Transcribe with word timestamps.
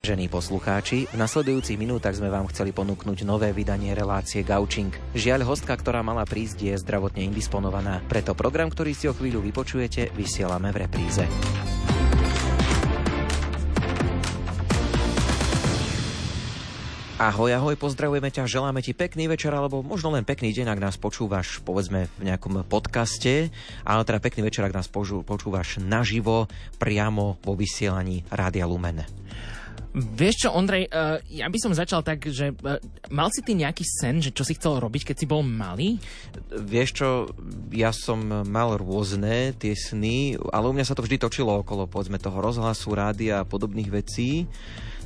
Žení 0.00 0.32
poslucháči, 0.32 1.12
v 1.12 1.16
nasledujúcich 1.20 1.76
minútach 1.76 2.16
sme 2.16 2.32
vám 2.32 2.48
chceli 2.48 2.72
ponúknuť 2.72 3.20
nové 3.28 3.52
vydanie 3.52 3.92
relácie 3.92 4.40
Gaučing. 4.40 4.88
Žiaľ, 5.12 5.44
hostka, 5.44 5.76
ktorá 5.76 6.00
mala 6.00 6.24
prísť, 6.24 6.72
je 6.72 6.74
zdravotne 6.80 7.20
indisponovaná. 7.28 8.00
Preto 8.08 8.32
program, 8.32 8.72
ktorý 8.72 8.96
si 8.96 9.12
o 9.12 9.12
chvíľu 9.12 9.44
vypočujete, 9.44 10.16
vysielame 10.16 10.72
v 10.72 10.88
repríze. 10.88 11.28
Ahoj, 17.20 17.52
ahoj, 17.52 17.76
pozdravujeme 17.76 18.32
ťa, 18.32 18.48
želáme 18.48 18.80
ti 18.80 18.96
pekný 18.96 19.28
večer, 19.28 19.52
alebo 19.52 19.84
možno 19.84 20.16
len 20.16 20.24
pekný 20.24 20.56
deň, 20.56 20.72
ak 20.72 20.80
nás 20.80 20.96
počúvaš, 20.96 21.60
povedzme, 21.60 22.08
v 22.16 22.22
nejakom 22.24 22.64
podcaste, 22.64 23.52
ale 23.84 24.08
teda 24.08 24.16
pekný 24.16 24.48
večer, 24.48 24.64
ak 24.64 24.72
nás 24.72 24.88
počúvaš 24.88 25.76
naživo, 25.76 26.48
priamo 26.80 27.36
vo 27.44 27.52
vysielaní 27.52 28.24
Rádia 28.32 28.64
Lumen. 28.64 29.04
Vieš 29.90 30.46
čo, 30.46 30.48
Ondrej, 30.54 30.86
uh, 30.86 31.18
ja 31.26 31.50
by 31.50 31.58
som 31.58 31.74
začal 31.74 32.06
tak, 32.06 32.22
že 32.30 32.54
uh, 32.54 32.78
mal 33.10 33.26
si 33.34 33.42
ty 33.42 33.58
nejaký 33.58 33.82
sen, 33.82 34.22
že 34.22 34.30
čo 34.30 34.46
si 34.46 34.54
chcel 34.54 34.78
robiť, 34.78 35.10
keď 35.10 35.16
si 35.18 35.26
bol 35.26 35.42
malý? 35.42 35.98
Vieš 36.54 36.88
čo, 36.94 37.08
ja 37.74 37.90
som 37.90 38.22
mal 38.46 38.78
rôzne 38.78 39.50
tie 39.58 39.74
sny, 39.74 40.38
ale 40.54 40.70
u 40.70 40.74
mňa 40.74 40.86
sa 40.86 40.94
to 40.94 41.02
vždy 41.02 41.18
točilo 41.18 41.66
okolo, 41.66 41.90
povedzme, 41.90 42.22
toho 42.22 42.38
rozhlasu, 42.38 42.94
rádia 42.94 43.42
a 43.42 43.48
podobných 43.48 43.90
vecí. 43.90 44.46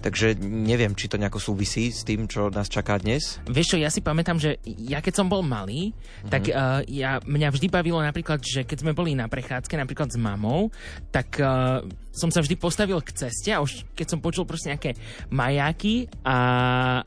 Takže 0.04 0.36
neviem, 0.44 0.92
či 0.92 1.08
to 1.08 1.16
nejako 1.16 1.40
súvisí 1.40 1.88
s 1.88 2.04
tým, 2.04 2.28
čo 2.28 2.52
nás 2.52 2.68
čaká 2.68 3.00
dnes. 3.00 3.40
Vieš 3.48 3.72
čo, 3.72 3.78
ja 3.80 3.88
si 3.88 4.04
pamätám, 4.04 4.36
že 4.36 4.60
ja 4.68 5.00
keď 5.00 5.24
som 5.24 5.32
bol 5.32 5.40
malý, 5.40 5.96
mm-hmm. 5.96 6.28
tak 6.28 6.44
uh, 6.52 6.84
ja, 6.84 7.24
mňa 7.24 7.48
vždy 7.48 7.72
bavilo 7.72 8.04
napríklad, 8.04 8.44
že 8.44 8.68
keď 8.68 8.84
sme 8.84 8.92
boli 8.92 9.16
na 9.16 9.32
prechádzke 9.32 9.80
napríklad 9.80 10.12
s 10.12 10.20
mamou, 10.20 10.68
tak 11.08 11.40
uh, 11.40 11.80
som 12.12 12.28
sa 12.28 12.44
vždy 12.44 12.60
postavil 12.60 13.00
k 13.00 13.16
ceste 13.16 13.48
a 13.48 13.64
už 13.64 13.88
keď 13.96 14.06
som 14.12 14.20
počul 14.20 14.44
proste 14.44 14.76
nejaké 14.76 14.92
majáky 15.32 16.12
a, 16.20 16.38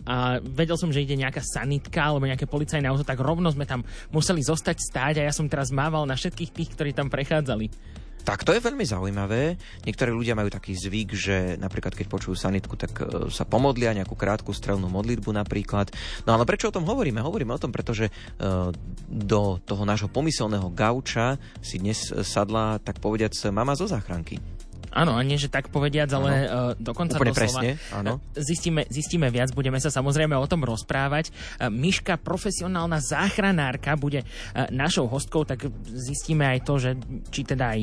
a 0.01 0.41
vedel 0.41 0.75
som, 0.75 0.89
že 0.89 1.05
ide 1.05 1.13
nejaká 1.13 1.45
sanitka 1.45 2.01
alebo 2.01 2.25
nejaké 2.25 2.49
policajné 2.49 2.89
auto, 2.89 3.05
tak 3.05 3.21
rovno 3.21 3.53
sme 3.53 3.69
tam 3.69 3.85
museli 4.09 4.41
zostať 4.41 4.77
stáť 4.81 5.13
a 5.21 5.27
ja 5.29 5.33
som 5.37 5.45
teraz 5.45 5.69
mával 5.69 6.09
na 6.09 6.17
všetkých 6.17 6.49
tých, 6.49 6.69
ktorí 6.73 6.91
tam 6.97 7.13
prechádzali. 7.13 7.69
Tak 8.27 8.43
to 8.43 8.51
je 8.51 8.59
veľmi 8.59 8.83
zaujímavé. 8.83 9.55
Niektorí 9.87 10.11
ľudia 10.11 10.35
majú 10.35 10.51
taký 10.51 10.75
zvyk, 10.75 11.09
že 11.15 11.55
napríklad 11.55 11.95
keď 11.95 12.11
počujú 12.11 12.35
sanitku, 12.35 12.75
tak 12.75 12.91
e, 12.99 13.31
sa 13.31 13.47
pomodlia 13.47 13.95
nejakú 13.95 14.19
krátku 14.19 14.51
strelnú 14.51 14.91
modlitbu 14.91 15.31
napríklad. 15.31 15.95
No 16.27 16.35
ale 16.35 16.43
prečo 16.43 16.67
o 16.67 16.75
tom 16.75 16.83
hovoríme? 16.83 17.23
Hovoríme 17.23 17.55
o 17.55 17.61
tom, 17.61 17.71
pretože 17.71 18.11
e, 18.11 18.13
do 19.07 19.63
toho 19.63 19.87
nášho 19.87 20.11
pomyselného 20.11 20.67
gauča 20.75 21.39
si 21.63 21.79
dnes 21.79 22.11
sadla, 22.11 22.83
tak 22.83 22.99
povediac, 22.99 23.31
mama 23.47 23.79
zo 23.79 23.87
záchranky. 23.87 24.43
Áno, 24.91 25.15
a 25.15 25.21
nie, 25.23 25.39
že 25.39 25.51
tak 25.51 25.69
povediac, 25.69 26.09
ale 26.15 26.31
uh, 26.47 26.47
dokonca 26.79 27.19
Úplne 27.19 27.33
doslova. 27.35 27.43
presne, 27.43 27.69
áno. 27.91 28.23
Zistíme, 28.33 28.87
zistíme 28.87 29.27
viac, 29.27 29.51
budeme 29.51 29.77
sa 29.77 29.91
samozrejme 29.91 30.33
o 30.33 30.47
tom 30.47 30.63
rozprávať. 30.63 31.29
Uh, 31.29 31.69
Miška, 31.69 32.17
profesionálna 32.17 32.97
záchranárka, 32.97 33.99
bude 33.99 34.23
uh, 34.23 34.65
našou 34.73 35.05
hostkou, 35.11 35.43
tak 35.43 35.69
zistíme 35.85 36.47
aj 36.47 36.59
to, 36.65 36.73
že 36.79 36.91
či 37.29 37.45
teda 37.45 37.77
aj 37.77 37.81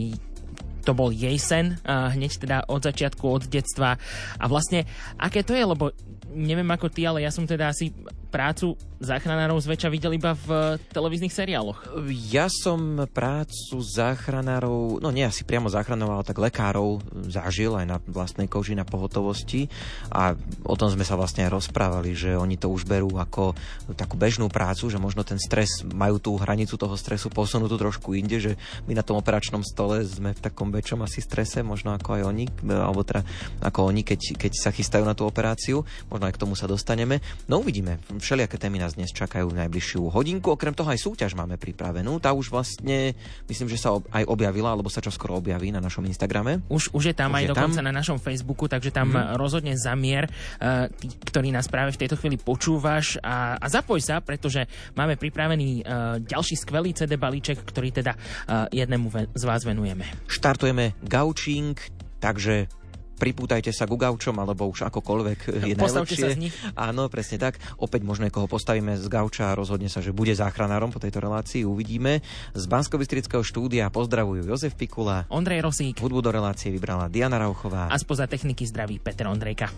to 0.84 0.92
bol 0.92 1.08
jej 1.08 1.40
sen, 1.40 1.80
hneď 1.88 2.32
teda 2.36 2.56
od 2.68 2.84
začiatku, 2.84 3.24
od 3.24 3.48
detstva. 3.48 3.96
A 4.36 4.44
vlastne, 4.46 4.84
aké 5.16 5.40
to 5.40 5.56
je, 5.56 5.64
lebo 5.64 5.90
neviem 6.30 6.68
ako 6.68 6.92
ty, 6.92 7.08
ale 7.08 7.24
ja 7.24 7.32
som 7.32 7.48
teda 7.48 7.72
asi 7.72 7.90
prácu 8.28 8.76
záchranárov 9.04 9.60
zväčša 9.60 9.88
videl 9.92 10.16
iba 10.16 10.32
v 10.32 10.80
televíznych 10.90 11.30
seriáloch. 11.30 12.00
Ja 12.32 12.48
som 12.48 13.04
prácu 13.12 13.76
záchranárov, 13.78 15.04
no 15.04 15.08
nie 15.12 15.22
asi 15.28 15.44
priamo 15.44 15.68
záchranárov, 15.68 16.20
ale 16.20 16.28
tak 16.28 16.40
lekárov 16.40 17.04
zažil 17.28 17.76
aj 17.76 17.86
na 17.86 17.96
vlastnej 18.08 18.48
koži, 18.48 18.72
na 18.72 18.88
pohotovosti 18.88 19.68
a 20.08 20.32
o 20.64 20.74
tom 20.74 20.88
sme 20.88 21.04
sa 21.04 21.14
vlastne 21.14 21.44
aj 21.44 21.54
rozprávali, 21.54 22.16
že 22.16 22.34
oni 22.34 22.56
to 22.56 22.72
už 22.72 22.88
berú 22.88 23.14
ako 23.20 23.52
takú 23.94 24.16
bežnú 24.16 24.48
prácu, 24.48 24.88
že 24.88 24.96
možno 24.96 25.22
ten 25.22 25.36
stres, 25.36 25.84
majú 25.84 26.16
tú 26.16 26.32
hranicu 26.40 26.80
toho 26.80 26.96
stresu 26.96 27.28
posunutú 27.28 27.76
trošku 27.76 28.16
inde, 28.16 28.40
že 28.40 28.52
my 28.88 28.96
na 28.96 29.04
tom 29.04 29.20
operačnom 29.20 29.60
stole 29.60 30.00
sme 30.08 30.32
v 30.32 30.40
takom 30.40 30.72
väčšom 30.72 31.04
asi 31.04 31.20
strese, 31.20 31.60
možno 31.60 31.92
ako 31.92 32.16
aj 32.16 32.22
oni, 32.24 32.44
alebo 32.72 33.04
teda 33.04 33.22
ako 33.60 33.92
oni, 33.92 34.00
keď, 34.00 34.40
keď 34.40 34.52
sa 34.56 34.70
chystajú 34.72 35.04
na 35.04 35.12
tú 35.12 35.28
operáciu, 35.28 35.84
možno 36.08 36.24
aj 36.30 36.34
k 36.34 36.42
tomu 36.42 36.54
sa 36.56 36.64
dostaneme. 36.64 37.20
No 37.50 37.60
uvidíme, 37.60 38.00
všelijaké 38.16 38.56
témy 38.56 38.80
nás 38.80 38.93
dnes 38.96 39.10
čakajú 39.10 39.50
v 39.50 39.66
najbližšiu 39.66 40.10
hodinku. 40.10 40.54
Okrem 40.54 40.74
toho 40.74 40.90
aj 40.90 41.02
súťaž 41.02 41.34
máme 41.34 41.58
pripravenú. 41.58 42.22
Tá 42.22 42.30
už 42.30 42.50
vlastne, 42.50 43.12
myslím, 43.50 43.68
že 43.70 43.78
sa 43.78 43.98
aj 44.14 44.24
objavila, 44.30 44.72
alebo 44.72 44.90
sa 44.90 45.02
čoskoro 45.02 45.38
objaví 45.38 45.74
na 45.74 45.82
našom 45.82 46.06
Instagrame. 46.06 46.62
Už, 46.70 46.94
už 46.94 47.10
je 47.10 47.14
tam 47.14 47.34
už 47.34 47.38
aj 47.38 47.44
je 47.44 47.50
dokonca 47.50 47.80
tam. 47.82 47.88
na 47.90 47.92
našom 47.94 48.18
Facebooku, 48.22 48.70
takže 48.70 48.90
tam 48.94 49.14
mm. 49.14 49.34
rozhodne 49.38 49.74
zamier, 49.74 50.30
uh, 50.30 50.86
tí, 50.94 51.10
ktorý 51.26 51.50
nás 51.50 51.66
práve 51.66 51.92
v 51.94 52.00
tejto 52.06 52.16
chvíli 52.16 52.38
počúvaš 52.38 53.18
a, 53.20 53.58
a 53.58 53.66
zapoj 53.66 53.98
sa, 53.98 54.22
pretože 54.22 54.66
máme 54.94 55.18
pripravený 55.18 55.68
uh, 55.82 56.18
ďalší 56.22 56.54
skvelý 56.54 56.94
CD 56.94 57.18
balíček, 57.18 57.58
ktorý 57.60 57.90
teda 57.90 58.12
uh, 58.14 58.70
jednému 58.70 59.10
z 59.34 59.44
vás 59.44 59.66
venujeme. 59.66 60.06
Štartujeme 60.30 60.94
Gauching, 61.06 61.74
takže 62.22 62.70
pripútajte 63.16 63.70
sa 63.70 63.86
ku 63.86 63.96
gaučom, 63.96 64.36
alebo 64.38 64.68
už 64.68 64.90
akokoľvek 64.90 65.38
je 65.70 65.74
Postavte 65.74 66.14
najlepšie. 66.14 66.22
sa 66.22 66.28
z 66.34 66.38
nich. 66.38 66.54
Áno, 66.74 67.06
presne 67.08 67.38
tak. 67.38 67.58
Opäť 67.78 68.02
možno 68.04 68.26
koho 68.34 68.50
postavíme 68.50 68.98
z 68.98 69.06
gauča 69.06 69.50
a 69.50 69.56
rozhodne 69.56 69.88
sa, 69.88 70.02
že 70.02 70.12
bude 70.12 70.34
záchranárom 70.34 70.90
po 70.90 71.00
tejto 71.00 71.22
relácii. 71.22 71.64
Uvidíme. 71.64 72.20
Z 72.52 72.64
bansko 72.66 72.98
štúdia 73.40 73.88
pozdravujú 73.88 74.44
Jozef 74.44 74.74
Pikula. 74.76 75.24
Ondrej 75.30 75.64
Rosík. 75.64 75.98
Hudbu 75.98 76.20
do 76.20 76.30
relácie 76.34 76.68
vybrala 76.68 77.08
Diana 77.08 77.40
Rauchová. 77.40 77.88
A 77.88 77.96
spoza 77.96 78.28
techniky 78.28 78.66
zdraví 78.68 79.00
Peter 79.00 79.26
Ondrejka. 79.30 79.72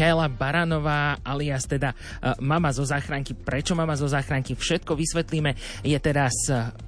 Michaela 0.00 0.32
Baranová, 0.32 1.20
alias 1.20 1.68
teda 1.68 1.92
uh, 1.92 2.32
mama 2.40 2.72
zo 2.72 2.88
záchranky. 2.88 3.36
Prečo 3.36 3.76
mama 3.76 3.92
zo 4.00 4.08
záchranky? 4.08 4.56
Všetko 4.56 4.96
vysvetlíme. 4.96 5.52
Je 5.84 5.98
teraz 6.00 6.32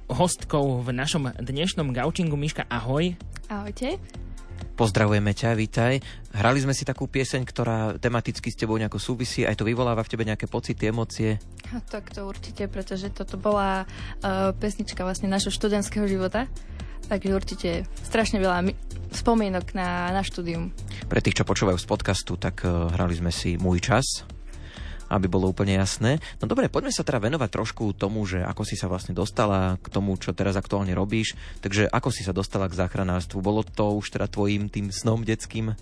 hostkou 0.09 0.81
v 0.81 0.97
našom 0.97 1.29
dnešnom 1.37 1.93
gaučingu. 1.93 2.33
Miška, 2.33 2.65
ahoj. 2.65 3.13
Ahojte. 3.53 4.01
Pozdravujeme 4.73 5.29
ťa, 5.29 5.53
vítaj. 5.53 6.01
Hrali 6.33 6.65
sme 6.65 6.73
si 6.73 6.89
takú 6.89 7.05
pieseň, 7.05 7.45
ktorá 7.45 8.01
tematicky 8.01 8.49
s 8.49 8.57
tebou 8.57 8.81
nejako 8.81 8.97
súvisí, 8.97 9.45
aj 9.45 9.61
to 9.61 9.69
vyvoláva 9.69 10.01
v 10.01 10.09
tebe 10.09 10.25
nejaké 10.25 10.49
pocity, 10.49 10.89
emócie. 10.89 11.37
A 11.69 11.85
Tak 11.85 12.17
to 12.17 12.25
určite, 12.25 12.65
pretože 12.65 13.13
toto 13.13 13.37
bola 13.37 13.85
uh, 13.85 14.57
pesnička 14.57 15.05
vlastne 15.05 15.29
našho 15.29 15.53
študentského 15.53 16.09
života. 16.09 16.49
Takže 17.13 17.29
určite 17.29 17.69
strašne 18.09 18.41
veľa 18.41 18.73
spomienok 19.15 19.77
na, 19.77 20.11
na 20.11 20.21
štúdium. 20.25 20.73
Pre 21.07 21.19
tých, 21.21 21.41
čo 21.41 21.47
počúvajú 21.47 21.77
z 21.77 21.87
podcastu, 21.87 22.35
tak 22.35 22.65
uh, 22.65 22.89
hrali 22.93 23.15
sme 23.17 23.31
si 23.31 23.55
Môj 23.55 23.79
čas, 23.79 24.25
aby 25.13 25.29
bolo 25.29 25.53
úplne 25.53 25.77
jasné. 25.77 26.17
No 26.41 26.49
dobre, 26.49 26.73
poďme 26.73 26.89
sa 26.89 27.05
teda 27.05 27.21
venovať 27.21 27.49
trošku 27.53 27.93
tomu, 27.93 28.25
že 28.25 28.41
ako 28.41 28.65
si 28.65 28.73
sa 28.73 28.89
vlastne 28.89 29.13
dostala 29.13 29.77
k 29.77 29.87
tomu, 29.93 30.17
čo 30.17 30.33
teraz 30.33 30.57
aktuálne 30.57 30.97
robíš. 30.97 31.37
Takže 31.61 31.85
ako 31.85 32.09
si 32.09 32.25
sa 32.25 32.33
dostala 32.33 32.65
k 32.65 32.77
záchranárstvu? 32.81 33.37
Bolo 33.37 33.61
to 33.61 33.93
už 33.93 34.17
teda 34.17 34.25
tvojim 34.25 34.73
tým 34.73 34.89
snom 34.89 35.21
detským? 35.21 35.77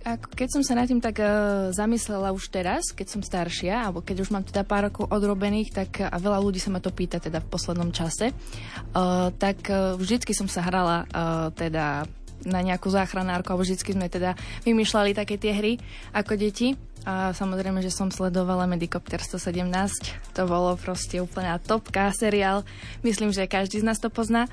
Ako 0.00 0.32
keď 0.32 0.48
som 0.48 0.62
sa 0.64 0.80
nad 0.80 0.88
tým 0.88 0.96
tak 0.96 1.20
uh, 1.20 1.68
zamyslela 1.76 2.32
už 2.32 2.48
teraz, 2.48 2.88
keď 2.96 3.06
som 3.12 3.20
staršia, 3.20 3.84
alebo 3.84 4.00
keď 4.00 4.24
už 4.24 4.32
mám 4.32 4.48
teda 4.48 4.64
pár 4.64 4.88
rokov 4.88 5.12
odrobených, 5.12 5.76
tak 5.76 6.00
a 6.00 6.16
veľa 6.16 6.40
ľudí 6.40 6.56
sa 6.56 6.72
ma 6.72 6.80
to 6.80 6.88
pýta 6.88 7.20
teda 7.20 7.44
v 7.44 7.50
poslednom 7.52 7.92
čase, 7.92 8.32
uh, 8.32 9.28
tak 9.36 9.68
uh, 9.68 10.00
vždycky 10.00 10.32
som 10.32 10.48
sa 10.48 10.64
hrala 10.64 11.04
uh, 11.04 11.52
teda 11.52 12.08
na 12.44 12.64
nejakú 12.64 12.88
záchranárku, 12.88 13.52
alebo 13.52 13.64
vždycky 13.64 13.92
sme 13.92 14.08
teda 14.08 14.36
vymýšľali 14.64 15.16
také 15.16 15.36
tie 15.36 15.52
hry 15.56 15.72
ako 16.12 16.36
deti. 16.36 16.76
A 17.08 17.32
samozrejme, 17.32 17.80
že 17.80 17.88
som 17.88 18.12
sledovala 18.12 18.68
Medicopter 18.68 19.24
117. 19.24 20.36
To 20.36 20.42
bolo 20.44 20.76
proste 20.76 21.16
úplná 21.16 21.56
topka 21.56 22.12
seriál. 22.12 22.60
Myslím, 23.00 23.32
že 23.32 23.48
každý 23.48 23.80
z 23.80 23.88
nás 23.88 23.96
to 23.96 24.12
pozná. 24.12 24.44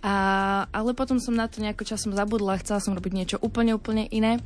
A, 0.00 0.64
ale 0.72 0.96
potom 0.96 1.20
som 1.20 1.36
na 1.36 1.44
to 1.44 1.60
nejako 1.60 1.84
časom 1.84 2.16
zabudla. 2.16 2.56
Chcela 2.64 2.80
som 2.80 2.96
robiť 2.96 3.12
niečo 3.12 3.36
úplne, 3.44 3.76
úplne 3.76 4.08
iné. 4.08 4.40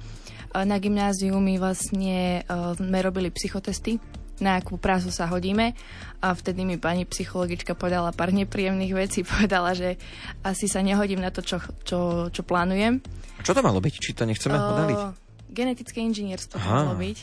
Na 0.51 0.83
gymnáziu 0.83 1.39
mi 1.39 1.59
vlastne 1.59 2.43
uh, 2.47 2.75
sme 2.75 2.99
robili 3.03 3.31
psychotesty 3.31 4.03
na 4.43 4.59
akú 4.59 4.75
prácu 4.75 5.15
sa 5.15 5.31
hodíme 5.31 5.79
a 6.25 6.33
vtedy 6.33 6.65
mi 6.65 6.81
pani 6.81 7.05
psychologička 7.05 7.77
povedala 7.77 8.09
pár 8.17 8.33
nepríjemných 8.33 8.97
vecí. 8.97 9.21
Povedala, 9.29 9.77
že 9.77 10.01
asi 10.41 10.65
sa 10.65 10.81
nehodím 10.81 11.21
na 11.21 11.29
to, 11.29 11.45
čo, 11.45 11.61
čo, 11.85 12.33
čo 12.33 12.41
plánujem. 12.41 13.05
Čo 13.45 13.53
to 13.53 13.61
malo 13.61 13.85
byť? 13.85 13.95
Či 14.01 14.11
to 14.17 14.25
nechceme 14.25 14.57
odhaliť? 14.57 14.97
O, 14.97 15.13
Genetické 15.53 16.01
inžinierstvo 16.01 16.57
to 16.57 16.65
malo 16.65 16.97
byť. 16.97 17.19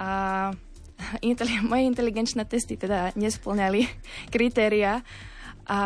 A 0.00 0.08
inteli- 1.28 1.60
moje 1.60 1.84
inteligenčné 1.84 2.48
testy 2.48 2.80
teda 2.80 3.12
nesplňali 3.12 3.84
kritéria 4.34 5.04
a 5.66 5.78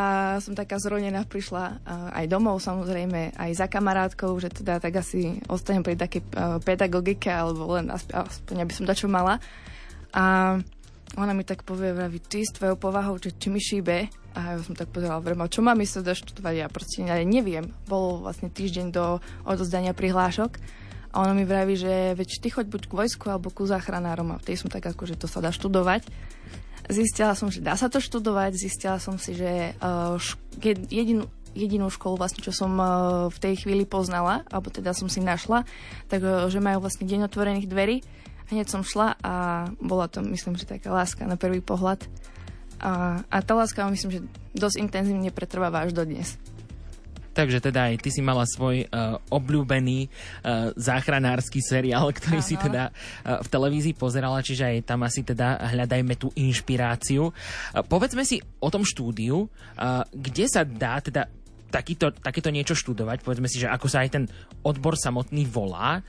som 0.45 0.53
taká 0.53 0.77
zronená, 0.77 1.25
prišla 1.25 1.65
a, 1.65 2.13
aj 2.23 2.31
domov 2.31 2.63
samozrejme, 2.63 3.35
aj 3.35 3.51
za 3.57 3.67
kamarátkou, 3.67 4.37
že 4.39 4.53
teda 4.53 4.77
tak 4.79 5.01
asi 5.01 5.43
ostanem 5.51 5.83
pri 5.83 5.99
takej 5.99 6.23
a, 6.23 6.63
pedagogike, 6.63 7.33
alebo 7.33 7.75
len 7.75 7.91
aspoň 7.91 8.63
aby 8.63 8.73
som 8.77 8.87
dačo 8.87 9.11
mala. 9.11 9.43
A 10.15 10.59
ona 11.19 11.35
mi 11.35 11.43
tak 11.43 11.67
povie, 11.67 11.91
vraví, 11.91 12.23
ty 12.23 12.47
s 12.47 12.55
tvojou 12.55 12.79
povahou, 12.79 13.19
že 13.19 13.35
či 13.35 13.51
mi 13.51 13.59
šíbe. 13.59 14.07
A 14.39 14.55
ja 14.55 14.63
som 14.63 14.79
tak 14.79 14.95
pozerala, 14.95 15.19
vrema, 15.19 15.51
čo 15.51 15.59
mám 15.59 15.83
teda 15.83 16.15
študovať? 16.15 16.55
Ja 16.55 16.71
proste 16.71 17.03
ja 17.03 17.19
neviem. 17.27 17.75
Bol 17.91 18.23
vlastne 18.23 18.47
týždeň 18.47 18.87
do 18.95 19.19
odozdania 19.43 19.91
prihlášok. 19.91 20.63
A 21.11 21.27
ona 21.27 21.35
mi 21.35 21.43
vraví, 21.43 21.75
že 21.75 22.15
veď 22.15 22.31
ty 22.39 22.49
choď 22.55 22.71
buď 22.71 22.83
k 22.87 22.95
vojsku 22.95 23.27
alebo 23.27 23.51
ku 23.51 23.67
záchranárom. 23.67 24.31
A 24.31 24.39
vtedy 24.39 24.63
som 24.63 24.71
tak 24.71 24.87
ako, 24.87 25.11
že 25.11 25.19
to 25.19 25.27
sa 25.27 25.43
dá 25.43 25.51
študovať. 25.51 26.07
Zistila 26.87 27.35
som, 27.35 27.51
že 27.51 27.59
dá 27.59 27.75
sa 27.75 27.91
to 27.91 27.99
študovať. 27.99 28.55
Zistila 28.55 29.03
som 29.03 29.19
si, 29.19 29.35
že 29.35 29.75
jed- 30.63 30.87
jedinú, 30.87 31.27
jedinú 31.51 31.91
školu, 31.91 32.23
vlastne, 32.23 32.39
čo 32.39 32.55
som 32.55 32.71
uh, 32.79 33.27
v 33.27 33.39
tej 33.43 33.67
chvíli 33.67 33.83
poznala, 33.83 34.47
alebo 34.47 34.71
teda 34.71 34.95
som 34.95 35.11
si 35.11 35.19
našla, 35.19 35.67
tak 36.07 36.23
uh, 36.23 36.47
že 36.47 36.63
majú 36.63 36.87
vlastne 36.87 37.11
deň 37.11 37.27
otvorených 37.27 37.67
dverí. 37.67 38.07
Hneď 38.51 38.67
som 38.67 38.83
šla 38.83 39.15
a 39.23 39.35
bola 39.79 40.11
to, 40.11 40.27
myslím, 40.27 40.59
že 40.59 40.67
taká 40.67 40.91
láska 40.91 41.23
na 41.23 41.39
prvý 41.39 41.63
pohľad. 41.63 42.03
A, 42.83 43.23
a 43.31 43.37
tá 43.47 43.53
láska, 43.55 43.87
myslím, 43.87 44.11
že 44.11 44.21
dosť 44.59 44.77
intenzívne 44.83 45.31
pretrváva 45.31 45.87
až 45.87 45.95
dodnes. 45.95 46.35
Takže 47.31 47.63
teda 47.63 47.95
aj 47.95 48.03
ty 48.03 48.11
si 48.11 48.19
mala 48.27 48.43
svoj 48.43 48.91
uh, 48.91 49.23
obľúbený 49.31 50.11
uh, 50.11 50.75
záchranársky 50.75 51.63
seriál, 51.63 52.11
ktorý 52.11 52.43
Áno. 52.43 52.49
si 52.51 52.59
teda 52.59 52.91
uh, 52.91 53.39
v 53.39 53.49
televízii 53.49 53.95
pozerala, 53.95 54.43
čiže 54.43 54.67
aj 54.67 54.77
tam 54.83 55.07
asi 55.07 55.23
teda 55.23 55.63
hľadajme 55.71 56.19
tú 56.19 56.35
inšpiráciu. 56.35 57.31
Uh, 57.31 57.87
povedzme 57.87 58.27
si 58.27 58.43
o 58.59 58.67
tom 58.67 58.83
štúdiu, 58.83 59.47
uh, 59.47 60.03
kde 60.11 60.51
sa 60.51 60.67
dá 60.67 60.99
teda 60.99 61.31
takýto, 61.71 62.11
takéto 62.11 62.51
niečo 62.51 62.75
študovať, 62.75 63.23
povedzme 63.23 63.47
si, 63.47 63.63
že 63.63 63.71
ako 63.71 63.87
sa 63.87 64.03
aj 64.03 64.11
ten 64.11 64.25
odbor 64.67 64.99
samotný 64.99 65.47
volá 65.47 66.03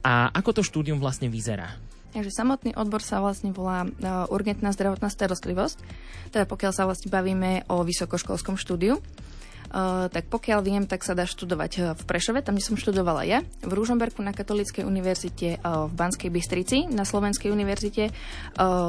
a 0.00 0.32
ako 0.32 0.56
to 0.56 0.62
štúdium 0.64 0.96
vlastne 0.96 1.28
vyzerá. 1.28 1.76
Takže 2.12 2.28
samotný 2.28 2.76
odbor 2.76 3.00
sa 3.00 3.24
vlastne 3.24 3.56
volá 3.56 3.88
uh, 3.88 4.28
urgentná 4.28 4.68
zdravotná 4.76 5.08
starostlivosť. 5.08 5.80
Teda 6.28 6.44
pokiaľ 6.44 6.72
sa 6.76 6.84
vlastne 6.84 7.08
bavíme 7.08 7.64
o 7.72 7.80
vysokoškolskom 7.80 8.60
štúdiu. 8.60 9.00
Uh, 9.72 10.12
tak 10.12 10.28
pokiaľ 10.28 10.60
viem, 10.60 10.84
tak 10.84 11.00
sa 11.00 11.16
dá 11.16 11.24
študovať 11.24 11.72
uh, 11.80 11.84
v 11.96 12.02
Prešove, 12.04 12.44
tam 12.44 12.60
som 12.60 12.76
študovala 12.76 13.24
ja, 13.24 13.40
v 13.64 13.72
Ružomberku 13.72 14.20
na 14.20 14.36
Katolíckej 14.36 14.84
univerzite, 14.84 15.64
v 15.64 15.92
Banskej 15.96 16.28
Bystrici, 16.28 16.84
na 16.92 17.08
Slovenskej 17.08 17.48
univerzite, 17.48 18.12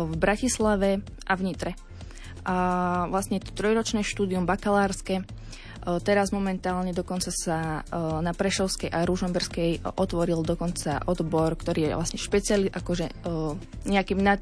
v 0.03 0.13
Bratislave 0.19 0.99
a 1.23 1.33
v 1.39 1.41
Nitre. 1.47 1.71
A 2.43 3.07
vlastne 3.07 3.39
to 3.39 3.55
trojročné 3.55 4.03
štúdium 4.03 4.43
bakalárske. 4.43 5.23
Uh, 5.83 5.99
Teraz 5.99 6.31
momentálne 6.31 6.95
dokonca 6.95 7.27
sa 7.29 7.83
uh, 7.83 8.23
na 8.23 8.31
Prešovskej 8.31 8.87
a 8.87 9.03
Ružomberskej 9.03 9.83
otvoril 9.99 10.39
dokonca 10.41 11.03
odbor, 11.03 11.59
ktorý 11.59 11.91
je 11.91 11.97
vlastne 11.99 12.19
špeciali, 12.19 12.71
akože 12.71 13.27
uh, 13.27 13.53
nejakým 13.85 14.19
nad 14.23 14.39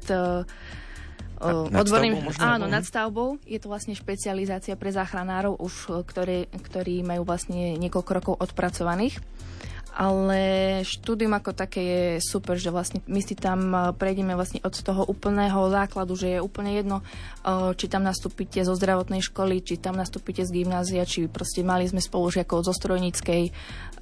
Nad- 1.42 1.74
odborným, 1.74 2.22
možno? 2.22 2.38
áno, 2.38 2.70
nadstavbou. 2.70 3.34
Je 3.42 3.58
to 3.58 3.66
vlastne 3.66 3.98
špecializácia 3.98 4.78
pre 4.78 4.94
záchranárov, 4.94 5.58
už, 5.58 6.06
ktoré, 6.06 6.46
ktorí 6.46 7.02
majú 7.02 7.26
vlastne 7.26 7.74
niekoľko 7.82 8.10
rokov 8.14 8.34
odpracovaných. 8.38 9.18
Ale 9.92 10.40
štúdium 10.88 11.36
ako 11.36 11.52
také 11.52 11.80
je 11.84 12.02
super, 12.24 12.56
že 12.56 12.72
vlastne 12.72 13.04
my 13.04 13.20
si 13.20 13.36
tam 13.36 13.60
uh, 13.70 13.92
prejdeme 13.92 14.32
vlastne 14.32 14.64
od 14.64 14.72
toho 14.72 15.04
úplného 15.04 15.68
základu, 15.68 16.16
že 16.16 16.36
je 16.36 16.40
úplne 16.40 16.72
jedno, 16.72 17.04
uh, 17.44 17.76
či 17.76 17.92
tam 17.92 18.00
nastúpite 18.00 18.64
zo 18.64 18.72
zdravotnej 18.72 19.20
školy, 19.20 19.60
či 19.60 19.76
tam 19.76 20.00
nastúpite 20.00 20.48
z 20.48 20.64
gymnázia, 20.64 21.04
či 21.04 21.28
proste 21.28 21.60
mali 21.60 21.84
sme 21.84 22.00
spolužiakov 22.00 22.64
zo 22.64 22.72
strojníckej, 22.72 23.52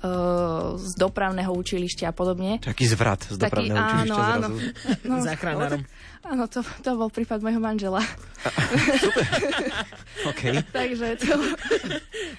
uh, 0.06 0.78
z 0.78 0.92
dopravného 0.94 1.50
učilišťa 1.50 2.06
a 2.06 2.14
podobne. 2.14 2.62
Taký 2.62 2.87
zvrat 2.87 3.26
z 3.26 3.35
Taký- 3.35 3.66
dopravného 3.68 3.78
učilišťa 3.82 4.14
áno, 4.14 4.47
áno. 4.47 4.49
zrazu. 4.54 4.59
No, 5.11 5.14
Záchranárom. 5.18 5.82
Áno, 6.20 6.44
to, 6.44 6.60
to 6.84 7.00
bol 7.00 7.08
prípad 7.08 7.40
môjho 7.40 7.62
manžela. 7.64 8.04
Super. 9.04 9.24
OK. 10.28 10.42
takže 10.68 11.16
to... 11.16 11.32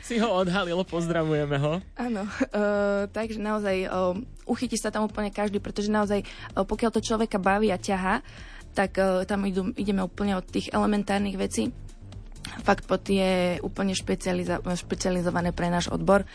Si 0.05 0.21
ho 0.21 0.29
odhalil, 0.29 0.85
pozdravujeme 0.85 1.57
ho. 1.57 1.81
Áno, 1.97 2.23
uh, 2.29 3.09
takže 3.09 3.41
naozaj 3.41 3.89
uh, 3.89 4.13
uchytí 4.45 4.77
sa 4.77 4.93
tam 4.93 5.09
úplne 5.09 5.33
každý, 5.33 5.57
pretože 5.57 5.89
naozaj 5.89 6.21
uh, 6.53 6.61
pokiaľ 6.61 6.91
to 6.93 7.01
človeka 7.01 7.41
baví 7.41 7.73
a 7.73 7.81
ťaha, 7.81 8.21
tak 8.77 9.01
uh, 9.01 9.25
tam 9.25 9.49
idú, 9.49 9.73
ideme 9.73 10.05
úplne 10.05 10.37
od 10.37 10.45
tých 10.45 10.69
elementárnych 10.69 11.41
vecí. 11.41 11.73
Fakt 12.61 12.85
pod 12.85 13.01
je 13.09 13.57
úplne 13.65 13.97
špecializa- 13.97 14.61
špecializované 14.61 15.57
pre 15.57 15.73
náš 15.73 15.89
odbor 15.89 16.25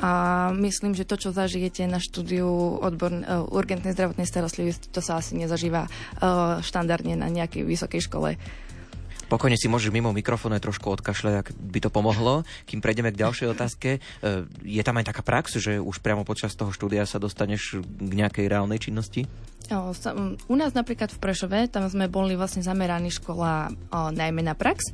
a 0.00 0.10
myslím, 0.56 0.96
že 0.96 1.04
to, 1.04 1.20
čo 1.20 1.36
zažijete 1.36 1.84
na 1.84 2.00
štúdiu 2.00 2.48
odbor 2.80 3.12
uh, 3.12 3.44
urgentnej 3.52 3.92
zdravotnej 3.92 4.24
starostlivosti, 4.24 4.88
to 4.88 5.04
sa 5.04 5.20
asi 5.20 5.36
nezažíva 5.36 5.86
uh, 5.86 6.58
štandardne 6.64 7.18
na 7.18 7.28
nejakej 7.28 7.66
vysokej 7.66 8.00
škole. 8.08 8.40
Pokojne 9.32 9.56
si 9.56 9.64
môžeš 9.64 9.88
mimo 9.88 10.12
mikrofónu 10.12 10.60
trošku 10.60 10.92
odkašľať, 10.92 11.34
ak 11.40 11.48
by 11.56 11.78
to 11.80 11.88
pomohlo. 11.88 12.44
Kým 12.68 12.84
prejdeme 12.84 13.08
k 13.16 13.24
ďalšej 13.24 13.48
otázke, 13.48 13.90
e, 13.96 14.00
je 14.60 14.82
tam 14.84 15.00
aj 15.00 15.08
taká 15.08 15.24
prax, 15.24 15.56
že 15.56 15.80
už 15.80 16.04
priamo 16.04 16.20
počas 16.20 16.52
toho 16.52 16.68
štúdia 16.68 17.08
sa 17.08 17.16
dostaneš 17.16 17.80
k 17.80 18.12
nejakej 18.12 18.44
reálnej 18.52 18.76
činnosti? 18.76 19.24
U 19.72 20.54
nás 20.60 20.76
napríklad 20.76 21.08
v 21.08 21.16
Prešove, 21.16 21.64
tam 21.72 21.88
sme 21.88 22.12
boli 22.12 22.36
vlastne 22.36 22.60
zameraní 22.60 23.08
škola 23.08 23.72
najmä 24.12 24.44
na 24.44 24.52
prax 24.52 24.92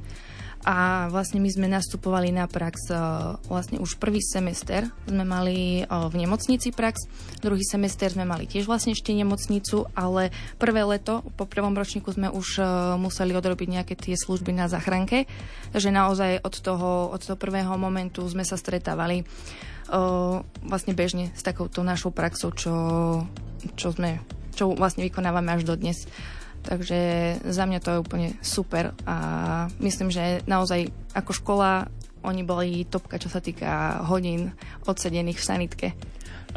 a 0.67 1.07
vlastne 1.07 1.39
my 1.39 1.51
sme 1.51 1.71
nastupovali 1.71 2.35
na 2.35 2.51
prax 2.51 2.91
uh, 2.91 3.39
vlastne 3.47 3.79
už 3.79 3.97
prvý 4.03 4.19
semester 4.19 4.91
sme 5.07 5.23
mali 5.23 5.87
uh, 5.87 6.11
v 6.11 6.27
nemocnici 6.27 6.75
prax, 6.75 7.07
druhý 7.39 7.63
semester 7.63 8.11
sme 8.11 8.27
mali 8.27 8.51
tiež 8.51 8.67
vlastne 8.67 8.91
ešte 8.91 9.15
nemocnicu, 9.15 9.87
ale 9.95 10.35
prvé 10.59 10.83
leto, 10.83 11.23
po 11.39 11.47
prvom 11.47 11.79
ročníku 11.79 12.11
sme 12.11 12.27
už 12.27 12.49
uh, 12.59 12.67
museli 12.99 13.39
odrobiť 13.39 13.69
nejaké 13.71 13.95
tie 13.95 14.19
služby 14.19 14.51
na 14.51 14.67
záchranke, 14.67 15.31
takže 15.71 15.95
naozaj 15.95 16.43
od 16.43 16.55
toho, 16.59 17.15
od 17.15 17.21
toho 17.23 17.39
prvého 17.39 17.79
momentu 17.79 18.27
sme 18.27 18.43
sa 18.43 18.59
stretávali 18.59 19.25
vlastne 20.69 20.93
bežne 20.93 21.33
s 21.33 21.41
takouto 21.41 21.81
našou 21.81 22.13
praxou, 22.13 22.53
čo, 22.53 22.77
čo 23.73 23.89
sme 23.89 24.21
čo 24.59 24.75
vlastne 24.75 25.07
vykonávame 25.07 25.55
až 25.55 25.63
do 25.63 25.79
dnes. 25.79 26.11
Takže 26.69 27.01
za 27.49 27.65
mňa 27.65 27.81
to 27.81 27.89
je 27.97 28.03
úplne 28.05 28.29
super 28.45 28.93
a 29.09 29.17
myslím, 29.81 30.13
že 30.13 30.45
naozaj 30.45 30.93
ako 31.17 31.33
škola 31.33 31.89
oni 32.21 32.45
boli 32.45 32.85
topka, 32.85 33.17
čo 33.17 33.33
sa 33.33 33.41
týka 33.41 34.05
hodín 34.05 34.53
odsedených 34.85 35.41
v 35.41 35.49
sanitke. 35.49 35.89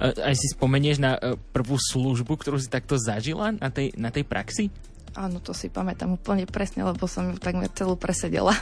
Aj 0.01 0.35
si 0.35 0.51
spomenieš 0.51 0.99
na 0.99 1.15
e, 1.15 1.39
prvú 1.55 1.79
službu, 1.79 2.35
ktorú 2.35 2.59
si 2.59 2.67
takto 2.67 2.99
zažila 2.99 3.55
na 3.55 3.71
tej, 3.71 3.95
na 3.95 4.11
tej 4.11 4.27
praxi? 4.27 4.67
Áno, 5.15 5.39
to 5.43 5.55
si 5.55 5.71
pamätám 5.71 6.15
úplne 6.15 6.47
presne, 6.47 6.87
lebo 6.87 7.07
som 7.07 7.31
ju 7.31 7.39
takmer 7.39 7.71
celú 7.71 7.95
presedela. 7.95 8.55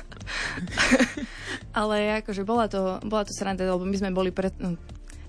Ale 1.80 2.22
akože 2.22 2.46
bola 2.46 2.70
to, 2.70 3.02
bola 3.06 3.26
to 3.26 3.34
sranda, 3.34 3.66
lebo 3.66 3.86
my 3.86 3.96
sme 3.98 4.14
boli 4.14 4.30
pre, 4.30 4.54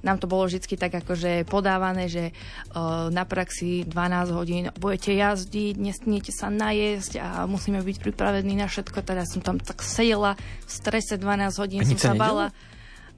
nám 0.01 0.17
to 0.19 0.27
bolo 0.27 0.49
vždy 0.49 0.77
tak 0.77 0.93
akože 0.93 1.45
podávané, 1.45 2.09
že 2.09 2.33
uh, 2.73 3.13
na 3.13 3.29
praxi 3.29 3.85
12 3.85 4.33
hodín 4.33 4.65
budete 4.81 5.13
jazdiť, 5.13 5.75
nesmiete 5.77 6.33
sa 6.33 6.49
najesť 6.49 7.13
a 7.21 7.29
musíme 7.45 7.81
byť 7.85 7.97
pripravení 8.01 8.57
na 8.57 8.67
všetko. 8.67 9.05
Teda 9.05 9.29
som 9.29 9.45
tam 9.45 9.61
tak 9.61 9.85
sedela 9.85 10.37
v 10.65 10.71
strese 10.71 11.15
12 11.21 11.61
hodín, 11.61 11.83
som 11.85 11.99
sa 12.01 12.15
bala. 12.17 12.53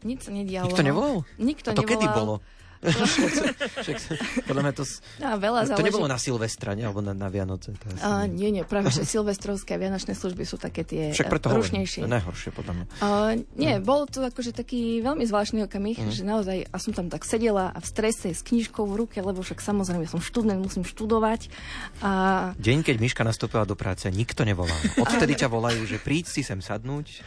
Nič 0.03 0.27
sa 0.27 0.31
nedialo. 0.35 0.67
Nikto 0.67 0.83
nevolal? 0.83 1.17
Nikto 1.39 1.69
a 1.71 1.75
to 1.79 1.83
nevolal. 1.87 1.91
kedy 1.95 2.07
bolo? 2.11 2.35
Však, 2.83 3.97
podľa 4.43 4.63
mňa 4.67 4.73
to... 4.75 4.83
No, 5.23 5.39
veľa 5.39 5.61
to 5.71 5.87
nebolo 5.87 6.11
na 6.11 6.19
Silvestra, 6.19 6.75
nie? 6.75 6.83
Alebo 6.83 6.99
na, 6.99 7.15
na 7.15 7.31
Vianoce? 7.31 7.71
To 7.79 7.87
uh, 7.95 8.27
nie, 8.27 8.51
nie, 8.51 8.67
práve 8.67 8.91
že 8.91 9.07
silvestrovské 9.07 9.79
a 9.79 9.79
vianočné 9.79 10.19
služby 10.19 10.43
sú 10.43 10.59
také 10.59 10.83
tie 10.83 11.15
Však 11.15 11.31
preto 11.31 11.55
rušnejšie. 11.55 12.03
Hovorím, 12.03 12.19
najhoršie, 12.19 12.51
podľa 12.51 12.73
mňa. 12.75 12.85
Uh, 12.99 13.33
nie, 13.55 13.79
mm. 13.79 13.87
bol 13.87 14.11
to 14.11 14.27
akože 14.27 14.51
taký 14.51 14.99
veľmi 14.99 15.23
zvláštny 15.23 15.63
okamih, 15.71 15.95
mm. 15.95 16.11
že 16.11 16.23
naozaj, 16.27 16.59
a 16.75 16.77
som 16.83 16.91
tam 16.91 17.07
tak 17.07 17.23
sedela 17.23 17.71
a 17.71 17.79
v 17.79 17.87
strese 17.87 18.35
s 18.35 18.43
knižkou 18.43 18.83
v 18.83 19.07
ruke, 19.07 19.23
lebo 19.23 19.47
však 19.47 19.63
samozrejme 19.63 20.11
som 20.11 20.19
študent, 20.19 20.59
musím 20.59 20.83
študovať. 20.83 21.55
A... 22.03 22.11
Deň, 22.59 22.83
keď 22.83 22.97
Miška 22.99 23.23
nastúpila 23.23 23.63
do 23.63 23.79
práce, 23.79 24.11
nikto 24.11 24.43
nevolal. 24.43 24.75
Odtedy 25.07 25.39
ťa 25.39 25.47
volajú, 25.47 25.87
že 25.87 26.03
príď 26.03 26.27
si 26.27 26.43
sem 26.43 26.59
sadnúť, 26.59 27.23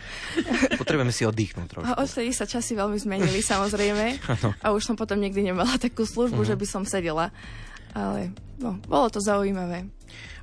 potrebujeme 0.75 1.15
si 1.15 1.24
oddychnúť 1.24 1.67
trošku. 1.71 1.95
A 1.95 2.03
odtedy 2.03 2.35
sa 2.35 2.43
časy 2.43 2.75
veľmi 2.75 3.00
zmenili, 3.00 3.39
samozrejme. 3.39 4.19
a 4.65 4.67
už 4.75 4.83
som 4.83 5.00
potom 5.00 5.15
niekdy 5.15 5.45
nemala 5.46 5.78
takú 5.78 6.04
službu, 6.04 6.42
uh-huh. 6.42 6.50
že 6.50 6.60
by 6.60 6.66
som 6.66 6.84
sedela. 6.84 7.30
Ale 7.96 8.34
no, 8.60 8.82
bolo 8.90 9.08
to 9.08 9.24
zaujímavé. 9.24 9.88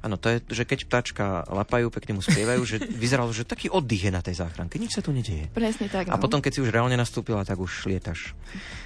Áno, 0.03 0.19
to 0.19 0.35
je, 0.35 0.43
že 0.51 0.67
keď 0.67 0.79
ptáčka 0.91 1.25
lapajú, 1.47 1.87
pekne 1.93 2.19
mu 2.19 2.23
spievajú, 2.25 2.63
že 2.67 2.77
vyzeralo, 3.03 3.31
že 3.31 3.47
taký 3.47 3.71
oddych 3.71 4.11
je 4.11 4.13
na 4.13 4.19
tej 4.19 4.41
záchranke, 4.43 4.81
nič 4.81 4.99
sa 4.99 5.03
tu 5.05 5.15
nedieje. 5.15 5.47
Presne 5.55 5.87
tak. 5.87 6.11
No. 6.11 6.17
A 6.17 6.23
potom, 6.23 6.43
keď 6.43 6.59
si 6.59 6.63
už 6.65 6.75
reálne 6.75 6.99
nastúpila, 6.99 7.47
tak 7.47 7.63
už 7.63 7.87
lietaš 7.87 8.35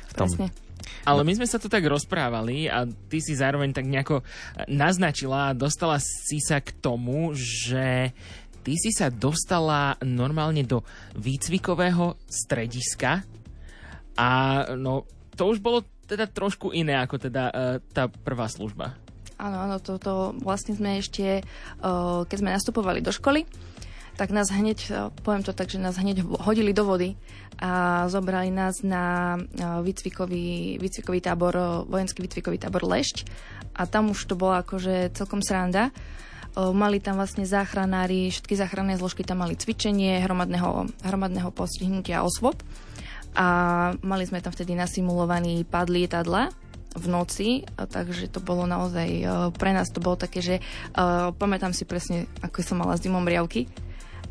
v 0.08 0.12
tom. 0.12 0.28
Presne. 0.28 0.52
Ale 1.08 1.24
my 1.24 1.32
sme 1.38 1.48
sa 1.48 1.56
tu 1.56 1.72
tak 1.72 1.82
rozprávali 1.88 2.68
a 2.68 2.84
ty 2.84 3.18
si 3.22 3.32
zároveň 3.32 3.72
tak 3.72 3.88
nejako 3.88 4.20
naznačila 4.68 5.50
a 5.50 5.56
dostala 5.56 5.96
si 6.02 6.38
sa 6.42 6.60
k 6.60 6.74
tomu, 6.78 7.32
že 7.32 8.12
ty 8.60 8.74
si 8.76 8.90
sa 8.92 9.08
dostala 9.08 9.96
normálne 10.04 10.66
do 10.66 10.82
výcvikového 11.16 12.18
strediska 12.28 13.24
a 14.20 14.28
no, 14.76 15.08
to 15.32 15.48
už 15.48 15.64
bolo 15.64 15.86
teda 16.06 16.30
trošku 16.30 16.70
iné 16.70 16.94
ako 16.96 17.18
teda 17.18 17.44
uh, 17.50 17.54
tá 17.90 18.06
prvá 18.06 18.46
služba. 18.46 18.94
Áno, 19.36 19.68
áno, 19.68 19.76
toto 19.82 20.00
to 20.00 20.14
vlastne 20.40 20.72
sme 20.72 21.02
ešte, 21.02 21.44
uh, 21.82 22.24
keď 22.24 22.36
sme 22.40 22.54
nastupovali 22.56 23.04
do 23.04 23.12
školy, 23.12 23.44
tak 24.16 24.32
nás 24.32 24.48
hneď, 24.48 24.78
uh, 24.88 25.12
poviem 25.20 25.44
to 25.44 25.52
tak, 25.52 25.68
že 25.68 25.82
nás 25.82 26.00
hneď 26.00 26.24
hodili 26.24 26.72
do 26.72 26.88
vody 26.88 27.18
a 27.60 28.04
zobrali 28.08 28.52
nás 28.52 28.84
na 28.84 29.36
výcvikový, 29.56 30.76
výcvikový 30.76 31.20
tábor, 31.24 31.84
vojenský 31.88 32.20
výcvikový 32.24 32.60
tábor 32.60 32.84
Lešť 32.84 33.24
a 33.76 33.88
tam 33.88 34.12
už 34.12 34.28
to 34.28 34.36
bolo 34.36 34.60
akože 34.60 35.16
celkom 35.16 35.40
sranda. 35.40 35.88
Mali 36.56 37.00
tam 37.04 37.20
vlastne 37.20 37.44
záchranári, 37.44 38.32
všetky 38.32 38.56
záchranné 38.56 38.96
zložky 39.00 39.24
tam 39.24 39.44
mali 39.44 39.56
cvičenie 39.56 40.24
hromadného, 40.24 40.88
hromadného 41.04 41.48
postihnutia 41.52 42.24
osôb 42.24 42.56
a 43.36 43.46
mali 44.00 44.24
sme 44.24 44.40
tam 44.40 44.50
vtedy 44.50 44.72
nasimulovaný 44.72 45.68
pad 45.68 45.92
lietadla 45.92 46.48
v 46.96 47.06
noci, 47.12 47.48
takže 47.76 48.32
to 48.32 48.40
bolo 48.40 48.64
naozaj, 48.64 49.04
e, 49.04 49.24
pre 49.52 49.76
nás 49.76 49.92
to 49.92 50.00
bolo 50.00 50.16
také, 50.16 50.40
že 50.40 50.56
uh, 50.96 51.28
pamätám 51.36 51.76
si 51.76 51.84
presne, 51.84 52.24
ako 52.40 52.64
som 52.64 52.80
mala 52.80 52.96
zimom 52.96 53.20
riavky 53.28 53.68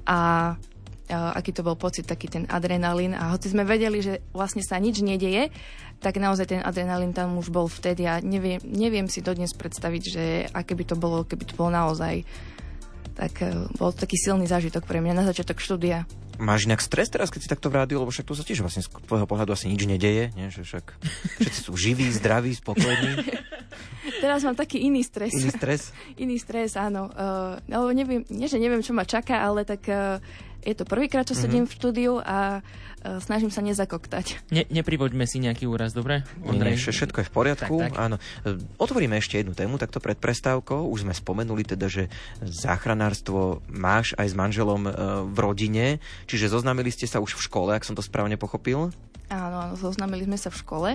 a 0.10 0.54
uh, 0.58 1.38
aký 1.38 1.54
to 1.54 1.62
bol 1.62 1.78
pocit, 1.78 2.10
taký 2.10 2.26
ten 2.26 2.50
adrenalín 2.50 3.14
a 3.14 3.30
hoci 3.30 3.54
sme 3.54 3.62
vedeli, 3.62 4.02
že 4.02 4.26
vlastne 4.34 4.66
sa 4.66 4.82
nič 4.82 5.06
nedeje, 5.06 5.54
tak 6.02 6.18
naozaj 6.18 6.58
ten 6.58 6.62
adrenalín 6.66 7.14
tam 7.14 7.38
už 7.38 7.54
bol 7.54 7.70
vtedy 7.70 8.10
a 8.10 8.18
neviem, 8.18 8.58
neviem 8.66 9.06
si 9.06 9.22
dodnes 9.22 9.54
predstaviť, 9.54 10.04
že 10.10 10.24
aké 10.50 10.74
by 10.74 10.86
to 10.90 10.96
bolo, 10.98 11.22
keby 11.22 11.46
to 11.46 11.54
bolo 11.54 11.70
naozaj 11.70 12.26
tak 13.16 13.46
uh, 13.46 13.70
bol 13.80 13.96
to 13.96 14.04
taký 14.04 14.20
silný 14.20 14.50
zážitok 14.50 14.84
pre 14.84 15.00
mňa 15.00 15.14
na 15.16 15.24
začiatok 15.24 15.64
štúdia. 15.64 16.04
Máš 16.38 16.68
inak 16.68 16.84
stres 16.84 17.08
teraz, 17.08 17.32
keď 17.32 17.40
si 17.42 17.50
takto 17.52 17.72
v 17.72 17.80
rádiu, 17.82 18.02
lebo 18.04 18.12
však 18.12 18.28
tu 18.28 18.36
sa 18.36 18.44
tiež 18.44 18.62
vlastne 18.64 18.84
z 18.84 18.90
tvojho 18.92 19.28
pohľadu 19.28 19.56
asi 19.56 19.72
nič 19.72 19.88
nedeje, 19.88 20.32
nie? 20.36 20.48
že 20.52 20.68
však 20.68 20.86
všetci 21.42 21.60
sú 21.64 21.74
živí, 21.76 22.08
zdraví, 22.12 22.52
spokojní. 22.56 23.24
Teraz 24.24 24.46
mám 24.46 24.56
taký 24.56 24.84
iný 24.86 25.04
stres. 25.04 25.34
Iný 25.34 25.52
stres? 25.52 25.82
iný 26.24 26.38
stres, 26.40 26.80
áno. 26.80 27.12
Uh, 27.12 27.60
no, 27.68 27.92
neviem, 27.92 28.24
nie, 28.32 28.48
že 28.48 28.62
neviem, 28.62 28.84
čo 28.84 28.96
ma 28.96 29.04
čaká, 29.04 29.44
ale 29.44 29.68
tak 29.68 29.86
uh, 29.88 30.22
je 30.66 30.76
to 30.76 30.84
prvýkrát, 30.84 31.24
čo 31.30 31.38
sedím 31.38 31.64
mm-hmm. 31.64 31.72
v 31.72 31.78
štúdiu 31.78 32.14
a 32.20 32.60
uh, 32.60 33.22
snažím 33.22 33.54
sa 33.54 33.62
nezakoktať. 33.62 34.50
Ne, 34.50 34.66
neprivoďme 34.68 35.30
si 35.30 35.38
nejaký 35.38 35.70
úraz, 35.70 35.94
dobre? 35.94 36.26
Ondrej? 36.42 36.82
Nie, 36.82 36.92
všetko 36.92 37.22
je 37.22 37.28
v 37.30 37.34
poriadku. 37.34 37.76
Tak, 37.78 37.94
tak. 37.94 38.02
Áno. 38.02 38.18
Otvoríme 38.82 39.22
ešte 39.22 39.40
jednu 39.40 39.54
tému 39.54 39.78
takto 39.78 40.02
pred 40.02 40.18
prestávkou. 40.18 40.90
Už 40.90 41.06
sme 41.06 41.14
spomenuli 41.14 41.62
teda, 41.64 41.86
že 41.86 42.10
záchranárstvo 42.42 43.62
máš 43.70 44.18
aj 44.18 44.34
s 44.34 44.36
manželom 44.36 44.90
uh, 44.90 44.94
v 45.30 45.38
rodine, 45.38 45.86
čiže 46.26 46.50
zoznámili 46.50 46.90
ste 46.90 47.06
sa 47.06 47.22
už 47.22 47.38
v 47.38 47.46
škole, 47.46 47.70
ak 47.78 47.86
som 47.86 47.94
to 47.94 48.02
správne 48.02 48.36
pochopil? 48.36 48.90
Áno, 49.30 49.58
áno, 49.58 49.74
zoznámili 49.78 50.26
sme 50.26 50.38
sa 50.38 50.54
v 50.54 50.60
škole 50.62 50.90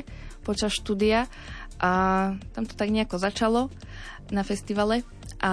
počas 0.47 0.71
štúdia 0.71 1.27
a 1.83 1.91
tam 2.55 2.65
to 2.67 2.79
tak 2.79 2.93
nejako 2.93 3.19
začalo 3.19 3.61
na 4.31 4.47
festivale 4.47 5.03
a, 5.43 5.53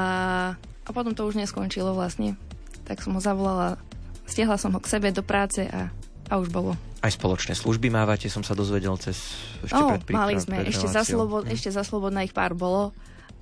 a 0.86 0.90
potom 0.94 1.18
to 1.18 1.26
už 1.26 1.42
neskončilo 1.42 1.98
vlastne. 1.98 2.38
Tak 2.86 3.02
som 3.02 3.18
ho 3.18 3.22
zavolala 3.22 3.82
stiahla 4.28 4.60
som 4.60 4.76
ho 4.76 4.80
k 4.84 4.92
sebe 4.92 5.10
do 5.16 5.24
práce 5.24 5.66
a, 5.66 5.90
a 6.28 6.34
už 6.38 6.52
bolo. 6.52 6.76
Aj 7.00 7.10
spoločné 7.10 7.56
služby 7.56 7.88
mávate, 7.88 8.28
som 8.28 8.44
sa 8.44 8.54
dozvedel 8.54 8.94
cez 9.00 9.18
ešte 9.64 9.80
oh, 9.80 9.96
pred 9.96 10.04
príprav, 10.04 10.28
mali 10.28 10.36
sme, 10.38 10.62
pred 10.62 10.76
ešte 10.76 10.88
za, 10.92 11.08
slobod, 11.08 11.48
hm. 11.48 11.54
ešte 11.56 11.70
za 11.72 11.84
slobodná 11.88 12.28
ich 12.28 12.36
pár 12.36 12.54
bolo, 12.54 12.92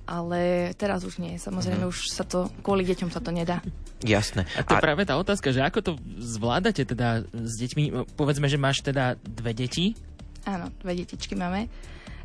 ale 0.06 0.70
teraz 0.78 1.02
už 1.02 1.18
nie. 1.18 1.34
Samozrejme, 1.34 1.82
mm. 1.82 1.90
už 1.90 2.14
sa 2.14 2.22
to, 2.22 2.46
kvôli 2.62 2.86
deťom 2.86 3.10
sa 3.10 3.18
to 3.18 3.34
nedá. 3.34 3.58
Jasné. 4.06 4.46
A 4.54 4.62
to 4.62 4.78
je 4.78 4.80
a... 4.80 4.84
práve 4.86 5.02
tá 5.02 5.18
otázka, 5.18 5.50
že 5.50 5.66
ako 5.66 5.78
to 5.82 5.92
zvládate 6.22 6.86
teda 6.86 7.26
s 7.26 7.54
deťmi? 7.58 8.14
Povedzme, 8.14 8.46
že 8.46 8.54
máš 8.54 8.86
teda 8.86 9.18
dve 9.18 9.50
deti. 9.50 9.98
Áno, 10.46 10.70
dve 10.78 11.02
detičky 11.02 11.34
máme. 11.34 11.66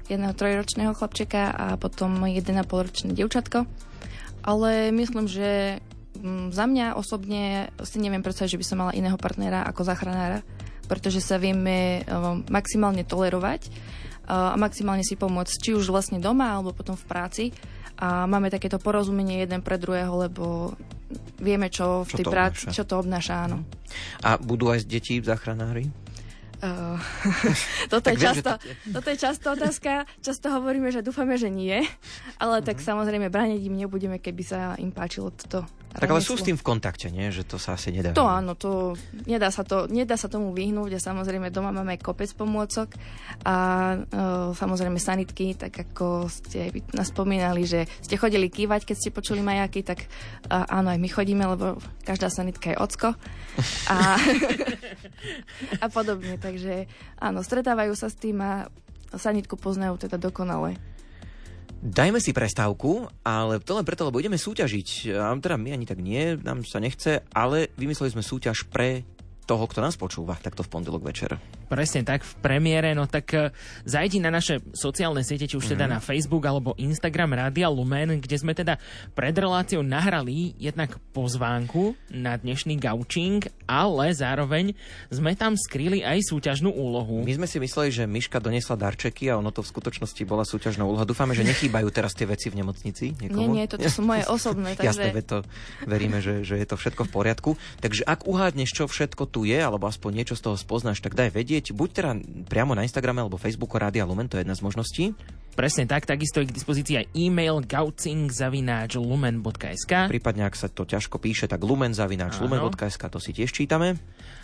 Jedného 0.05 0.37
trojročného 0.37 0.93
chlapčeka 0.93 1.49
a 1.49 1.65
potom 1.81 2.29
jeden 2.29 2.61
a 2.61 2.65
polročné 2.67 3.17
dievčatko. 3.17 3.65
ale 4.45 4.93
myslím, 4.93 5.25
že 5.25 5.81
mm, 5.81 5.90
za 6.51 6.65
mňa 6.67 6.93
osobne 6.93 7.71
si 7.81 7.97
neviem 7.97 8.21
predstaviť, 8.21 8.51
že 8.55 8.61
by 8.61 8.65
som 8.67 8.77
mala 8.83 8.93
iného 8.93 9.15
partnera 9.15 9.63
ako 9.63 9.87
záchranára, 9.87 10.43
pretože 10.85 11.23
sa 11.23 11.39
vieme 11.39 12.03
um, 12.03 12.43
maximálne 12.51 13.07
tolerovať 13.07 13.71
uh, 14.27 14.51
a 14.51 14.55
maximálne 14.59 15.07
si 15.07 15.15
pomôcť, 15.15 15.55
či 15.55 15.71
už 15.71 15.87
vlastne 15.87 16.19
doma, 16.19 16.51
alebo 16.51 16.75
potom 16.75 16.99
v 16.99 17.05
práci. 17.07 17.43
A 18.01 18.25
máme 18.25 18.49
takéto 18.49 18.81
porozumenie 18.81 19.39
jeden 19.39 19.61
pre 19.61 19.77
druhého, 19.77 20.25
lebo 20.27 20.73
vieme, 21.37 21.69
čo 21.69 22.01
v 22.01 22.11
tej 22.17 22.25
práci, 22.27 22.67
čo 22.73 22.81
to 22.83 22.97
obnáša, 22.97 23.45
áno. 23.47 23.61
A 24.25 24.35
budú 24.35 24.73
aj 24.73 24.83
deti 24.89 25.21
záchranári? 25.21 25.87
Uh, 26.61 26.97
toto, 27.93 28.13
je 28.13 28.17
často, 28.21 28.57
to- 28.57 28.61
toto 28.93 29.07
je 29.09 29.17
často 29.17 29.47
otázka. 29.53 30.05
Často 30.21 30.53
hovoríme, 30.53 30.93
že 30.93 31.01
dúfame, 31.01 31.33
že 31.37 31.49
nie. 31.49 31.81
Ale 32.37 32.61
Mhm. 32.61 32.65
tak 32.69 32.77
samozrejme 32.81 33.33
brániť 33.33 33.61
im 33.65 33.75
nebudeme, 33.79 34.17
keby 34.21 34.43
sa 34.45 34.59
im 34.77 34.93
páčilo 34.93 35.33
toto. 35.33 35.65
Tak 35.91 36.07
ale 36.07 36.23
sú 36.23 36.39
s 36.39 36.47
tým 36.47 36.55
v 36.55 36.63
kontakte, 36.63 37.11
nie? 37.11 37.27
Že 37.35 37.43
to 37.43 37.57
sa 37.59 37.75
asi 37.75 37.91
nedá. 37.91 38.15
To 38.15 38.23
áno, 38.23 38.55
to 38.55 38.95
nedá 39.27 39.51
sa, 39.51 39.67
to, 39.67 39.91
nedá 39.91 40.15
sa 40.15 40.31
tomu 40.31 40.55
vyhnúť 40.55 40.95
a 40.95 41.03
samozrejme 41.03 41.51
doma 41.51 41.75
máme 41.75 41.99
kopec 41.99 42.31
pomôcok 42.31 42.95
a 43.43 43.55
uh, 43.99 44.55
samozrejme 44.55 44.95
sanitky, 44.95 45.59
tak 45.59 45.75
ako 45.91 46.31
ste 46.31 46.71
aj 46.71 46.95
nás 46.95 47.11
spomínali, 47.11 47.67
že 47.67 47.91
ste 47.99 48.15
chodili 48.15 48.47
kývať, 48.47 48.87
keď 48.87 48.95
ste 48.95 49.11
počuli 49.11 49.43
majaky, 49.43 49.83
tak 49.83 50.07
uh, 50.47 50.63
áno, 50.71 50.95
aj 50.95 50.99
my 51.03 51.09
chodíme, 51.11 51.43
lebo 51.43 51.75
každá 52.07 52.31
sanitka 52.31 52.71
je 52.71 52.79
ocko 52.79 53.11
a, 53.91 54.15
a 55.83 55.87
podobne, 55.91 56.39
takže 56.39 56.87
áno, 57.19 57.43
stretávajú 57.43 57.99
sa 57.99 58.07
s 58.07 58.15
tým 58.15 58.39
a 58.39 58.71
sanitku 59.11 59.59
poznajú 59.59 59.99
teda 59.99 60.15
dokonale. 60.15 60.79
Dajme 61.81 62.21
si 62.21 62.29
prestávku, 62.29 63.09
ale 63.25 63.57
to 63.57 63.73
len 63.73 63.81
preto, 63.81 64.05
lebo 64.05 64.21
ideme 64.21 64.37
súťažiť. 64.37 65.17
A 65.17 65.33
teda 65.41 65.57
my 65.57 65.73
ani 65.73 65.89
tak 65.89 65.97
nie, 65.97 66.37
nám 66.37 66.61
sa 66.61 66.77
nechce, 66.77 67.25
ale 67.33 67.73
vymysleli 67.73 68.13
sme 68.13 68.21
súťaž 68.21 68.69
pre 68.69 69.01
toho, 69.51 69.67
kto 69.67 69.83
nás 69.83 69.99
počúva, 69.99 70.39
takto 70.39 70.63
v 70.63 70.71
pondelok 70.71 71.03
večer. 71.03 71.35
Presne 71.67 72.07
tak, 72.07 72.23
v 72.23 72.33
premiére, 72.39 72.95
no 72.95 73.03
tak 73.03 73.27
e, 73.35 73.51
zajdi 73.83 74.23
na 74.23 74.31
naše 74.31 74.63
sociálne 74.71 75.27
siete, 75.27 75.43
či 75.43 75.59
už 75.59 75.75
teda 75.75 75.83
Mhm. 75.87 75.91
na 75.91 75.99
Facebook 75.99 76.43
alebo 76.47 76.71
Instagram 76.79 77.35
Rádia 77.35 77.67
Lumen, 77.67 78.23
kde 78.23 78.39
sme 78.39 78.55
teda 78.55 78.79
pred 79.11 79.35
reláciou 79.35 79.83
nahrali 79.83 80.55
jednak 80.55 80.95
pozvánku 81.11 81.99
na 82.07 82.35
dnešný 82.35 82.79
gaučing, 82.79 83.43
ale 83.67 84.15
zároveň 84.15 84.71
sme 85.07 85.35
tam 85.35 85.59
skryli 85.59 85.99
aj 85.99 86.31
súťažnú 86.31 86.71
úlohu. 86.71 87.23
My 87.23 87.35
sme 87.35 87.47
si 87.47 87.59
mysleli, 87.59 87.89
že 87.91 88.03
Miška 88.05 88.39
doniesla 88.39 88.79
darčeky 88.79 89.27
a 89.27 89.35
ono 89.35 89.51
to 89.51 89.59
v 89.59 89.67
skutočnosti 89.67 90.21
bola 90.23 90.47
súťažná 90.47 90.83
úloha. 90.83 91.03
Dúfame, 91.03 91.35
že 91.35 91.43
nechýbajú 91.43 91.91
teraz 91.91 92.15
tie 92.15 92.23
veci 92.23 92.47
v 92.47 92.63
nemocnici. 92.63 93.15
Nie, 93.17 93.27
Niekomu? 93.27 93.51
nie, 93.51 93.65
toto 93.67 93.83
sú 93.87 93.99
moje 93.99 94.23
osobné, 94.27 94.75
Jasné, 94.79 94.85
takže 94.85 95.01
veď 95.11 95.25
to 95.25 95.37
veríme, 95.87 96.17
že, 96.21 96.45
že 96.45 96.55
je 96.55 96.67
to 96.67 96.75
všetko 96.77 97.03
v 97.07 97.11
poriadku. 97.11 97.49
Takže 97.79 98.05
ak 98.05 98.23
uhádneš, 98.23 98.69
čo 98.71 98.83
všetko 98.85 99.23
tu 99.27 99.40
je, 99.45 99.59
alebo 99.59 99.87
aspoň 99.87 100.13
niečo 100.23 100.35
z 100.37 100.41
toho 100.45 100.57
spoznáš, 100.57 101.01
tak 101.01 101.15
daj 101.17 101.29
vedieť. 101.33 101.71
Buď 101.75 101.89
teda 101.91 102.15
priamo 102.47 102.75
na 102.77 102.83
Instagrame 102.85 103.21
alebo 103.21 103.37
Facebooku 103.41 103.77
Rádia 103.77 104.05
Lumen, 104.07 104.29
to 104.29 104.37
je 104.37 104.41
jedna 104.47 104.55
z 104.57 104.63
možností. 104.63 105.13
Presne 105.51 105.83
tak, 105.83 106.07
takisto 106.07 106.39
je 106.39 106.47
k 106.47 106.55
dispozícii 106.55 107.03
aj 107.03 107.11
e-mail 107.11 107.59
gaucing.lumen.sk 107.67 109.93
Prípadne, 110.07 110.47
ak 110.47 110.55
sa 110.55 110.71
to 110.71 110.87
ťažko 110.87 111.19
píše, 111.19 111.51
tak 111.51 111.59
lumen.lumen.sk, 111.59 113.03
to 113.11 113.19
si 113.19 113.35
tiež 113.35 113.51
čítame. 113.51 113.99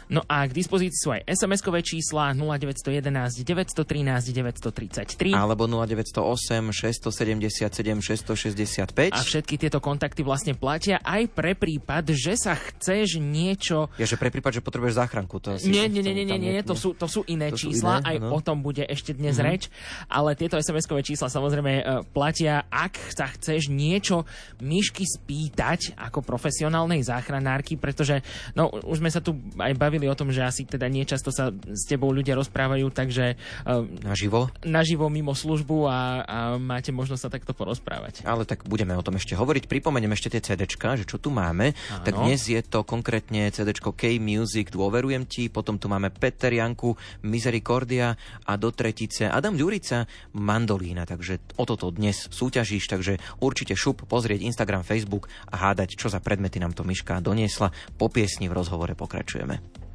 No 0.07 0.23
a 0.23 0.47
k 0.47 0.55
dispozícii 0.55 0.95
sú 0.95 1.09
aj 1.11 1.27
SMS-kové 1.27 1.83
čísla 1.83 2.31
0911 2.31 3.43
913 3.43 4.31
933 4.31 5.35
Alebo 5.35 5.67
0908 5.67 6.71
677 6.71 7.67
665. 7.99 9.11
A 9.11 9.19
všetky 9.19 9.59
tieto 9.59 9.83
kontakty 9.83 10.23
vlastne 10.23 10.55
platia 10.55 11.03
aj 11.03 11.27
pre 11.35 11.59
prípad, 11.59 12.15
že 12.15 12.39
sa 12.39 12.55
chceš 12.55 13.19
niečo... 13.19 13.91
Je, 13.99 14.07
že 14.07 14.15
pre 14.15 14.31
prípad, 14.31 14.59
že 14.59 14.61
potrebuješ 14.63 14.95
záchranku. 14.95 15.43
To 15.43 15.59
asi 15.59 15.67
Nie, 15.67 15.91
nie, 15.91 15.99
nie, 15.99 16.15
nie, 16.15 16.23
nie, 16.23 16.39
tam 16.39 16.39
nie, 16.39 16.63
to 16.63 16.75
sú, 16.79 16.95
to 16.95 17.11
sú 17.11 17.27
iné 17.27 17.51
To 17.51 17.59
sú 17.59 17.67
čísla, 17.67 17.99
iné, 17.99 18.15
aj 18.15 18.17
áno. 18.23 18.29
o 18.31 18.39
tom 18.39 18.63
bude 18.63 18.87
ešte 18.87 19.11
dnes 19.11 19.35
reč, 19.43 19.67
ale 20.07 20.39
tieto 20.39 20.55
SMS-kové 20.55 21.03
čísla 21.03 21.27
samozrejme 21.27 21.73
e, 21.75 21.83
platia, 22.15 22.63
ak 22.71 23.11
sa 23.11 23.27
chceš 23.27 23.67
niečo 23.67 24.23
myšky 24.63 25.03
spýtať 25.03 25.99
ako 25.99 26.23
profesionálnej 26.23 27.03
záchranárky, 27.03 27.75
pretože 27.75 28.23
no, 28.55 28.71
už 28.71 29.03
sme 29.03 29.11
sa 29.11 29.19
tu 29.19 29.35
aj 29.59 29.73
bavili 29.75 29.96
o 30.05 30.13
tom, 30.13 30.29
že 30.29 30.45
asi 30.45 30.69
teda 30.69 30.85
niečasto 30.85 31.33
sa 31.33 31.49
s 31.49 31.89
tebou 31.89 32.13
ľudia 32.13 32.37
rozprávajú, 32.37 32.93
takže 32.93 33.33
e, 33.33 34.05
Naživo. 34.05 34.53
naživo 34.61 35.09
mimo 35.09 35.33
službu 35.33 35.89
a, 35.89 35.99
a 36.21 36.37
máte 36.61 36.93
možnosť 36.93 37.21
sa 37.25 37.33
takto 37.33 37.57
porozprávať. 37.57 38.21
Ale 38.21 38.45
tak 38.45 38.69
budeme 38.69 38.93
o 38.93 39.01
tom 39.01 39.17
ešte 39.17 39.33
hovoriť. 39.33 39.65
Pripomeniem 39.65 40.13
ešte 40.13 40.37
tie 40.37 40.45
CDčka, 40.45 40.93
že 41.01 41.09
čo 41.09 41.17
tu 41.17 41.33
máme. 41.33 41.73
Áno. 41.73 42.05
Tak 42.05 42.13
dnes 42.21 42.45
je 42.45 42.61
to 42.61 42.85
konkrétne 42.85 43.49
CDčko 43.49 43.97
K-Music, 43.97 44.69
Dôverujem 44.69 45.25
ti, 45.25 45.47
potom 45.47 45.81
tu 45.81 45.87
máme 45.87 46.13
Peter 46.13 46.53
Janku, 46.53 46.93
Misericordia 47.23 48.13
a 48.45 48.53
do 48.59 48.69
tretice 48.75 49.31
Adam 49.31 49.55
Ďurica, 49.55 50.05
Mandolína. 50.35 51.07
Takže 51.07 51.55
o 51.55 51.63
toto 51.63 51.89
dnes 51.89 52.27
súťažíš, 52.27 52.91
takže 52.91 53.17
určite 53.39 53.73
šup 53.73 54.03
pozrieť 54.05 54.43
Instagram, 54.43 54.83
Facebook 54.83 55.31
a 55.47 55.71
hádať, 55.71 55.95
čo 55.95 56.11
za 56.11 56.19
predmety 56.19 56.59
nám 56.59 56.75
to 56.75 56.83
Miška 56.83 57.23
doniesla. 57.23 57.71
Po 57.95 58.11
piesni 58.11 58.51
v 58.51 58.57
rozhovore 58.59 58.91
pokračujeme. 58.91 59.86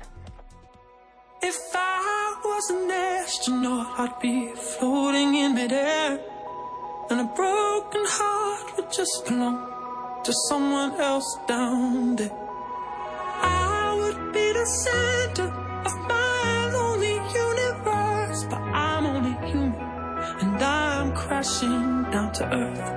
If 1.45 1.75
I 1.75 2.37
was 2.45 2.71
an 2.71 2.89
astronaut, 2.89 3.99
I'd 3.99 4.17
be 4.21 4.53
floating 4.55 5.35
in 5.35 5.57
midair. 5.57 6.21
And 7.11 7.21
a 7.21 7.25
broken 7.25 8.05
heart 8.07 8.77
would 8.77 8.93
just 8.93 9.27
belong 9.27 10.23
to 10.23 10.33
someone 10.49 10.93
else 11.01 11.37
down 11.49 12.15
there. 12.15 12.31
I 12.31 13.93
would 13.99 14.33
be 14.33 14.53
the 14.53 14.65
center 14.67 15.49
of 15.85 15.95
my 16.07 16.71
lonely 16.73 17.17
universe, 17.47 18.45
but 18.45 18.61
I'm 18.61 19.05
only 19.07 19.35
human, 19.51 19.75
and 20.43 20.63
I'm 20.63 21.13
crashing 21.13 22.05
down 22.13 22.33
to 22.35 22.45
earth. 22.55 22.89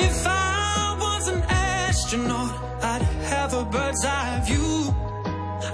If 0.00 0.26
I 0.26 0.96
was 0.98 1.28
an 1.28 1.42
astronaut, 1.42 2.54
I'd 2.82 3.02
have 3.28 3.52
a 3.52 3.66
bird's 3.66 4.02
eye 4.06 4.40
view. 4.46 5.09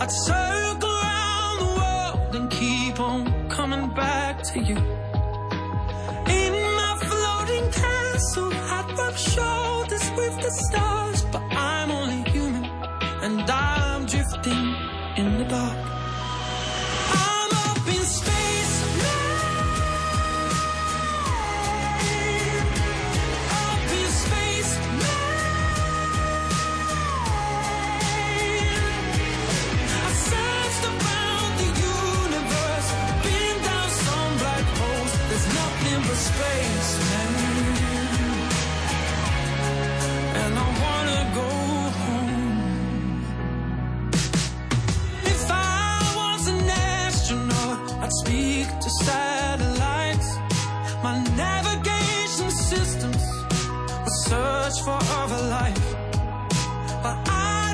I'd 0.00 0.10
circle 0.10 0.90
around 0.90 1.58
the 1.64 1.72
world 1.80 2.34
and 2.36 2.50
keep 2.50 3.00
on 3.00 3.48
coming 3.48 3.88
back 3.94 4.42
to 4.50 4.60
you. 4.60 4.76
In 6.40 6.54
my 6.80 6.92
floating 7.06 7.70
castle, 7.70 8.52
I'd 8.52 8.98
rub 8.98 9.16
shoulders 9.16 10.10
with 10.16 10.36
the 10.42 10.50
stars, 10.50 11.24
but 11.32 11.42
I'm 11.50 11.90
only 11.90 12.30
human 12.30 12.64
and 13.22 13.50
I'm 13.50 14.06
drifting 14.06 14.74
in 15.16 15.38
the 15.38 15.44
dark. 15.44 15.95
I'd 48.06 48.12
speak 48.12 48.68
to 48.78 48.90
satellites. 49.02 50.36
My 51.02 51.18
navigation 51.34 52.52
systems 52.52 53.20
would 54.04 54.16
search 54.28 54.80
for 54.84 54.96
other 55.20 55.42
life. 55.48 55.96
But 57.02 57.18
I'd 57.28 57.65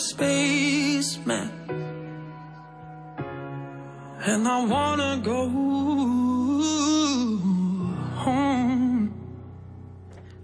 space, 0.00 0.49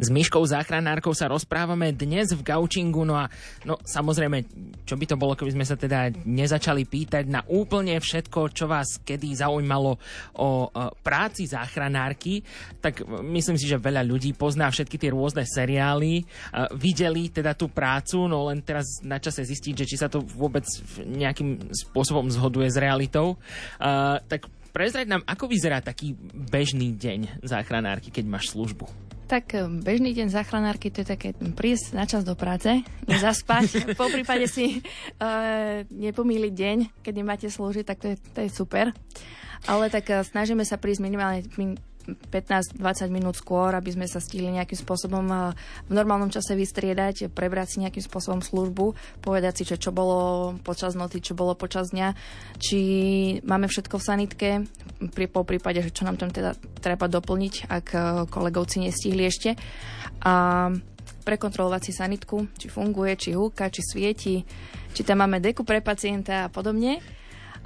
S 0.07 0.15
Myškou 0.15 0.47
záchranárkou 0.47 1.11
sa 1.19 1.27
rozprávame 1.27 1.91
dnes 1.91 2.31
v 2.31 2.47
Gaučingu, 2.47 3.03
no 3.03 3.19
a 3.19 3.27
no, 3.67 3.75
samozrejme, 3.83 4.47
čo 4.87 4.95
by 4.95 5.03
to 5.03 5.19
bolo, 5.19 5.35
keby 5.35 5.59
sme 5.59 5.67
sa 5.67 5.75
teda 5.75 6.15
nezačali 6.23 6.87
pýtať 6.87 7.27
na 7.27 7.43
úplne 7.51 7.99
všetko, 7.99 8.55
čo 8.55 8.71
vás 8.71 9.03
kedy 9.03 9.35
zaujímalo 9.35 9.99
o, 10.39 10.71
práci 11.03 11.51
záchranárky, 11.51 12.39
tak 12.79 13.03
myslím 13.03 13.59
si, 13.59 13.67
že 13.67 13.83
veľa 13.83 14.07
ľudí 14.07 14.31
pozná 14.39 14.71
všetky 14.71 14.95
tie 14.95 15.11
rôzne 15.11 15.43
seriály, 15.43 16.23
videli 16.79 17.27
teda 17.35 17.59
tú 17.59 17.67
prácu, 17.67 18.31
no 18.31 18.47
len 18.47 18.63
teraz 18.63 19.03
na 19.03 19.19
čase 19.19 19.43
zistiť, 19.43 19.75
že 19.83 19.89
či 19.91 19.97
sa 19.99 20.07
to 20.07 20.23
vôbec 20.23 20.63
nejakým 21.03 21.75
spôsobom 21.75 22.31
zhoduje 22.31 22.71
s 22.71 22.79
realitou. 22.79 23.43
Tak 24.31 24.47
prezrať 24.71 25.11
nám, 25.11 25.27
ako 25.27 25.51
vyzerá 25.51 25.83
taký 25.83 26.15
bežný 26.31 26.95
deň 26.95 27.43
záchranárky, 27.43 28.15
keď 28.15 28.25
máš 28.29 28.55
službu. 28.55 29.06
Tak 29.27 29.59
bežný 29.83 30.15
deň 30.15 30.31
záchranárky 30.31 30.95
to 30.95 31.03
je 31.03 31.09
také 31.11 31.35
prísť 31.35 31.99
na 31.99 32.07
čas 32.07 32.23
do 32.23 32.39
práce, 32.39 32.87
nezaspať, 33.11 33.99
po 33.99 34.07
prípade 34.07 34.47
si 34.47 34.79
uh, 35.19 35.83
nepomýliť 35.91 36.53
deň, 36.55 36.79
keď 37.03 37.15
nemáte 37.15 37.49
slúžiť, 37.51 37.85
tak 37.85 37.99
to 37.99 38.07
je, 38.15 38.17
to 38.23 38.39
je 38.47 38.51
super. 38.55 38.95
Ale 39.67 39.91
tak 39.91 40.07
uh, 40.15 40.23
snažíme 40.23 40.63
sa 40.63 40.79
prísť 40.79 41.03
minimálne 41.03 41.43
min- 41.59 41.79
15-20 42.07 43.11
minút 43.11 43.35
skôr, 43.35 43.75
aby 43.75 43.91
sme 43.91 44.07
sa 44.07 44.23
stihli 44.23 44.49
nejakým 44.55 44.79
spôsobom 44.79 45.27
uh, 45.27 45.51
v 45.91 45.93
normálnom 45.93 46.31
čase 46.31 46.55
vystriedať, 46.55 47.31
prebrať 47.35 47.77
si 47.77 47.77
nejakým 47.83 48.05
spôsobom 48.05 48.41
službu, 48.41 48.95
povedať 49.21 49.63
si, 49.63 49.65
že 49.67 49.77
čo 49.77 49.91
bolo 49.91 50.55
počas 50.63 50.95
noty, 50.95 51.19
čo 51.19 51.35
bolo 51.35 51.59
počas 51.59 51.91
dňa, 51.91 52.09
či 52.63 52.81
máme 53.43 53.67
všetko 53.67 53.99
v 53.99 54.07
sanitke, 54.07 54.51
pri, 55.13 55.27
po 55.27 55.43
prípade, 55.43 55.83
že 55.83 55.91
čo 55.91 56.07
nám 56.07 56.17
tam 56.17 56.31
teda 56.31 56.55
treba 56.79 57.11
doplniť, 57.11 57.55
ak 57.67 57.87
uh, 57.93 58.03
kolegovci 58.31 58.87
nestihli 58.87 59.27
ešte. 59.27 59.59
A 60.23 60.71
prekontrolovať 61.27 61.91
si 61.91 61.93
sanitku, 61.93 62.47
či 62.55 62.71
funguje, 62.71 63.19
či 63.19 63.35
húka, 63.35 63.67
či 63.67 63.83
svieti, 63.83 64.47
či 64.95 65.03
tam 65.03 65.27
máme 65.27 65.43
deku 65.43 65.67
pre 65.67 65.83
pacienta 65.83 66.47
a 66.47 66.49
podobne. 66.49 67.03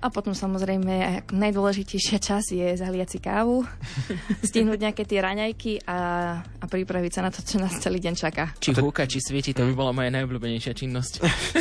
A 0.01 0.09
potom 0.09 0.33
samozrejme 0.33 1.29
najdôležitejšia 1.29 2.19
čas 2.19 2.49
je 2.49 2.73
zaliať 2.73 3.09
si 3.13 3.19
kávu, 3.21 3.65
stihnúť 4.49 4.79
nejaké 4.81 5.05
tie 5.05 5.21
raňajky 5.21 5.85
a, 5.85 5.99
a 6.41 6.65
pripraviť 6.65 7.13
sa 7.13 7.21
na 7.21 7.31
to, 7.31 7.45
čo 7.45 7.61
nás 7.61 7.77
celý 7.79 8.01
deň 8.01 8.15
čaká. 8.17 8.57
Či 8.57 8.73
húka, 8.81 9.05
či 9.05 9.21
svieti, 9.21 9.53
to 9.53 9.69
by 9.69 9.73
bola 9.77 9.93
moja 9.93 10.09
najobľúbenejšia 10.09 10.73
činnosť. 10.73 11.13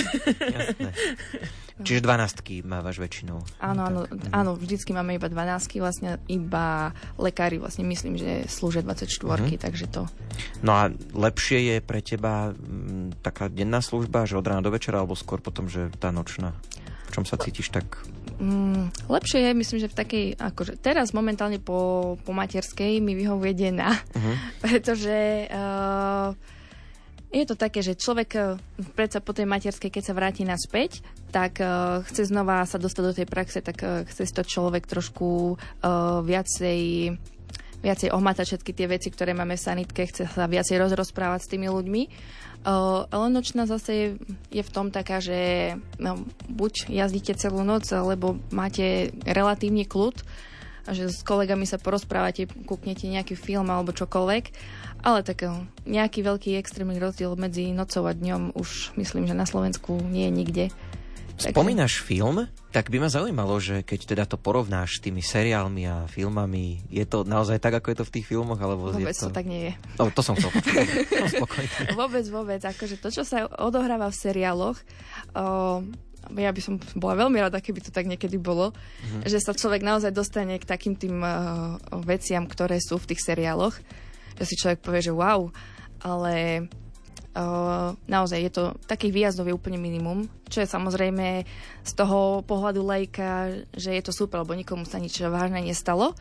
Jasné. 0.55 0.91
Čiže 1.79 2.03
dvanástky 2.03 2.59
mávaš 2.59 2.99
väčšinou. 2.99 3.39
Áno, 3.63 3.81
áno, 3.87 4.01
áno, 4.35 4.51
vždycky 4.59 4.91
máme 4.91 5.15
iba 5.15 5.31
12, 5.31 5.79
vlastne 5.79 6.19
iba 6.27 6.91
lekári 7.15 7.55
vlastne 7.55 7.87
myslím, 7.87 8.19
že 8.19 8.51
slúžia 8.51 8.83
24, 8.83 9.07
mm-hmm. 9.07 9.63
takže 9.63 9.85
to... 9.87 10.03
No 10.59 10.75
a 10.75 10.91
lepšie 11.15 11.71
je 11.71 11.75
pre 11.79 12.03
teba 12.03 12.51
m, 12.51 13.15
taká 13.23 13.47
denná 13.47 13.79
služba, 13.79 14.27
že 14.27 14.35
od 14.35 14.43
rána 14.43 14.59
do 14.59 14.75
večera, 14.75 14.99
alebo 14.99 15.15
skôr 15.15 15.39
potom, 15.39 15.71
že 15.71 15.87
tá 15.95 16.11
nočná? 16.11 16.51
V 17.07 17.15
čom 17.15 17.23
sa 17.23 17.39
cítiš 17.39 17.71
tak? 17.71 18.03
Mm, 18.39 18.87
lepšie 19.11 19.39
je, 19.43 19.51
myslím, 19.51 19.79
že 19.83 19.91
v 19.91 19.99
takej, 19.99 20.25
akože 20.39 20.79
teraz 20.79 21.11
momentálne 21.11 21.59
po, 21.59 22.15
po 22.23 22.31
materskej 22.31 23.03
mi 23.03 23.11
vyhovuje 23.11 23.51
denná, 23.51 23.99
Mhm. 24.15 24.33
pretože 24.63 25.47
uh, 25.51 26.31
je 27.29 27.43
to 27.45 27.59
také, 27.59 27.83
že 27.83 27.99
človek 27.99 28.29
uh, 28.39 28.55
predsa 28.95 29.19
po 29.19 29.35
tej 29.35 29.43
materskej, 29.43 29.91
keď 29.91 30.03
sa 30.07 30.15
vráti 30.15 30.47
naspäť, 30.47 31.03
tak 31.35 31.59
uh, 31.59 31.99
chce 32.07 32.31
znova 32.31 32.63
sa 32.63 32.79
dostať 32.79 33.03
do 33.03 33.13
tej 33.13 33.27
praxe, 33.27 33.59
tak 33.59 33.77
uh, 33.83 34.07
chce 34.07 34.31
to 34.31 34.47
človek 34.47 34.87
trošku 34.87 35.59
uh, 35.59 36.23
viacej 36.23 37.13
viacej 37.79 38.11
ohmatať 38.11 38.43
všetky 38.43 38.71
tie 38.75 38.87
veci, 38.91 39.07
ktoré 39.07 39.31
máme 39.31 39.55
v 39.55 39.63
sanitke, 39.63 40.03
chce 40.03 40.27
sa 40.27 40.51
viacej 40.51 40.75
rozrozprávať 40.83 41.47
s 41.47 41.51
tými 41.51 41.71
ľuďmi. 41.71 42.01
Uh, 42.59 43.07
ale 43.07 43.31
nočná 43.31 43.63
zase 43.63 43.91
je, 43.95 44.07
je 44.51 44.63
v 44.63 44.73
tom 44.73 44.91
taká, 44.91 45.23
že 45.23 45.73
no, 45.95 46.27
buď 46.51 46.91
jazdíte 46.91 47.31
celú 47.39 47.63
noc, 47.63 47.87
alebo 47.95 48.35
máte 48.51 49.15
relatívny 49.23 49.87
kľud, 49.87 50.19
že 50.91 51.07
s 51.07 51.23
kolegami 51.23 51.63
sa 51.63 51.79
porozprávate, 51.79 52.51
kúknete 52.67 53.07
nejaký 53.07 53.39
film 53.39 53.71
alebo 53.71 53.95
čokoľvek. 53.95 54.43
Ale 54.99 55.23
tak 55.23 55.47
uh, 55.47 55.55
nejaký 55.87 56.19
veľký 56.19 56.59
extrémny 56.59 56.99
rozdiel 56.99 57.31
medzi 57.39 57.71
nocou 57.71 58.03
a 58.03 58.11
dňom 58.11 58.51
už 58.59 58.99
myslím, 58.99 59.23
že 59.23 59.39
na 59.39 59.47
Slovensku 59.47 59.95
nie 59.95 60.27
je 60.27 60.33
nikde. 60.35 60.65
Spomínaš 61.39 62.03
film? 62.03 62.51
Tak 62.75 62.91
by 62.91 62.99
ma 62.99 63.09
zaujímalo, 63.09 63.55
že 63.63 63.81
keď 63.81 63.99
teda 64.03 64.23
to 64.27 64.35
porovnáš 64.35 64.99
s 64.99 65.03
tými 65.07 65.23
seriálmi 65.23 65.87
a 65.87 66.03
filmami, 66.05 66.83
je 66.91 67.07
to 67.07 67.23
naozaj 67.23 67.57
tak, 67.63 67.79
ako 67.79 67.95
je 67.95 67.97
to 68.03 68.05
v 68.05 68.13
tých 68.19 68.25
filmoch? 68.27 68.59
Alebo 68.59 68.91
Vôbec 68.91 69.15
je 69.15 69.23
to... 69.23 69.31
to 69.31 69.37
tak 69.39 69.47
nie 69.47 69.71
je. 69.71 69.73
No, 69.95 70.11
to 70.11 70.19
som 70.19 70.35
chcel 70.35 70.51
počuť. 70.51 70.75
Vôbec, 71.99 72.25
vôbec. 72.27 72.61
Akože 72.61 72.99
to, 72.99 73.09
čo 73.09 73.23
sa 73.23 73.47
odohráva 73.47 74.11
v 74.11 74.19
seriáloch, 74.19 74.77
o, 75.33 75.81
ja 76.35 76.51
by 76.51 76.61
som 76.61 76.75
bola 76.99 77.25
veľmi 77.25 77.39
rada, 77.39 77.63
keby 77.63 77.79
to 77.87 77.91
tak 77.95 78.05
niekedy 78.05 78.35
bolo, 78.35 78.75
mm-hmm. 78.75 79.23
že 79.25 79.39
sa 79.39 79.55
človek 79.55 79.81
naozaj 79.81 80.11
dostane 80.11 80.59
k 80.59 80.67
takým 80.67 80.99
tým 80.99 81.23
uh, 81.23 81.79
veciam, 82.03 82.45
ktoré 82.45 82.77
sú 82.83 82.99
v 82.99 83.15
tých 83.15 83.23
seriáloch, 83.23 83.73
že 84.37 84.45
si 84.45 84.59
človek 84.59 84.83
povie, 84.83 85.01
že 85.01 85.15
wow, 85.15 85.47
ale 86.03 86.67
naozaj 88.09 88.39
je 88.41 88.51
to 88.51 88.63
takých 88.89 89.13
výjazdov 89.13 89.47
je 89.47 89.55
úplne 89.55 89.77
minimum, 89.77 90.25
čo 90.49 90.65
je 90.65 90.67
samozrejme 90.67 91.45
z 91.85 91.91
toho 91.93 92.41
pohľadu 92.43 92.81
lajka, 92.81 93.63
že 93.71 93.93
je 93.95 94.03
to 94.03 94.11
super, 94.11 94.41
lebo 94.41 94.57
nikomu 94.57 94.83
sa 94.83 94.97
nič 94.97 95.21
vážne 95.21 95.61
nestalo. 95.61 96.17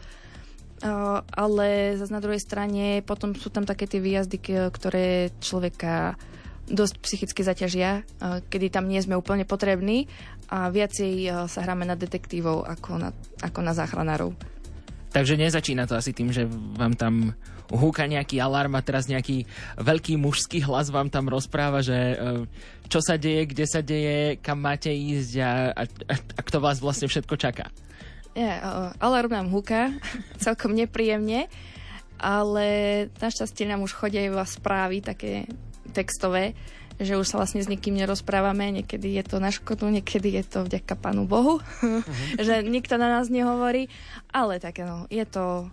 Uh, 0.79 1.27
ale 1.35 1.99
zase 1.99 2.14
na 2.14 2.23
druhej 2.23 2.38
strane 2.38 3.03
potom 3.03 3.35
sú 3.35 3.51
tam 3.51 3.66
také 3.66 3.90
tie 3.90 3.99
výjazdy, 3.99 4.71
ktoré 4.71 5.35
človeka 5.42 6.14
dosť 6.71 6.94
psychicky 7.03 7.42
zaťažia, 7.42 8.07
uh, 8.23 8.38
kedy 8.47 8.71
tam 8.71 8.87
nie 8.87 9.03
sme 9.03 9.18
úplne 9.18 9.42
potrební 9.42 10.07
a 10.47 10.71
viacej 10.71 11.44
sa 11.51 11.61
hráme 11.66 11.83
na 11.83 11.99
detektívov 11.99 12.62
ako 12.62 12.90
na, 12.94 13.11
ako 13.42 13.59
na 13.59 13.75
záchranárov. 13.75 14.33
Takže 15.11 15.35
nezačína 15.35 15.90
to 15.90 15.99
asi 15.99 16.14
tým, 16.14 16.31
že 16.31 16.47
vám 16.79 16.94
tam 16.94 17.35
húka 17.68 18.09
nejaký 18.09 18.40
alarm 18.40 18.76
a 18.76 18.85
teraz 18.85 19.07
nejaký 19.07 19.44
veľký 19.76 20.16
mužský 20.16 20.64
hlas 20.64 20.88
vám 20.88 21.12
tam 21.12 21.28
rozpráva, 21.28 21.85
že 21.85 21.96
e, 21.96 22.16
čo 22.88 23.04
sa 23.04 23.20
deje, 23.20 23.44
kde 23.44 23.64
sa 23.68 23.81
deje, 23.85 24.40
kam 24.40 24.64
máte 24.64 24.88
ísť 24.88 25.33
a, 25.44 25.52
a, 25.76 25.83
a 26.16 26.40
kto 26.40 26.59
vás 26.64 26.81
vlastne 26.81 27.07
všetko 27.07 27.37
čaká. 27.37 27.68
Nie, 28.33 28.61
uh, 28.62 28.94
alarm 29.02 29.35
nám 29.35 29.48
húka, 29.52 29.92
celkom 30.44 30.72
nepríjemne, 30.72 31.50
ale 32.16 32.66
našťastie 33.20 33.68
nám 33.68 33.85
už 33.85 33.92
chodia 33.92 34.24
iba 34.24 34.42
správy 34.46 35.04
také 35.04 35.44
textové, 35.92 36.57
že 36.98 37.14
už 37.14 37.31
sa 37.31 37.38
vlastne 37.38 37.62
s 37.62 37.70
nikým 37.70 37.94
nerozprávame, 37.94 38.74
niekedy 38.74 39.18
je 39.20 39.24
to 39.26 39.38
na 39.38 39.54
škodu, 39.54 39.87
niekedy 39.87 40.35
je 40.35 40.44
to 40.46 40.66
vďaka 40.66 40.98
Pánu 40.98 41.28
Bohu, 41.28 41.62
že 42.46 42.64
nikto 42.64 42.98
na 42.98 43.20
nás 43.20 43.31
nehovorí, 43.31 43.87
ale 44.33 44.59
také 44.59 44.83
no, 44.83 45.07
je 45.12 45.22
to, 45.28 45.70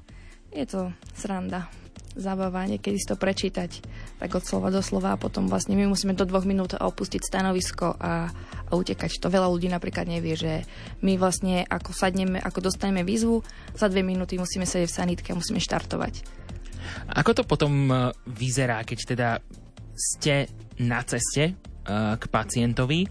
je 0.53 0.65
to 0.67 0.93
sranda 1.17 1.71
zábava, 2.15 2.63
niekedy 2.65 2.95
si 2.95 3.07
to 3.07 3.19
prečítať 3.19 3.83
tak 4.17 4.31
od 4.31 4.43
slova 4.43 4.71
do 4.71 4.79
slova 4.79 5.13
a 5.13 5.21
potom 5.21 5.51
vlastne 5.51 5.75
my 5.75 5.85
musíme 5.91 6.15
do 6.15 6.23
dvoch 6.23 6.47
minút 6.47 6.73
opustiť 6.75 7.21
stanovisko 7.21 7.99
a, 7.99 8.31
a 8.67 8.71
utekať. 8.71 9.19
To 9.19 9.27
veľa 9.27 9.51
ľudí 9.51 9.67
napríklad 9.67 10.07
nevie, 10.07 10.39
že 10.39 10.63
my 11.03 11.19
vlastne 11.19 11.67
ako 11.67 11.91
sadneme, 11.91 12.39
ako 12.39 12.71
dostaneme 12.71 13.03
výzvu, 13.03 13.43
za 13.75 13.91
dve 13.91 14.01
minúty 14.01 14.39
musíme 14.39 14.63
sedieť 14.63 14.89
v 14.89 14.97
sanitke 14.97 15.29
a 15.35 15.39
musíme 15.39 15.59
štartovať. 15.59 16.23
Ako 17.11 17.31
to 17.35 17.43
potom 17.43 17.91
e, 17.91 17.95
vyzerá, 18.29 18.81
keď 18.87 18.99
teda 19.03 19.29
ste 19.95 20.47
na 20.79 21.03
ceste 21.03 21.51
e, 21.51 21.53
k 22.15 22.23
pacientovi? 22.31 23.03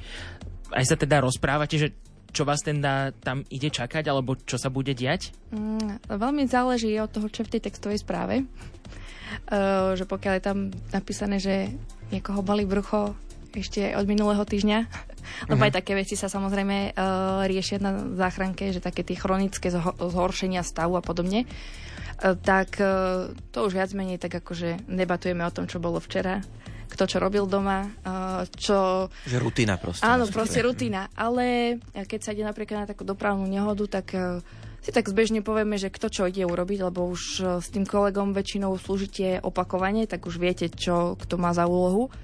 Aj 0.73 0.85
sa 0.85 0.97
teda 0.97 1.23
rozprávate, 1.23 1.77
že 1.77 1.89
čo 2.35 2.43
vás 2.43 2.67
teda 2.67 3.15
tam 3.23 3.47
ide 3.47 3.71
čakať, 3.71 4.11
alebo 4.11 4.35
čo 4.35 4.59
sa 4.59 4.69
bude 4.69 4.91
diať? 4.91 5.31
Mm, 5.55 6.03
veľmi 6.11 6.51
záleží 6.51 6.99
od 6.99 7.15
toho, 7.15 7.31
čo 7.31 7.47
je 7.47 7.49
v 7.49 7.53
tej 7.57 7.71
textovej 7.71 8.03
správe. 8.03 8.43
Uh, 9.49 9.95
že 9.95 10.05
pokiaľ 10.05 10.33
je 10.37 10.45
tam 10.45 10.59
napísané, 10.91 11.39
že 11.39 11.71
niekoho 12.11 12.43
boli 12.43 12.67
brucho, 12.67 13.15
ešte 13.55 13.95
od 13.95 14.11
minulého 14.11 14.43
týždňa, 14.43 14.79
lebo 15.51 15.63
aj 15.63 15.79
také 15.79 15.95
veci 15.95 16.19
sa 16.19 16.27
samozrejme 16.27 16.99
uh, 16.99 17.47
riešia 17.47 17.79
na 17.79 17.95
záchranke, 18.19 18.75
že 18.75 18.83
také 18.83 19.07
tie 19.07 19.15
chronické 19.15 19.71
zho- 19.71 19.95
zhoršenia 19.95 20.67
stavu 20.67 20.99
a 20.99 21.03
podobne. 21.07 21.47
Uh, 22.19 22.35
tak 22.35 22.83
uh, 22.83 23.31
to 23.55 23.63
už 23.63 23.79
viac 23.79 23.91
menej 23.95 24.19
tak 24.19 24.43
akože 24.43 24.91
debatujeme 24.91 25.47
o 25.47 25.55
tom, 25.55 25.71
čo 25.71 25.79
bolo 25.79 26.03
včera, 26.03 26.43
kto 26.95 27.11
čo 27.11 27.19
robil 27.19 27.51
doma, 27.51 27.91
uh, 28.07 28.47
čo... 28.55 29.11
Že 29.27 29.39
rutina 29.43 29.75
proste. 29.75 30.07
Áno, 30.07 30.31
proste 30.31 30.63
rutina. 30.63 31.11
Ale 31.19 31.77
keď 31.91 32.21
sa 32.23 32.31
ide 32.31 32.47
napríklad 32.47 32.87
na 32.87 32.91
takú 32.95 33.03
dopravnú 33.03 33.51
nehodu, 33.51 34.01
tak 34.01 34.15
uh, 34.15 34.39
si 34.79 34.95
tak 34.95 35.11
zbežne 35.11 35.43
povieme, 35.43 35.75
že 35.75 35.91
kto 35.91 36.07
čo 36.07 36.23
ide 36.31 36.47
urobiť, 36.47 36.79
lebo 36.87 37.11
už 37.11 37.23
s 37.59 37.69
tým 37.75 37.83
kolegom 37.83 38.31
väčšinou 38.31 38.79
slúžite 38.79 39.43
opakovane, 39.43 40.07
tak 40.07 40.29
už 40.29 40.39
viete, 40.39 40.71
čo 40.71 41.19
kto 41.19 41.35
má 41.35 41.51
za 41.51 41.67
úlohu 41.67 42.15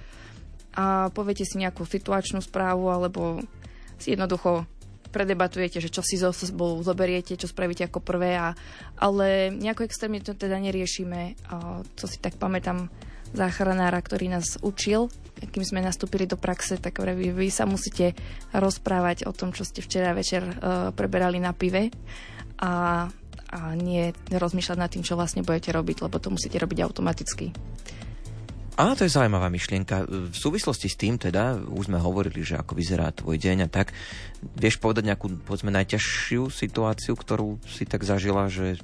a 0.74 1.10
poviete 1.10 1.42
si 1.42 1.58
nejakú 1.58 1.82
situačnú 1.82 2.38
správu 2.38 2.90
alebo 2.90 3.42
si 3.98 4.14
jednoducho 4.14 4.66
predebatujete, 5.10 5.82
že 5.82 5.90
čo 5.90 6.06
si 6.06 6.14
zo 6.14 6.30
sebou 6.30 6.78
zoberiete, 6.86 7.34
čo 7.34 7.50
spravíte 7.50 7.82
ako 7.90 7.98
prvé, 7.98 8.38
a, 8.38 8.54
ale 8.94 9.50
nejako 9.50 9.82
extrémne 9.82 10.22
to 10.22 10.38
teda 10.38 10.62
neriešime. 10.62 11.34
A, 11.50 11.82
co 11.82 12.04
si 12.06 12.22
tak 12.22 12.38
pamätám 12.38 12.86
záchranára, 13.32 14.00
ktorý 14.02 14.32
nás 14.32 14.58
učil, 14.60 15.08
kým 15.40 15.64
sme 15.64 15.80
nastúpili 15.80 16.28
do 16.28 16.36
praxe, 16.36 16.76
tak 16.76 17.00
vy, 17.00 17.32
vy 17.32 17.48
sa 17.48 17.64
musíte 17.64 18.12
rozprávať 18.52 19.24
o 19.24 19.32
tom, 19.32 19.56
čo 19.56 19.64
ste 19.64 19.80
včera 19.80 20.12
večer 20.12 20.44
uh, 20.44 20.92
preberali 20.92 21.40
na 21.40 21.56
pive 21.56 21.88
a, 22.60 23.06
a 23.48 23.58
nie 23.72 24.12
rozmýšľať 24.28 24.76
nad 24.76 24.90
tým, 24.92 25.00
čo 25.00 25.16
vlastne 25.16 25.40
budete 25.40 25.72
robiť, 25.72 26.04
lebo 26.04 26.20
to 26.20 26.28
musíte 26.28 26.60
robiť 26.60 26.78
automaticky. 26.84 27.56
Á, 28.80 28.96
to 28.96 29.04
je 29.04 29.12
zaujímavá 29.12 29.52
myšlienka. 29.52 30.08
V 30.08 30.32
súvislosti 30.32 30.88
s 30.88 30.96
tým 30.96 31.20
teda, 31.20 31.60
už 31.68 31.92
sme 31.92 32.00
hovorili, 32.00 32.40
že 32.40 32.56
ako 32.56 32.72
vyzerá 32.72 33.12
tvoj 33.12 33.36
deň 33.36 33.68
a 33.68 33.68
tak, 33.68 33.92
vieš 34.56 34.80
povedať 34.80 35.12
nejakú, 35.12 35.36
povedzme, 35.44 35.68
najťažšiu 35.68 36.48
situáciu, 36.48 37.12
ktorú 37.12 37.60
si 37.68 37.84
tak 37.84 38.08
zažila, 38.08 38.48
že 38.48 38.80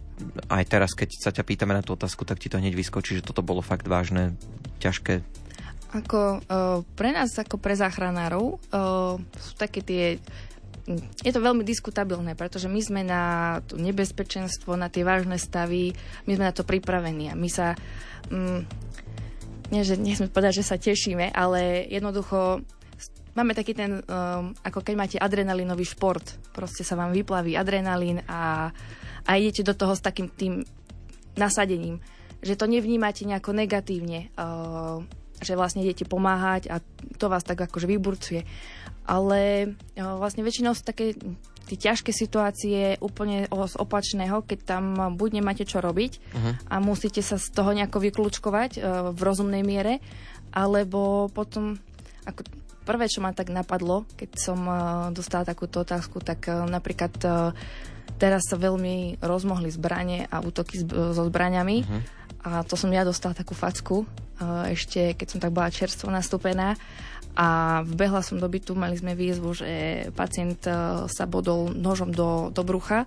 aj 0.53 0.65
teraz, 0.69 0.93
keď 0.93 1.09
sa 1.17 1.33
ťa 1.33 1.49
pýtame 1.49 1.73
na 1.73 1.81
tú 1.81 1.97
otázku, 1.97 2.29
tak 2.29 2.37
ti 2.37 2.53
to 2.53 2.61
hneď 2.61 2.77
vyskočí, 2.77 3.17
že 3.17 3.25
toto 3.25 3.41
bolo 3.41 3.65
fakt 3.65 3.89
vážne, 3.89 4.37
ťažké. 4.85 5.25
Ako 5.97 6.45
uh, 6.45 6.85
pre 6.93 7.17
nás, 7.17 7.33
ako 7.41 7.57
pre 7.57 7.73
záchranárov, 7.73 8.61
uh, 8.77 9.17
sú 9.17 9.53
také 9.57 9.81
tie 9.81 10.21
je 11.25 11.33
to 11.35 11.43
veľmi 11.43 11.67
diskutabilné, 11.67 12.39
pretože 12.39 12.71
my 12.71 12.79
sme 12.79 13.03
na 13.03 13.59
to 13.67 13.75
nebezpečenstvo, 13.75 14.79
na 14.79 14.87
tie 14.87 15.03
vážne 15.03 15.35
stavy, 15.35 15.91
my 16.31 16.33
sme 16.39 16.47
na 16.47 16.55
to 16.55 16.63
pripravení 16.63 17.27
a 17.27 17.35
my 17.35 17.51
sa 17.51 17.75
um, 18.31 18.63
nie, 19.71 19.83
že 19.83 19.99
nechcem 19.99 20.31
povedať, 20.31 20.63
že 20.63 20.69
sa 20.69 20.77
tešíme, 20.79 21.35
ale 21.35 21.87
jednoducho 21.91 22.63
máme 23.37 23.53
taký 23.53 23.77
ten, 23.77 24.01
um, 24.01 24.57
ako 24.65 24.81
keď 24.81 24.95
máte 24.97 25.17
adrenalinový 25.21 25.85
šport, 25.85 26.25
proste 26.57 26.83
sa 26.83 26.97
vám 26.97 27.13
vyplaví 27.13 27.53
adrenalín 27.53 28.25
a, 28.25 28.73
a 29.29 29.31
idete 29.37 29.67
do 29.67 29.77
toho 29.77 29.93
s 29.93 30.01
takým 30.01 30.33
tým 30.33 30.65
nasadením, 31.37 32.01
že 32.41 32.57
to 32.57 32.65
nevnímate 32.65 33.29
nejako 33.29 33.53
negatívne, 33.53 34.33
uh, 34.41 35.05
že 35.45 35.53
vlastne 35.53 35.85
idete 35.85 36.09
pomáhať 36.09 36.73
a 36.73 36.81
to 37.21 37.29
vás 37.29 37.45
tak 37.45 37.61
akože 37.61 37.85
vyburcuje. 37.85 38.43
Ale 39.05 39.71
uh, 40.01 40.17
vlastne 40.17 40.41
väčšinou 40.41 40.73
sú 40.73 40.83
také 40.83 41.13
tie 41.67 41.91
ťažké 41.91 42.15
situácie 42.15 42.95
úplne 43.03 43.51
z 43.51 43.75
opačného, 43.77 44.47
keď 44.47 44.59
tam 44.63 44.85
buď 45.19 45.43
nemáte 45.43 45.67
čo 45.67 45.83
robiť 45.83 46.13
uh-huh. 46.17 46.53
a 46.71 46.75
musíte 46.79 47.21
sa 47.21 47.43
z 47.43 47.51
toho 47.51 47.75
nejako 47.75 47.99
vyklúčkovať 47.99 48.71
uh, 48.79 48.81
v 49.11 49.21
rozumnej 49.21 49.67
miere, 49.67 49.99
alebo 50.55 51.27
potom 51.35 51.75
ako 52.23 52.47
prvé, 52.87 53.11
čo 53.11 53.19
ma 53.19 53.35
tak 53.35 53.51
napadlo, 53.51 54.07
keď 54.15 54.31
som 54.39 54.59
uh, 54.63 55.11
dostala 55.11 55.43
takúto 55.43 55.83
otázku, 55.83 56.23
tak 56.23 56.47
uh, 56.47 56.63
napríklad 56.71 57.13
uh, 57.27 57.51
teraz 58.17 58.47
sa 58.47 58.55
veľmi 58.57 59.19
rozmohli 59.19 59.69
zbranie 59.75 60.31
a 60.31 60.39
útoky 60.41 60.87
so 60.87 61.23
zbraniami 61.27 61.83
uh-huh. 61.83 62.01
a 62.47 62.51
to 62.63 62.79
som 62.79 62.95
ja 62.95 63.03
dostala 63.03 63.35
takú 63.35 63.59
facku 63.59 64.07
uh, 64.07 64.71
ešte, 64.71 65.19
keď 65.19 65.27
som 65.27 65.43
tak 65.43 65.51
bola 65.51 65.75
čerstvo 65.75 66.09
nastúpená 66.15 66.79
a 67.37 67.81
vbehla 67.85 68.25
som 68.25 68.41
do 68.41 68.49
bytu, 68.49 68.73
mali 68.73 68.97
sme 68.97 69.13
výzvu, 69.13 69.53
že 69.53 69.71
pacient 70.17 70.65
e, 70.65 71.05
sa 71.05 71.25
bodol 71.29 71.69
nožom 71.77 72.09
do, 72.09 72.49
do 72.49 72.65
brucha, 72.65 73.05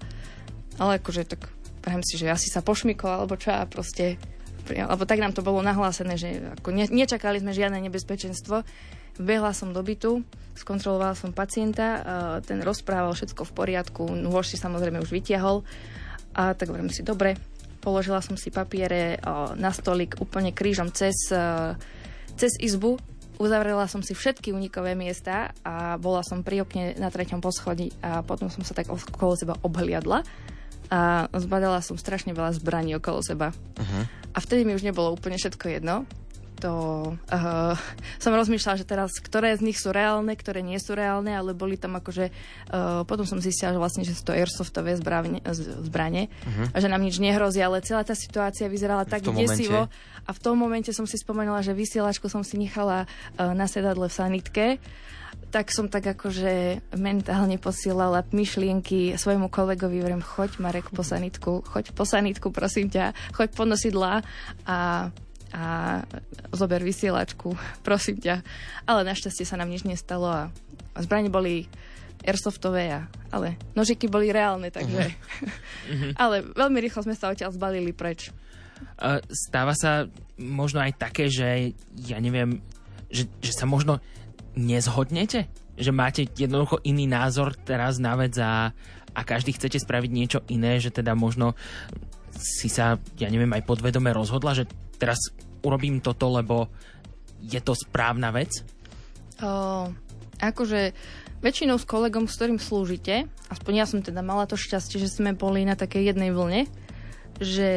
ale 0.78 1.02
akože 1.02 1.26
tak 1.26 1.50
poviem 1.82 2.06
si, 2.06 2.22
že 2.22 2.30
asi 2.30 2.54
sa 2.54 2.62
pošmykol 2.62 3.10
alebo 3.10 3.34
čo 3.42 3.50
a 3.50 3.66
proste 3.66 4.22
alebo 4.70 5.10
tak 5.10 5.18
nám 5.18 5.34
to 5.34 5.42
bolo 5.42 5.66
nahlásené, 5.66 6.14
že 6.14 6.46
ako 6.62 6.70
ne, 6.70 6.86
nečakali 6.86 7.42
sme 7.42 7.58
žiadne 7.58 7.82
nebezpečenstvo. 7.90 8.62
Vbehla 9.18 9.50
som 9.50 9.74
do 9.74 9.82
bytu, 9.82 10.22
skontrolovala 10.54 11.18
som 11.18 11.34
pacienta, 11.34 11.88
e, 11.98 12.00
ten 12.46 12.62
rozprával 12.62 13.18
všetko 13.18 13.50
v 13.50 13.56
poriadku, 13.58 14.04
nôž 14.14 14.54
si 14.54 14.62
samozrejme 14.62 15.02
už 15.02 15.10
vytiahol. 15.10 15.66
A 16.38 16.54
tak 16.54 16.70
hovorím 16.70 16.94
si, 16.94 17.02
dobre, 17.02 17.34
položila 17.82 18.22
som 18.22 18.38
si 18.38 18.54
papiere 18.54 19.18
e, 19.18 19.20
na 19.58 19.74
stolik 19.74 20.22
úplne 20.22 20.54
krížom 20.54 20.94
cez, 20.94 21.18
cez 22.38 22.52
izbu, 22.62 23.02
Uzavrela 23.40 23.88
som 23.88 24.04
si 24.04 24.12
všetky 24.12 24.52
unikové 24.52 25.00
miesta 25.00 25.56
a 25.64 25.96
bola 25.96 26.20
som 26.28 26.44
pri 26.44 26.68
okne 26.68 27.00
na 27.00 27.08
treťom 27.08 27.40
poschodí 27.40 27.96
a 28.04 28.20
potom 28.20 28.52
som 28.52 28.68
sa 28.68 28.76
tak 28.76 28.92
okolo 28.92 29.40
seba 29.40 29.56
obhliadla 29.64 30.28
a 30.92 31.32
zbadala 31.32 31.80
som 31.80 31.96
strašne 31.96 32.36
veľa 32.36 32.60
zbraní 32.60 33.00
okolo 33.00 33.24
seba. 33.24 33.56
Uh-huh. 33.56 34.04
A 34.36 34.38
vtedy 34.44 34.68
mi 34.68 34.76
už 34.76 34.84
nebolo 34.84 35.16
úplne 35.16 35.40
všetko 35.40 35.72
jedno 35.72 36.04
to 36.60 36.74
uh, 37.16 37.74
som 38.20 38.36
rozmýšľala, 38.36 38.80
že 38.84 38.86
teraz, 38.86 39.16
ktoré 39.18 39.56
z 39.56 39.64
nich 39.64 39.80
sú 39.80 39.96
reálne, 39.96 40.36
ktoré 40.36 40.60
nie 40.60 40.78
sú 40.78 40.94
reálne, 40.94 41.32
ale 41.32 41.56
boli 41.56 41.80
tam 41.80 41.96
akože, 41.96 42.30
uh, 42.30 43.08
potom 43.08 43.24
som 43.24 43.40
zistila, 43.40 43.72
že 43.72 43.80
vlastne, 43.80 44.04
že 44.04 44.14
sú 44.14 44.28
to 44.28 44.36
airsoftové 44.36 45.00
zbrane, 45.00 45.40
zbrane 45.82 46.28
uh-huh. 46.28 46.76
a 46.76 46.78
že 46.78 46.92
nám 46.92 47.02
nič 47.02 47.18
nehrozí, 47.24 47.64
ale 47.64 47.80
celá 47.80 48.04
tá 48.04 48.14
situácia 48.14 48.68
vyzerala 48.68 49.08
tak 49.08 49.24
desivo 49.24 49.88
momente. 49.88 50.28
a 50.28 50.30
v 50.36 50.40
tom 50.44 50.56
momente 50.60 50.92
som 50.92 51.08
si 51.08 51.16
spomenula, 51.16 51.64
že 51.64 51.72
vysielačku 51.72 52.28
som 52.28 52.44
si 52.44 52.60
nechala 52.60 53.08
uh, 53.08 53.56
na 53.56 53.66
sedadle 53.66 54.12
v 54.12 54.14
sanitke 54.14 54.66
tak 55.50 55.74
som 55.74 55.90
tak 55.90 56.06
akože 56.06 56.84
mentálne 56.94 57.58
posielala 57.58 58.22
myšlienky 58.30 59.18
svojmu 59.18 59.50
kolegovi, 59.50 59.98
hovorím, 60.02 60.22
choď 60.22 60.62
Marek 60.62 60.94
po 60.94 61.02
sanitku, 61.02 61.66
choď 61.66 61.90
po 61.98 62.06
sanitku, 62.06 62.54
prosím 62.54 62.94
ťa, 62.94 63.18
choď 63.34 63.50
po 63.58 63.66
nosidlá 63.66 64.22
a 64.70 65.10
a 65.54 66.02
zober 66.54 66.82
vysielačku, 66.86 67.54
prosím 67.88 68.22
ťa. 68.22 68.42
Ale 68.86 69.08
našťastie 69.08 69.46
sa 69.46 69.58
nám 69.58 69.70
nič 69.70 69.86
nestalo 69.86 70.30
a 70.30 70.42
zbranie 71.00 71.32
boli 71.32 71.66
airsoftové, 72.20 72.92
a, 72.92 73.08
ale 73.32 73.56
nožiky 73.80 74.12
boli 74.12 74.30
reálne, 74.36 74.68
takže... 74.70 75.08
Uh-huh. 75.08 76.12
ale 76.24 76.44
veľmi 76.44 76.84
rýchlo 76.84 77.08
sme 77.08 77.16
sa 77.16 77.32
odtiaľ 77.32 77.56
zbalili 77.56 77.96
preč. 77.96 78.36
Uh, 79.00 79.24
stáva 79.32 79.72
sa 79.76 80.08
možno 80.36 80.84
aj 80.84 81.00
také, 81.00 81.32
že 81.32 81.76
ja 81.96 82.20
neviem, 82.20 82.60
že, 83.08 83.28
že 83.40 83.56
sa 83.56 83.64
možno 83.64 84.04
nezhodnete? 84.56 85.48
Že 85.80 85.92
máte 85.96 86.22
jednoducho 86.28 86.84
iný 86.84 87.08
názor 87.08 87.56
teraz 87.56 88.04
na 88.04 88.20
vec 88.20 88.36
a, 88.40 88.76
a 89.16 89.22
každý 89.24 89.56
chcete 89.56 89.80
spraviť 89.80 90.12
niečo 90.12 90.40
iné, 90.52 90.80
že 90.84 90.92
teda 90.92 91.16
možno 91.16 91.56
si 92.36 92.68
sa, 92.72 93.00
ja 93.20 93.28
neviem, 93.32 93.52
aj 93.52 93.68
podvedome 93.68 94.12
rozhodla, 94.12 94.56
že 94.56 94.68
teraz 95.00 95.32
urobím 95.64 96.04
toto, 96.04 96.28
lebo 96.30 96.68
je 97.40 97.60
to 97.64 97.72
správna 97.72 98.36
vec? 98.36 98.52
O, 99.40 99.88
akože 100.44 100.92
väčšinou 101.40 101.80
s 101.80 101.88
kolegom, 101.88 102.28
s 102.28 102.36
ktorým 102.36 102.60
slúžite, 102.60 103.32
aspoň 103.48 103.74
ja 103.80 103.86
som 103.88 104.04
teda 104.04 104.20
mala 104.20 104.44
to 104.44 104.60
šťastie, 104.60 105.00
že 105.00 105.08
sme 105.08 105.32
boli 105.32 105.64
na 105.64 105.80
takej 105.80 106.12
jednej 106.12 106.36
vlne, 106.36 106.68
že 107.40 107.70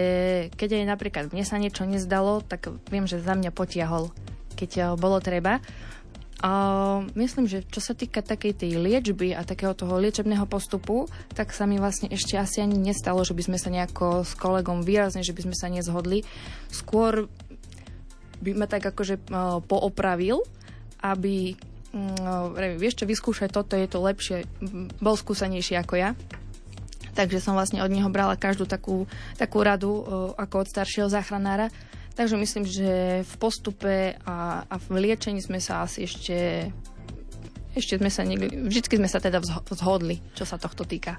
keď 0.58 0.82
aj 0.82 0.84
napríklad 0.90 1.24
mne 1.30 1.46
sa 1.46 1.62
niečo 1.62 1.86
nezdalo, 1.86 2.42
tak 2.42 2.74
viem, 2.90 3.06
že 3.06 3.22
za 3.22 3.38
mňa 3.38 3.54
potiahol, 3.54 4.10
keď 4.58 4.98
bolo 4.98 5.22
treba. 5.22 5.62
A 6.42 6.52
myslím, 7.14 7.46
že 7.46 7.62
čo 7.70 7.78
sa 7.78 7.94
týka 7.94 8.18
takej 8.18 8.66
tej 8.66 8.74
liečby 8.74 9.30
a 9.30 9.46
takého 9.46 9.78
toho 9.78 9.94
liečebného 10.02 10.42
postupu, 10.50 11.06
tak 11.38 11.54
sa 11.54 11.70
mi 11.70 11.78
vlastne 11.78 12.10
ešte 12.10 12.34
asi 12.34 12.58
ani 12.58 12.74
nestalo, 12.82 13.22
že 13.22 13.30
by 13.30 13.46
sme 13.46 13.58
sa 13.62 13.70
nejako 13.70 14.26
s 14.26 14.34
kolegom 14.34 14.82
výrazne, 14.82 15.22
že 15.22 15.30
by 15.30 15.46
sme 15.46 15.54
sa 15.54 15.70
nezhodli. 15.70 16.26
Skôr 16.66 17.30
by 18.42 18.50
ma 18.58 18.66
tak 18.66 18.82
akože 18.82 19.22
uh, 19.30 19.62
poopravil, 19.62 20.42
aby 20.98 21.54
uh, 21.94 22.74
vieš 22.74 22.98
čo, 22.98 23.06
vyskúšaj 23.06 23.54
toto, 23.54 23.78
je 23.78 23.86
to 23.86 24.02
lepšie, 24.02 24.42
bol 24.98 25.14
skúsenejší 25.14 25.78
ako 25.78 25.94
ja. 25.94 26.10
Takže 27.14 27.38
som 27.38 27.54
vlastne 27.54 27.86
od 27.86 27.92
neho 27.92 28.10
brala 28.10 28.34
každú 28.34 28.66
takú, 28.66 29.06
takú 29.38 29.62
radu 29.62 29.94
uh, 29.94 30.02
ako 30.34 30.66
od 30.66 30.70
staršieho 30.74 31.06
záchranára 31.06 31.70
Takže 32.12 32.36
myslím, 32.36 32.64
že 32.68 33.22
v 33.24 33.34
postupe 33.40 34.20
a, 34.28 34.68
a 34.68 34.76
v 34.76 35.08
liečení 35.08 35.40
sme 35.40 35.58
sa 35.58 35.84
asi 35.84 36.04
ešte 36.04 36.68
ešte 37.72 37.96
sme 37.96 38.12
sa 38.12 38.20
niekde, 38.20 38.52
vždycky 38.68 39.00
sme 39.00 39.08
sa 39.08 39.16
teda 39.16 39.40
zhodli, 39.72 40.20
čo 40.36 40.44
sa 40.44 40.60
tohto 40.60 40.84
týka. 40.84 41.16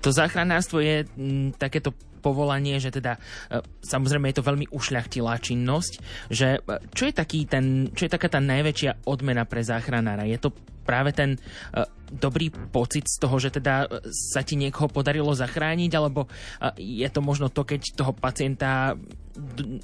To 0.00 0.08
záchranárstvo 0.08 0.80
je 0.80 1.04
m, 1.20 1.52
takéto 1.52 1.92
povolanie, 2.24 2.80
že 2.80 2.88
teda 2.88 3.20
e, 3.52 3.60
samozrejme 3.84 4.32
je 4.32 4.36
to 4.40 4.48
veľmi 4.48 4.66
ušľachtilá 4.72 5.36
činnosť, 5.44 5.92
že 6.32 6.56
e, 6.56 6.60
čo 6.96 7.04
je, 7.04 7.12
taký 7.12 7.44
ten, 7.44 7.92
čo 7.92 8.08
je 8.08 8.14
taká 8.16 8.32
tá 8.32 8.40
najväčšia 8.40 9.04
odmena 9.04 9.44
pre 9.44 9.60
záchranára? 9.60 10.24
Je 10.24 10.40
to 10.40 10.56
práve 10.84 11.16
ten 11.16 11.40
uh, 11.40 11.88
dobrý 12.12 12.52
pocit 12.52 13.08
z 13.08 13.16
toho, 13.18 13.40
že 13.40 13.48
teda 13.48 13.88
sa 14.12 14.44
ti 14.44 14.60
niekoho 14.60 14.92
podarilo 14.92 15.32
zachrániť, 15.32 15.90
alebo 15.96 16.28
uh, 16.28 16.76
je 16.76 17.08
to 17.08 17.24
možno 17.24 17.48
to, 17.48 17.64
keď 17.64 17.96
toho 17.96 18.12
pacienta, 18.12 18.94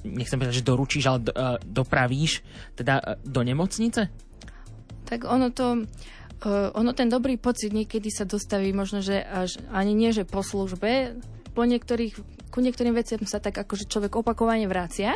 nechcem 0.05 0.39
povedať, 0.39 0.61
že 0.61 0.69
doručíš, 0.69 1.05
ale 1.09 1.19
dopravíš 1.65 2.45
teda 2.77 3.19
do 3.25 3.41
nemocnice? 3.41 4.13
Tak 5.09 5.25
ono 5.25 5.49
to... 5.51 5.89
Ono 6.49 6.97
ten 6.97 7.13
dobrý 7.13 7.37
pocit 7.37 7.69
niekedy 7.69 8.09
sa 8.09 8.25
dostaví 8.25 8.73
možno, 8.73 9.05
že 9.05 9.21
až 9.21 9.61
ani 9.77 9.93
nie, 9.93 10.09
že 10.09 10.25
po 10.25 10.41
službe, 10.41 11.21
po 11.53 11.69
niektorých, 11.69 12.17
ku 12.51 12.59
niektorým 12.59 12.93
veciam 12.93 13.23
sa 13.25 13.39
tak 13.39 13.57
akože 13.57 13.87
človek 13.87 14.19
opakovane 14.19 14.67
vracia 14.67 15.15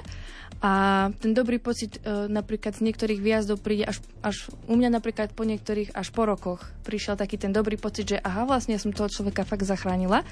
a 0.62 0.72
ten 1.18 1.34
dobrý 1.34 1.58
pocit 1.58 1.98
e, 2.00 2.30
napríklad 2.30 2.78
z 2.78 2.86
niektorých 2.86 3.20
výjazdov 3.20 3.60
príde 3.60 3.84
až, 3.84 4.00
až 4.22 4.48
u 4.70 4.78
mňa 4.78 4.96
napríklad 4.96 5.34
po 5.34 5.42
niektorých 5.42 5.92
až 5.92 6.08
po 6.14 6.24
rokoch 6.24 6.62
prišiel 6.86 7.18
taký 7.18 7.36
ten 7.36 7.50
dobrý 7.50 7.74
pocit, 7.74 8.16
že 8.16 8.18
aha, 8.22 8.46
vlastne 8.46 8.78
ja 8.78 8.80
som 8.80 8.94
toho 8.94 9.10
človeka 9.10 9.42
fakt 9.42 9.66
zachránila. 9.66 10.22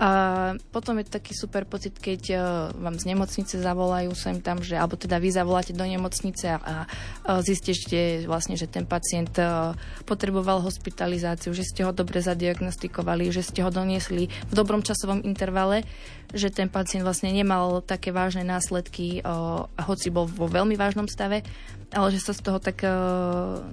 A 0.00 0.10
potom 0.72 0.96
je 0.96 1.12
taký 1.12 1.36
super 1.36 1.68
pocit, 1.68 1.92
keď 2.00 2.22
e, 2.32 2.36
vám 2.72 2.96
z 2.96 3.04
nemocnice 3.12 3.60
zavolajú 3.60 4.16
sem 4.16 4.40
tam, 4.40 4.64
že, 4.64 4.80
alebo 4.80 4.96
teda 4.96 5.20
vy 5.20 5.28
zavoláte 5.28 5.76
do 5.76 5.84
nemocnice 5.84 6.56
a, 6.56 6.56
a 6.56 7.36
zistíte 7.44 8.24
vlastne, 8.24 8.56
že 8.56 8.64
ten 8.64 8.88
pacient 8.88 9.36
e, 9.36 9.76
potreboval 10.08 10.64
hospitalizáciu, 10.64 11.52
že 11.52 11.68
ste 11.68 11.84
ho 11.84 11.92
dobre 11.92 12.24
zadiagnostikovali, 12.24 13.28
že 13.28 13.44
ste 13.44 13.60
ho 13.60 13.68
doniesli 13.68 14.32
v 14.32 14.52
dobrom 14.56 14.80
časovom 14.80 15.20
intervale, 15.20 15.84
že 16.32 16.48
ten 16.48 16.72
pacient 16.72 17.04
vlastne 17.04 17.28
nemal 17.28 17.84
také 17.84 18.08
vážne 18.08 18.46
následky, 18.46 19.20
hoci 19.74 20.08
bol 20.14 20.30
vo 20.30 20.46
veľmi 20.46 20.78
vážnom 20.78 21.10
stave, 21.10 21.42
ale 21.90 22.08
že 22.14 22.22
sa 22.22 22.30
z 22.30 22.40
toho 22.46 22.62
tak 22.62 22.86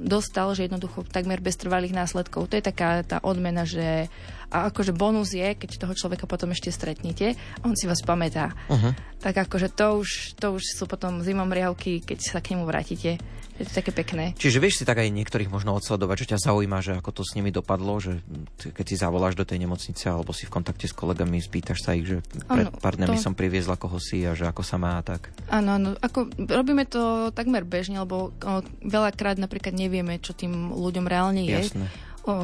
dostal, 0.02 0.58
že 0.58 0.66
jednoducho 0.66 1.06
takmer 1.06 1.38
bez 1.38 1.54
trvalých 1.54 1.94
následkov. 1.94 2.50
To 2.50 2.58
je 2.58 2.66
taká 2.66 3.06
tá 3.06 3.22
odmena, 3.22 3.62
že 3.62 4.10
a 4.48 4.72
akože 4.72 4.96
bonus 4.96 5.36
je, 5.36 5.56
keď 5.56 5.84
toho 5.84 5.94
človeka 5.94 6.24
potom 6.24 6.56
ešte 6.56 6.72
stretnete 6.72 7.36
a 7.36 7.64
on 7.68 7.76
si 7.76 7.84
vás 7.84 8.00
pamätá. 8.00 8.56
Uh-huh. 8.72 8.96
Tak 9.20 9.50
akože 9.50 9.74
to 9.76 10.00
už, 10.00 10.40
to 10.40 10.56
už 10.56 10.64
sú 10.64 10.84
potom 10.88 11.20
zimom 11.20 11.52
riavky, 11.52 12.00
keď 12.00 12.20
sa 12.24 12.40
k 12.40 12.56
nemu 12.56 12.64
vrátite. 12.64 13.20
Je 13.58 13.66
to 13.66 13.74
také 13.74 13.90
pekné. 13.90 14.38
Čiže 14.38 14.62
vieš 14.62 14.80
si 14.80 14.84
tak 14.86 15.02
aj 15.02 15.10
niektorých 15.10 15.50
možno 15.50 15.74
odsledovať, 15.74 16.16
čo 16.22 16.30
ťa 16.38 16.46
zaujíma, 16.46 16.78
že 16.86 16.94
ako 17.02 17.10
to 17.10 17.24
s 17.26 17.34
nimi 17.34 17.50
dopadlo, 17.50 17.98
že 17.98 18.22
keď 18.62 18.86
si 18.86 18.96
zavoláš 19.02 19.34
do 19.34 19.50
tej 19.50 19.66
nemocnice 19.66 20.14
alebo 20.14 20.30
si 20.30 20.46
v 20.46 20.54
kontakte 20.62 20.86
s 20.86 20.94
kolegami, 20.94 21.42
spýtaš 21.42 21.82
sa 21.82 21.98
ich, 21.98 22.06
že 22.06 22.22
pred 22.46 22.70
ano, 22.70 22.78
pár 22.78 23.02
dňami 23.02 23.18
to... 23.18 23.26
som 23.26 23.34
priviezla 23.34 23.74
koho 23.74 23.98
si 23.98 24.22
a 24.30 24.38
že 24.38 24.46
ako 24.46 24.62
sa 24.62 24.78
má 24.78 25.02
a 25.02 25.04
tak. 25.04 25.34
Áno, 25.50 25.74
áno. 25.74 25.98
Ako, 25.98 26.30
robíme 26.38 26.86
to 26.86 27.34
takmer 27.34 27.66
bežne, 27.66 27.98
lebo 28.06 28.30
o, 28.30 28.62
veľakrát 28.86 29.42
napríklad 29.42 29.74
nevieme, 29.74 30.22
čo 30.22 30.38
tým 30.38 30.78
ľuďom 30.78 31.10
reálne 31.10 31.42
je. 31.42 31.58
Jasné 31.58 31.90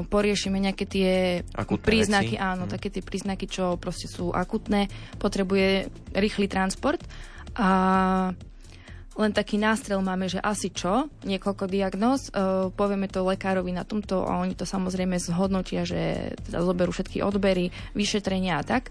poriešime 0.08 0.58
nejaké 0.60 0.86
tie 0.88 1.12
akutné 1.52 1.84
príznaky, 1.84 2.36
veci. 2.36 2.44
áno, 2.44 2.64
hmm. 2.66 2.74
také 2.74 2.88
tie 2.94 3.04
príznaky, 3.04 3.46
čo 3.52 3.76
proste 3.76 4.08
sú 4.08 4.32
akutné, 4.32 4.88
potrebuje 5.20 5.92
rýchly 6.16 6.48
transport 6.48 7.04
a 7.54 7.70
len 9.14 9.30
taký 9.30 9.62
nástrel 9.62 10.02
máme, 10.02 10.26
že 10.26 10.42
asi 10.42 10.74
čo, 10.74 11.06
niekoľko 11.22 11.70
diagnóz, 11.70 12.34
uh, 12.34 12.74
povieme 12.74 13.06
to 13.06 13.22
lekárovi 13.22 13.70
na 13.70 13.86
tomto 13.86 14.26
a 14.26 14.42
oni 14.42 14.58
to 14.58 14.66
samozrejme 14.66 15.22
zhodnotia, 15.22 15.86
že 15.86 16.34
teda 16.50 16.66
zoberú 16.66 16.90
všetky 16.90 17.22
odbery, 17.22 17.70
vyšetrenia 17.94 18.58
a 18.58 18.66
tak. 18.66 18.90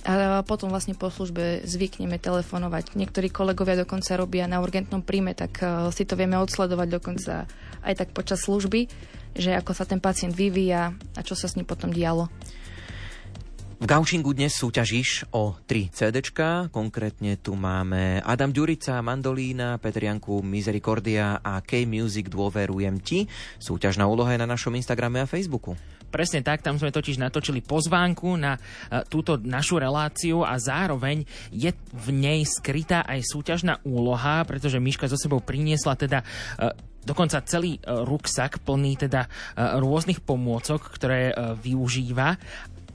A 0.00 0.40
potom 0.42 0.72
vlastne 0.72 0.96
po 0.96 1.12
službe 1.12 1.60
zvykneme 1.68 2.16
telefonovať. 2.16 2.96
Niektorí 2.96 3.28
kolegovia 3.28 3.84
dokonca 3.84 4.16
robia 4.16 4.48
na 4.48 4.58
urgentnom 4.64 5.04
príjme, 5.04 5.38
tak 5.38 5.62
uh, 5.62 5.86
si 5.94 6.02
to 6.02 6.18
vieme 6.18 6.34
odsledovať 6.40 6.88
dokonca 6.90 7.46
aj 7.86 7.94
tak 7.94 8.10
počas 8.10 8.42
služby, 8.42 8.90
že 9.34 9.54
ako 9.56 9.72
sa 9.72 9.84
ten 9.86 10.02
pacient 10.02 10.34
vyvíja 10.34 10.94
a 11.14 11.20
čo 11.20 11.38
sa 11.38 11.46
s 11.46 11.56
ním 11.56 11.68
potom 11.68 11.90
dialo. 11.90 12.28
V 13.80 13.88
Gaučingu 13.88 14.36
dnes 14.36 14.52
súťažíš 14.60 15.32
o 15.32 15.56
3 15.64 15.88
CD, 15.88 16.20
konkrétne 16.68 17.40
tu 17.40 17.56
máme 17.56 18.20
Adam 18.20 18.52
Ďurica, 18.52 19.00
Mandolína, 19.00 19.80
Petrianku 19.80 20.44
Misericordia 20.44 21.40
a 21.40 21.64
K-Music 21.64 22.28
Dôverujem 22.28 23.00
ti. 23.00 23.24
Súťažná 23.56 24.04
úloha 24.04 24.36
je 24.36 24.42
na 24.44 24.44
našom 24.44 24.76
Instagrame 24.76 25.24
a 25.24 25.30
Facebooku. 25.30 25.80
Presne 26.12 26.44
tak, 26.44 26.60
tam 26.60 26.76
sme 26.76 26.92
totiž 26.92 27.16
natočili 27.22 27.64
pozvánku 27.64 28.36
na 28.36 28.60
uh, 28.60 29.00
túto 29.08 29.40
našu 29.40 29.80
reláciu 29.80 30.44
a 30.44 30.60
zároveň 30.60 31.24
je 31.48 31.72
v 31.94 32.08
nej 32.12 32.44
skrytá 32.44 33.00
aj 33.08 33.32
súťažná 33.32 33.80
úloha, 33.88 34.44
pretože 34.44 34.76
Miška 34.76 35.08
zo 35.08 35.16
sebou 35.16 35.40
priniesla 35.40 35.96
teda 35.96 36.20
uh, 36.20 36.74
dokonca 37.04 37.44
celý 37.44 37.80
ruksak 37.84 38.62
plný 38.64 39.08
teda 39.08 39.26
rôznych 39.56 40.20
pomôcok, 40.20 40.92
ktoré 40.92 41.32
využíva 41.58 42.36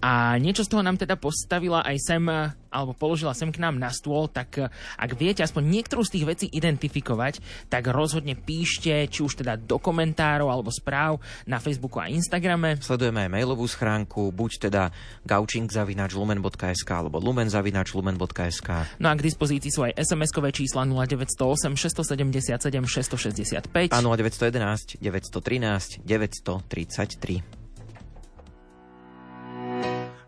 a 0.05 0.37
niečo 0.37 0.61
z 0.61 0.69
toho 0.69 0.85
nám 0.85 1.01
teda 1.01 1.17
postavila 1.17 1.81
aj 1.81 1.97
sem, 1.97 2.21
alebo 2.69 2.93
položila 2.93 3.33
sem 3.33 3.49
k 3.49 3.57
nám 3.57 3.81
na 3.81 3.89
stôl, 3.89 4.29
tak 4.29 4.61
eh, 4.61 4.69
ak 5.01 5.17
viete 5.17 5.41
aspoň 5.41 5.65
niektorú 5.65 6.05
z 6.05 6.13
tých 6.13 6.25
vecí 6.29 6.45
identifikovať, 6.53 7.41
tak 7.73 7.89
rozhodne 7.89 8.37
píšte, 8.37 8.93
či 9.09 9.19
už 9.25 9.41
teda 9.41 9.57
do 9.57 9.81
komentárov 9.81 10.45
alebo 10.45 10.69
správ 10.69 11.17
na 11.49 11.57
Facebooku 11.57 11.97
a 11.97 12.05
Instagrame. 12.05 12.77
Sledujeme 12.77 13.25
aj 13.25 13.33
mailovú 13.33 13.65
schránku, 13.65 14.29
buď 14.29 14.69
teda 14.69 14.93
gaučing.lumen.sk 15.25 16.89
alebo 16.93 17.17
lumen.lumen.sk 17.17 18.69
No 19.01 19.09
a 19.09 19.13
k 19.17 19.21
dispozícii 19.25 19.73
sú 19.73 19.89
aj 19.89 19.97
SMS-kové 19.97 20.53
čísla 20.53 20.85
0908 20.85 21.73
677 21.73 22.61
665 22.61 23.89
a 23.89 23.99
0911 24.05 25.01
913 25.01 26.05
933. 26.05 27.64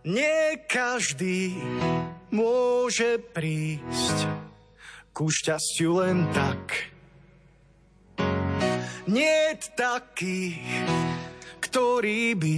Nie 0.08 0.64
každý 0.72 1.52
môže 2.32 3.20
prísť 3.36 4.18
ku 5.12 5.28
šťastiu 5.28 6.00
len 6.00 6.32
tak. 6.32 6.96
Nie 9.04 9.60
takých, 9.76 10.64
ktorí 11.60 12.40
by 12.40 12.58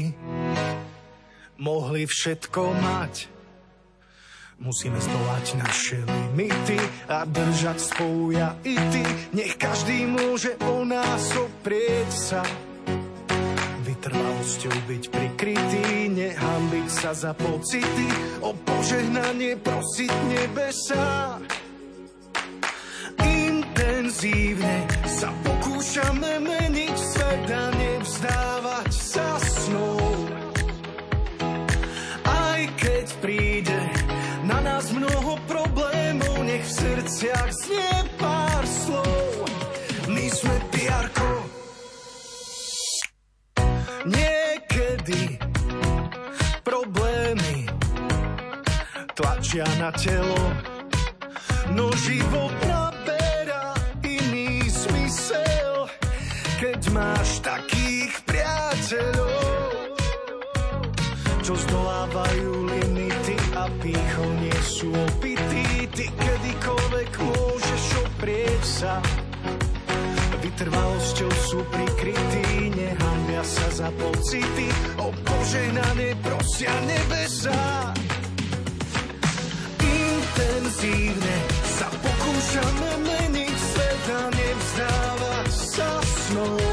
mohli 1.57 2.05
všetko 2.05 2.62
mať. 2.69 3.33
Musíme 4.62 5.01
zdolať 5.01 5.45
naše 5.57 5.97
limity 6.05 6.77
a 7.09 7.25
držať 7.25 7.77
spolu 7.81 8.38
ja 8.38 8.53
i 8.62 8.77
ty. 8.93 9.01
Nech 9.33 9.57
každý 9.57 10.05
môže 10.05 10.53
o 10.69 10.85
nás 10.85 11.33
oprieť 11.33 12.09
sa 12.13 12.45
vytrvalosťou 14.39 14.78
byť 14.88 15.04
prikrytý, 15.12 15.88
nehambiť 16.15 16.88
sa 16.88 17.12
za 17.12 17.36
pocity, 17.36 18.08
o 18.39 18.56
požehnanie 18.56 19.60
prosiť 19.60 20.13
nebesa. 20.32 21.39
Intenzívne 23.19 24.87
sa 25.04 25.29
pokúšame 25.44 26.40
meniť 26.40 26.96
svet 26.96 27.48
a 27.52 27.65
nevzdávať 27.75 28.92
sa 28.96 29.27
snou. 29.44 30.00
Aj 32.23 32.62
keď 32.79 33.06
príde 33.19 33.79
na 34.48 34.63
nás 34.63 34.87
mnoho 34.96 35.35
problémov, 35.52 36.48
nech 36.48 36.63
v 36.63 36.75
srdciach 36.79 37.50
znie 37.67 37.98
tlačia 49.50 49.65
na 49.81 49.89
telo, 49.89 50.37
no 51.73 51.89
život 52.06 52.54
naberá 52.69 53.73
iný 54.06 54.62
smysel, 54.69 55.89
keď 56.62 56.77
máš 56.93 57.41
takých 57.41 58.13
priateľov, 58.29 59.97
čo 61.41 61.58
zdolávajú 61.65 62.69
limity 62.77 63.37
a 63.58 63.65
pýchou 63.81 64.29
nie 64.37 64.60
sú 64.62 64.93
opití. 64.93 65.65
Ty 65.97 66.06
kedykoľvek 66.13 67.10
môžeš 67.17 67.83
oprieť 68.06 68.62
sa, 68.62 69.02
vytrvalosťou 70.45 71.31
sú 71.50 71.65
prikrytí, 71.73 72.69
nehambia 72.77 73.41
sa 73.41 73.65
za 73.73 73.89
pocity, 73.97 74.69
o 75.02 75.10
požehnanie 75.25 76.13
prosia 76.21 76.77
nebesa. 76.85 77.89
Intenzívne 80.40 81.37
sa 81.67 81.92
pokúšame 82.00 82.92
meniť 83.04 83.58
svet 83.60 84.06
a 84.08 84.23
nevzdávať 84.31 85.52
sa 85.52 85.90
snou. 86.00 86.69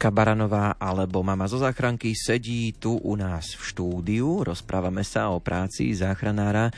Miška 0.00 0.16
Baranová 0.16 0.80
alebo 0.80 1.20
mama 1.20 1.44
zo 1.44 1.60
záchranky 1.60 2.16
sedí 2.16 2.72
tu 2.72 2.96
u 3.04 3.20
nás 3.20 3.52
v 3.52 3.60
štúdiu. 3.68 4.40
Rozprávame 4.48 5.04
sa 5.04 5.28
o 5.28 5.44
práci 5.44 5.92
záchranára. 5.92 6.72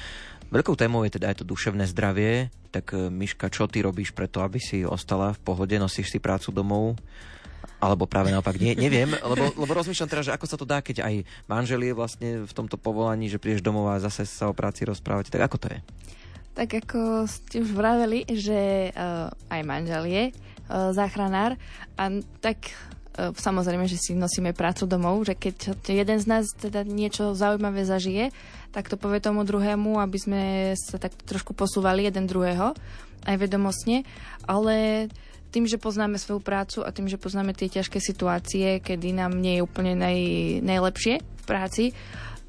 Veľkou 0.51 0.75
témou 0.75 1.07
je 1.07 1.14
teda 1.14 1.31
aj 1.31 1.39
to 1.39 1.47
duševné 1.47 1.87
zdravie. 1.87 2.51
Tak 2.75 2.99
e, 2.99 3.14
Miška, 3.14 3.47
čo 3.47 3.70
ty 3.70 3.79
robíš 3.79 4.11
preto, 4.11 4.43
aby 4.43 4.59
si 4.59 4.83
ostala 4.83 5.39
v 5.39 5.39
pohode? 5.39 5.70
Nosíš 5.79 6.11
si 6.11 6.18
prácu 6.18 6.51
domov? 6.51 6.99
Alebo 7.79 8.11
práve 8.11 8.35
naopak, 8.35 8.59
nie, 8.59 8.75
neviem, 8.75 9.14
lebo, 9.14 9.55
lebo 9.55 9.70
rozmýšľam 9.70 10.11
teraz, 10.11 10.27
že 10.27 10.35
ako 10.35 10.47
sa 10.51 10.59
to 10.59 10.66
dá, 10.66 10.83
keď 10.83 11.07
aj 11.07 11.23
manžel 11.47 11.79
je 11.79 11.95
vlastne 11.95 12.43
v 12.43 12.51
tomto 12.51 12.75
povolaní, 12.75 13.31
že 13.31 13.39
prídeš 13.39 13.62
domov 13.62 13.87
a 13.87 14.03
zase 14.03 14.27
sa 14.27 14.51
o 14.51 14.59
práci 14.59 14.83
rozprávate. 14.83 15.31
Tak 15.31 15.47
ako 15.47 15.57
to 15.62 15.70
je? 15.70 15.79
Tak 16.59 16.75
ako 16.75 17.31
ste 17.31 17.62
už 17.62 17.70
vraveli, 17.70 18.27
že 18.35 18.91
uh, 18.91 19.31
aj 19.47 19.62
manžel 19.62 20.11
je 20.11 20.25
uh, 20.35 20.91
záchranár 20.91 21.55
a 21.95 22.18
tak 22.43 22.75
samozrejme, 23.17 23.85
že 23.85 24.01
si 24.01 24.13
nosíme 24.17 24.57
prácu 24.57 24.89
domov, 24.89 25.29
že 25.29 25.37
keď 25.37 25.85
jeden 25.85 26.19
z 26.19 26.27
nás 26.27 26.49
teda 26.57 26.81
niečo 26.85 27.37
zaujímavé 27.37 27.85
zažije, 27.85 28.33
tak 28.73 28.89
to 28.89 28.97
povie 28.97 29.21
tomu 29.21 29.45
druhému, 29.45 30.01
aby 30.01 30.19
sme 30.19 30.43
sa 30.77 30.97
tak 30.97 31.13
trošku 31.29 31.53
posúvali 31.53 32.09
jeden 32.09 32.25
druhého, 32.25 32.73
aj 33.29 33.37
vedomostne, 33.37 34.03
ale 34.49 35.07
tým, 35.53 35.69
že 35.69 35.77
poznáme 35.77 36.17
svoju 36.17 36.41
prácu 36.41 36.81
a 36.81 36.91
tým, 36.91 37.07
že 37.07 37.21
poznáme 37.21 37.53
tie 37.53 37.69
ťažké 37.69 38.01
situácie, 38.01 38.81
kedy 38.81 39.13
nám 39.13 39.37
nie 39.37 39.61
je 39.61 39.63
úplne 39.63 39.93
naj, 39.93 40.19
najlepšie 40.65 41.21
v 41.21 41.45
práci, 41.45 41.85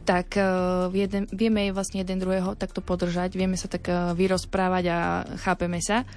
tak 0.07 0.35
uh, 0.39 0.87
jeden, 0.91 1.27
vieme 1.31 1.71
vlastne 1.75 2.03
jeden 2.03 2.19
druhého 2.19 2.55
takto 2.55 2.79
podržať, 2.79 3.35
vieme 3.35 3.59
sa 3.59 3.67
tak 3.67 3.87
uh, 3.91 4.15
vyrozprávať 4.15 4.83
a 4.87 4.97
chápeme 5.39 5.83
sa, 5.83 6.07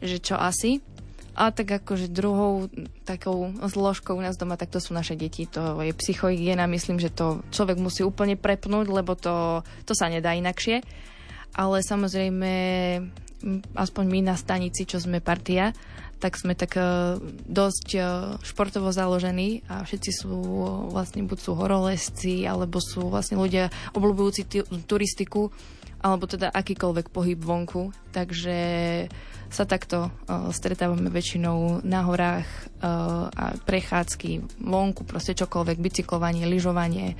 že 0.00 0.20
čo 0.20 0.36
asi. 0.40 0.80
A 1.40 1.48
tak 1.56 1.72
akože 1.72 2.12
druhou 2.12 2.68
takou 3.08 3.48
zložkou 3.64 4.12
u 4.12 4.20
nás 4.20 4.36
doma, 4.36 4.60
tak 4.60 4.68
to 4.68 4.76
sú 4.76 4.92
naše 4.92 5.16
deti, 5.16 5.48
to 5.48 5.80
je 5.80 5.96
psychohygiena, 5.96 6.68
myslím, 6.68 7.00
že 7.00 7.08
to 7.08 7.40
človek 7.48 7.80
musí 7.80 8.04
úplne 8.04 8.36
prepnúť, 8.36 8.92
lebo 8.92 9.16
to, 9.16 9.64
to 9.88 9.96
sa 9.96 10.12
nedá 10.12 10.36
inakšie. 10.36 10.84
Ale 11.56 11.80
samozrejme, 11.80 12.52
aspoň 13.72 14.04
my 14.04 14.20
na 14.20 14.36
stanici, 14.36 14.84
čo 14.84 15.00
sme 15.00 15.24
partia, 15.24 15.72
tak 16.20 16.36
sme 16.36 16.52
tak 16.52 16.76
uh, 16.76 17.16
dosť 17.48 17.88
uh, 17.96 18.04
športovo 18.44 18.92
založení 18.92 19.64
a 19.72 19.88
všetci 19.88 20.10
sú 20.12 20.36
uh, 20.36 20.68
vlastne 20.92 21.24
buď 21.24 21.38
sú 21.40 21.56
horolezci, 21.56 22.44
alebo 22.44 22.76
sú 22.84 23.08
vlastne 23.08 23.40
ľudia 23.40 23.72
obľúbujúci 23.96 24.44
turistiku, 24.84 25.48
alebo 26.00 26.24
teda 26.24 26.48
akýkoľvek 26.48 27.12
pohyb 27.12 27.40
vonku. 27.40 27.92
Takže 28.10 28.58
sa 29.50 29.64
takto 29.66 30.08
uh, 30.08 30.48
stretávame 30.54 31.10
väčšinou 31.10 31.82
na 31.82 32.06
horách 32.06 32.46
uh, 32.80 33.28
a 33.30 33.44
prechádzky 33.58 34.62
vonku, 34.62 35.02
proste 35.04 35.34
čokoľvek, 35.34 35.76
bicyklovanie, 35.78 36.46
lyžovanie 36.46 37.18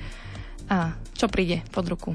a 0.71 0.95
čo 1.11 1.27
príde 1.27 1.59
pod 1.75 1.83
ruku. 1.91 2.11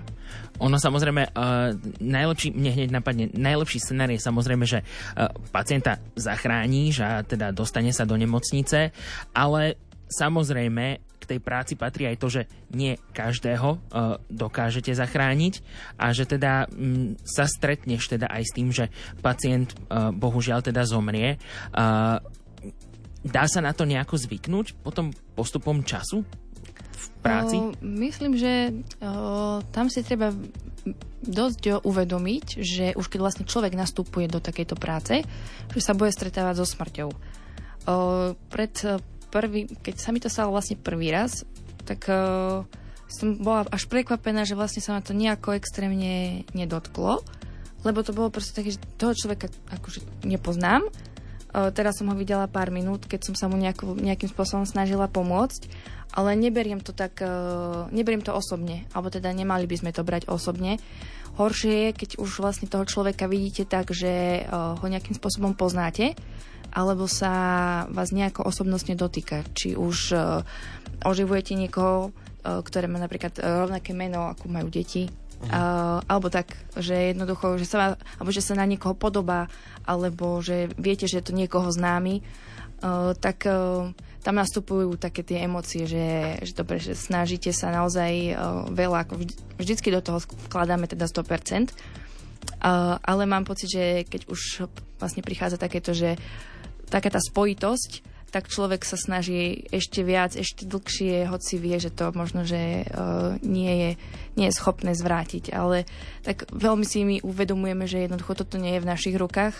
Ono 0.64 0.80
samozrejme, 0.80 1.36
uh, 1.36 1.76
najlepší, 2.00 2.56
mne 2.56 2.70
hneď 2.72 2.88
napadne, 2.88 3.28
najlepší 3.36 3.78
scenár 3.84 4.08
je 4.08 4.16
samozrejme, 4.16 4.64
že 4.64 4.80
uh, 4.80 5.28
pacienta 5.52 6.00
zachrániš 6.16 7.04
a 7.04 7.20
teda 7.20 7.52
dostane 7.52 7.92
sa 7.92 8.08
do 8.08 8.16
nemocnice, 8.16 8.96
ale 9.36 9.76
samozrejme 10.08 11.05
k 11.26 11.34
tej 11.34 11.40
práci 11.42 11.74
patrí 11.74 12.06
aj 12.06 12.16
to, 12.22 12.28
že 12.30 12.42
nie 12.70 12.94
každého 13.10 13.68
uh, 13.74 14.22
dokážete 14.30 14.94
zachrániť 14.94 15.66
a 15.98 16.14
že 16.14 16.30
teda 16.30 16.70
m, 16.70 17.18
sa 17.26 17.50
stretneš 17.50 18.06
teda 18.06 18.30
aj 18.30 18.42
s 18.46 18.54
tým, 18.54 18.70
že 18.70 18.94
pacient 19.18 19.74
uh, 19.90 20.14
bohužiaľ 20.14 20.62
teda 20.62 20.86
zomrie. 20.86 21.42
Uh, 21.74 22.22
dá 23.26 23.50
sa 23.50 23.58
na 23.58 23.74
to 23.74 23.82
nejako 23.82 24.14
zvyknúť 24.14 24.78
potom 24.86 25.10
postupom 25.34 25.82
času? 25.82 26.22
v 26.96 27.08
práci? 27.20 27.56
O, 27.60 27.76
myslím, 27.84 28.40
že 28.40 28.72
o, 29.04 29.60
tam 29.70 29.92
si 29.92 30.00
treba 30.00 30.32
dosť 31.20 31.84
uvedomiť, 31.84 32.46
že 32.62 32.86
už 32.96 33.06
keď 33.10 33.18
vlastne 33.20 33.44
človek 33.44 33.74
nastupuje 33.74 34.30
do 34.30 34.40
takejto 34.40 34.76
práce, 34.78 35.20
že 35.74 35.80
sa 35.82 35.92
bude 35.92 36.14
stretávať 36.14 36.62
so 36.62 36.66
smrťou. 36.66 37.08
O, 37.10 37.16
pred 38.48 38.74
prvý, 39.36 39.68
keď 39.68 39.94
sa 40.00 40.10
mi 40.10 40.20
to 40.24 40.32
stalo 40.32 40.56
vlastne 40.56 40.80
prvý 40.80 41.12
raz, 41.12 41.44
tak 41.84 42.08
o, 42.08 42.64
som 43.06 43.36
bola 43.36 43.68
až 43.68 43.84
prekvapená, 43.86 44.48
že 44.48 44.56
vlastne 44.56 44.80
sa 44.80 44.96
ma 44.96 45.04
to 45.04 45.12
nejako 45.12 45.54
extrémne 45.54 46.42
nedotklo, 46.56 47.20
lebo 47.84 48.00
to 48.00 48.16
bolo 48.16 48.32
proste 48.32 48.56
také, 48.56 48.74
že 48.74 48.80
toho 48.96 49.12
človeka 49.12 49.52
akože 49.70 50.26
nepoznám, 50.26 50.88
teraz 51.72 51.96
som 51.96 52.10
ho 52.10 52.16
videla 52.18 52.50
pár 52.50 52.68
minút, 52.74 53.08
keď 53.08 53.32
som 53.32 53.34
sa 53.38 53.46
mu 53.48 53.56
nejako, 53.56 53.96
nejakým 53.96 54.28
spôsobom 54.28 54.66
snažila 54.66 55.08
pomôcť 55.08 55.70
ale 56.16 56.32
neberiem 56.32 56.80
to 56.80 56.96
tak, 56.96 57.20
uh, 57.20 57.84
neberiem 57.92 58.24
to 58.24 58.32
osobne, 58.32 58.88
alebo 58.96 59.12
teda 59.12 59.28
nemali 59.36 59.68
by 59.68 59.76
sme 59.76 59.90
to 59.92 60.00
brať 60.00 60.24
osobne. 60.32 60.80
Horšie 61.36 61.74
je, 61.76 61.90
keď 61.92 62.10
už 62.16 62.40
vlastne 62.40 62.64
toho 62.64 62.88
človeka 62.88 63.28
vidíte 63.28 63.68
tak, 63.68 63.92
že 63.92 64.44
uh, 64.48 64.80
ho 64.80 64.86
nejakým 64.88 65.12
spôsobom 65.12 65.52
poznáte, 65.52 66.16
alebo 66.76 67.08
sa 67.08 67.32
vás 67.88 68.12
nejako 68.12 68.44
osobnostne 68.44 68.92
dotýka. 68.92 69.48
Či 69.56 69.72
už 69.72 69.96
uh, 70.12 70.44
oživujete 71.00 71.56
niekoho, 71.56 72.12
uh, 72.12 72.60
ktoré 72.60 72.84
má 72.84 73.00
napríklad 73.00 73.40
rovnaké 73.40 73.96
meno, 73.96 74.36
ako 74.36 74.52
majú 74.52 74.68
deti, 74.68 75.08
Uh, 75.36 76.00
alebo 76.08 76.32
tak, 76.32 76.56
že 76.80 77.12
jednoducho, 77.12 77.60
že 77.60 77.68
sa, 77.68 78.00
alebo 78.16 78.32
že 78.32 78.40
sa 78.40 78.56
na 78.56 78.64
niekoho 78.64 78.96
podobá, 78.96 79.52
alebo 79.84 80.40
že 80.40 80.72
viete, 80.80 81.04
že 81.04 81.20
je 81.20 81.28
to 81.28 81.36
niekoho 81.36 81.68
známy, 81.68 82.24
uh, 82.80 83.12
tak 83.12 83.44
uh, 83.44 83.92
tam 84.24 84.40
nastupujú 84.40 84.96
také 84.96 85.20
tie 85.20 85.44
emócie, 85.44 85.84
že, 85.84 86.40
že 86.40 86.56
dobre, 86.56 86.80
že 86.80 86.96
snažíte 86.96 87.52
sa 87.52 87.68
naozaj 87.68 88.12
uh, 88.32 88.64
veľa, 88.72 89.04
ako 89.04 89.20
vždy, 89.20 89.34
vždycky 89.60 89.88
do 89.92 90.00
toho 90.00 90.24
vkladáme 90.48 90.88
teda 90.88 91.04
100%, 91.04 91.68
uh, 92.62 92.96
ale 93.02 93.22
mám 93.28 93.44
pocit, 93.44 93.68
že 93.70 93.84
keď 94.06 94.30
už 94.30 94.66
vlastne 94.98 95.22
prichádza 95.22 95.60
takéto, 95.60 95.92
že 95.92 96.16
taká 96.88 97.10
tá 97.10 97.20
spojitosť, 97.20 98.16
tak 98.34 98.50
človek 98.50 98.82
sa 98.84 98.98
snaží 98.98 99.64
ešte 99.70 100.02
viac, 100.02 100.34
ešte 100.34 100.66
dlhšie, 100.66 101.30
hoci 101.30 101.56
vie, 101.56 101.78
že 101.78 101.94
to 101.94 102.10
možno, 102.12 102.42
že 102.44 102.84
uh, 102.84 103.38
nie, 103.40 103.72
je, 103.72 103.90
nie 104.34 104.46
je 104.50 104.58
schopné 104.58 104.92
zvrátiť. 104.92 105.54
Ale 105.54 105.86
tak 106.26 106.44
veľmi 106.50 106.84
si 106.84 107.06
my 107.06 107.16
uvedomujeme, 107.22 107.86
že 107.86 108.04
jednoducho 108.04 108.36
toto 108.36 108.58
nie 108.58 108.76
je 108.76 108.82
v 108.82 108.90
našich 108.92 109.16
rukách 109.16 109.56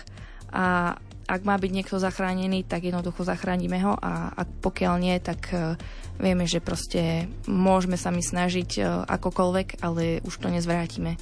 a 0.51 0.93
ak 1.27 1.41
má 1.43 1.59
byť 1.59 1.71
niekto 1.75 1.99
zachránený, 1.99 2.63
tak 2.63 2.87
jednoducho 2.87 3.27
zachránime 3.27 3.83
ho 3.83 3.99
a 3.99 4.31
ak 4.31 4.47
pokiaľ 4.63 4.95
nie, 4.99 5.15
tak 5.19 5.51
uh, 5.51 5.75
vieme, 6.19 6.47
že 6.47 6.63
proste 6.63 7.27
môžeme 7.49 7.99
sa 7.99 8.13
mi 8.13 8.23
snažiť 8.23 8.71
uh, 8.79 9.09
akokoľvek, 9.09 9.83
ale 9.83 10.23
už 10.23 10.37
to 10.37 10.47
nezvrátime. 10.53 11.19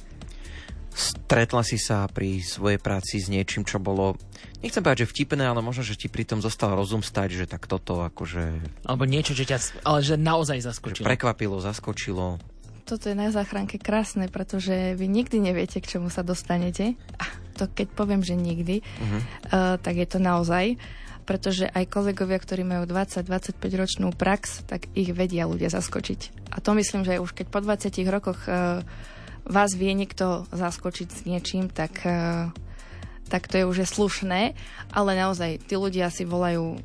Stretla 0.96 1.60
si 1.60 1.76
sa 1.76 2.08
pri 2.08 2.40
svojej 2.40 2.80
práci 2.80 3.20
s 3.20 3.28
niečím, 3.28 3.68
čo 3.68 3.76
bolo, 3.76 4.16
nechcem 4.64 4.80
povedať, 4.80 5.04
že 5.04 5.12
vtipné, 5.12 5.44
ale 5.44 5.60
možno, 5.60 5.84
že 5.84 6.00
ti 6.00 6.08
pritom 6.08 6.40
zostal 6.40 6.72
rozum 6.72 7.04
stať, 7.04 7.44
že 7.44 7.44
tak 7.44 7.68
toto 7.68 8.00
akože... 8.00 8.64
Alebo 8.88 9.04
niečo, 9.04 9.36
že 9.36 9.44
ťa, 9.44 9.84
ale 9.84 10.00
že 10.00 10.16
naozaj 10.16 10.64
zaskočilo. 10.64 11.04
Že 11.04 11.10
prekvapilo, 11.12 11.60
zaskočilo. 11.60 12.40
Toto 12.88 13.12
je 13.12 13.18
na 13.18 13.28
záchranke 13.28 13.76
krásne, 13.76 14.30
pretože 14.32 14.96
vy 14.96 15.04
nikdy 15.10 15.42
neviete, 15.42 15.84
k 15.84 15.98
čomu 15.98 16.08
sa 16.08 16.24
dostanete 16.24 16.96
to 17.56 17.64
keď 17.72 17.88
poviem, 17.96 18.20
že 18.20 18.36
nikdy, 18.36 18.84
uh-huh. 18.84 19.20
uh, 19.50 19.74
tak 19.80 19.96
je 19.96 20.06
to 20.06 20.20
naozaj 20.20 20.76
pretože 21.26 21.66
aj 21.66 21.90
kolegovia, 21.90 22.38
ktorí 22.38 22.62
majú 22.62 22.86
20-25 22.86 23.58
ročnú 23.58 24.14
prax, 24.14 24.62
tak 24.62 24.86
ich 24.94 25.10
vedia 25.10 25.50
ľudia 25.50 25.74
zaskočiť. 25.74 26.54
A 26.54 26.62
to 26.62 26.70
myslím, 26.78 27.02
že 27.02 27.18
už 27.18 27.34
keď 27.34 27.50
po 27.50 27.58
20 27.58 27.98
rokoch 28.06 28.46
uh, 28.46 28.86
vás 29.46 29.74
vie 29.78 29.94
niekto 29.94 30.44
zaskočiť 30.50 31.08
s 31.08 31.20
niečím, 31.24 31.70
tak, 31.70 32.02
uh, 32.02 32.50
tak 33.30 33.46
to 33.46 33.62
je 33.62 33.64
už 33.64 33.76
je 33.82 33.88
slušné, 33.88 34.40
ale 34.90 35.10
naozaj 35.14 35.62
tí 35.66 35.74
ľudia 35.78 36.10
si 36.10 36.26
volajú 36.26 36.78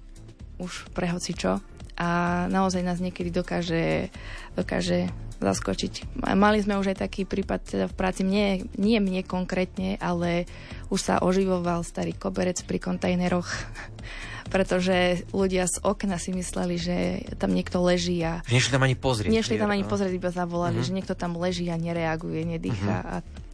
už 0.61 0.93
pre 0.93 1.09
čo. 1.33 1.59
A 2.01 2.09
naozaj 2.49 2.81
nás 2.81 2.97
niekedy 2.97 3.29
dokáže, 3.29 4.09
dokáže 4.57 5.13
zaskočiť. 5.41 6.21
Mali 6.37 6.61
sme 6.61 6.77
už 6.77 6.93
aj 6.93 7.01
taký 7.01 7.25
prípad 7.25 7.65
teda 7.65 7.85
v 7.89 7.97
práci, 7.97 8.21
nie, 8.21 8.69
nie 8.77 9.01
mne 9.01 9.25
konkrétne, 9.25 9.97
ale 9.97 10.45
už 10.93 11.01
sa 11.01 11.15
oživoval 11.21 11.81
starý 11.81 12.13
koberec 12.13 12.61
pri 12.65 12.77
kontajneroch, 12.77 13.49
pretože 14.51 15.23
ľudia 15.31 15.65
z 15.65 15.79
okna 15.81 16.19
si 16.19 16.35
mysleli, 16.35 16.75
že 16.75 16.97
tam 17.39 17.55
niekto 17.55 17.79
leží 17.79 18.19
a... 18.21 18.43
Nešli 18.51 18.75
tam 18.75 18.83
ani 18.83 18.99
pozrieť. 18.99 19.31
Nešli 19.31 19.55
tam 19.55 19.71
ani 19.71 19.87
pozrieť, 19.87 20.11
iba 20.11 20.29
zavolali, 20.29 20.83
uh-huh. 20.83 20.91
že 20.91 20.95
niekto 20.95 21.15
tam 21.15 21.39
leží 21.39 21.71
a 21.71 21.79
nereaguje, 21.79 22.43
nedýcha 22.43 22.97
uh-huh. 22.99 23.15
a 23.23 23.49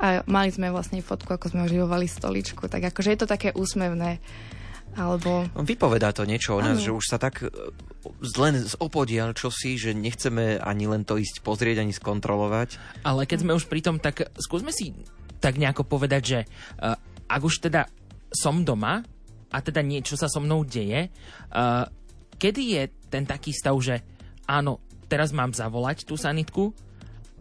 a 0.00 0.24
mali 0.24 0.48
sme 0.48 0.72
vlastne 0.72 1.04
fotku, 1.04 1.28
ako 1.36 1.52
sme 1.52 1.68
oživovali 1.68 2.08
stoličku, 2.08 2.72
tak 2.72 2.88
akože 2.88 3.12
je 3.12 3.20
to 3.20 3.28
také 3.28 3.52
úsmevné. 3.52 4.16
Alebo... 4.96 5.46
Vypovedá 5.60 6.10
to 6.10 6.26
niečo 6.26 6.58
o 6.58 6.64
nás, 6.64 6.80
ano. 6.80 6.84
že 6.88 6.90
už 6.90 7.04
sa 7.04 7.20
tak 7.20 7.46
e, 7.46 7.52
len 8.40 8.58
z 8.58 8.74
opodial 8.82 9.36
čosi, 9.36 9.78
že 9.78 9.94
nechceme 9.94 10.58
ani 10.58 10.90
len 10.90 11.06
to 11.06 11.14
ísť 11.14 11.46
pozrieť, 11.46 11.84
ani 11.84 11.94
skontrolovať. 11.94 12.80
Ale 13.06 13.28
keď 13.28 13.38
sme 13.44 13.54
už 13.54 13.70
pri 13.70 13.84
tom, 13.84 14.02
tak 14.02 14.26
skúsme 14.40 14.74
si 14.74 14.96
tak 15.38 15.56
nejako 15.62 15.86
povedať, 15.86 16.22
že 16.26 16.38
uh, 16.44 16.98
ak 17.30 17.40
už 17.40 17.70
teda 17.70 17.88
som 18.28 18.66
doma 18.66 19.00
a 19.50 19.58
teda 19.58 19.82
niečo 19.82 20.14
sa 20.14 20.30
so 20.30 20.38
mnou 20.38 20.62
deje, 20.62 21.10
uh, 21.10 21.84
kedy 22.40 22.62
je 22.78 22.82
ten 23.10 23.26
taký 23.26 23.50
stav, 23.52 23.76
že 23.82 24.00
áno, 24.46 24.78
teraz 25.10 25.34
mám 25.34 25.50
zavolať 25.50 26.06
tú 26.06 26.14
sanitku 26.14 26.70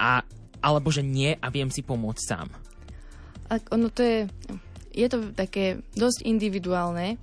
a, 0.01 0.25
alebo 0.59 0.89
že 0.89 1.05
nie 1.05 1.37
a 1.37 1.47
viem 1.53 1.69
si 1.69 1.85
pomôcť 1.85 2.21
sám? 2.25 2.47
A 3.49 3.57
ono 3.73 3.89
to 3.89 4.01
je, 4.01 4.19
je 4.93 5.07
to 5.09 5.33
také 5.33 5.81
dosť 5.93 6.25
individuálne, 6.25 7.17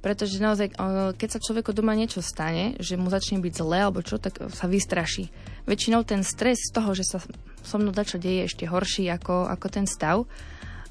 pretože 0.00 0.38
naozaj, 0.38 0.76
o, 0.78 1.12
keď 1.16 1.28
sa 1.36 1.42
človeku 1.42 1.74
doma 1.74 1.96
niečo 1.96 2.22
stane, 2.22 2.78
že 2.78 2.94
mu 2.94 3.10
začne 3.10 3.42
byť 3.42 3.52
zle 3.58 3.78
alebo 3.90 4.04
čo, 4.04 4.22
tak 4.22 4.38
sa 4.54 4.70
vystraší. 4.70 5.32
Väčšinou 5.66 6.06
ten 6.06 6.22
stres 6.22 6.62
z 6.62 6.70
toho, 6.70 6.94
že 6.94 7.02
sa 7.02 7.18
so 7.66 7.76
mnou 7.76 7.90
dačo 7.90 8.20
deje 8.20 8.46
ešte 8.46 8.70
horší 8.70 9.10
ako, 9.10 9.50
ako 9.50 9.66
ten 9.66 9.84
stav. 9.90 10.22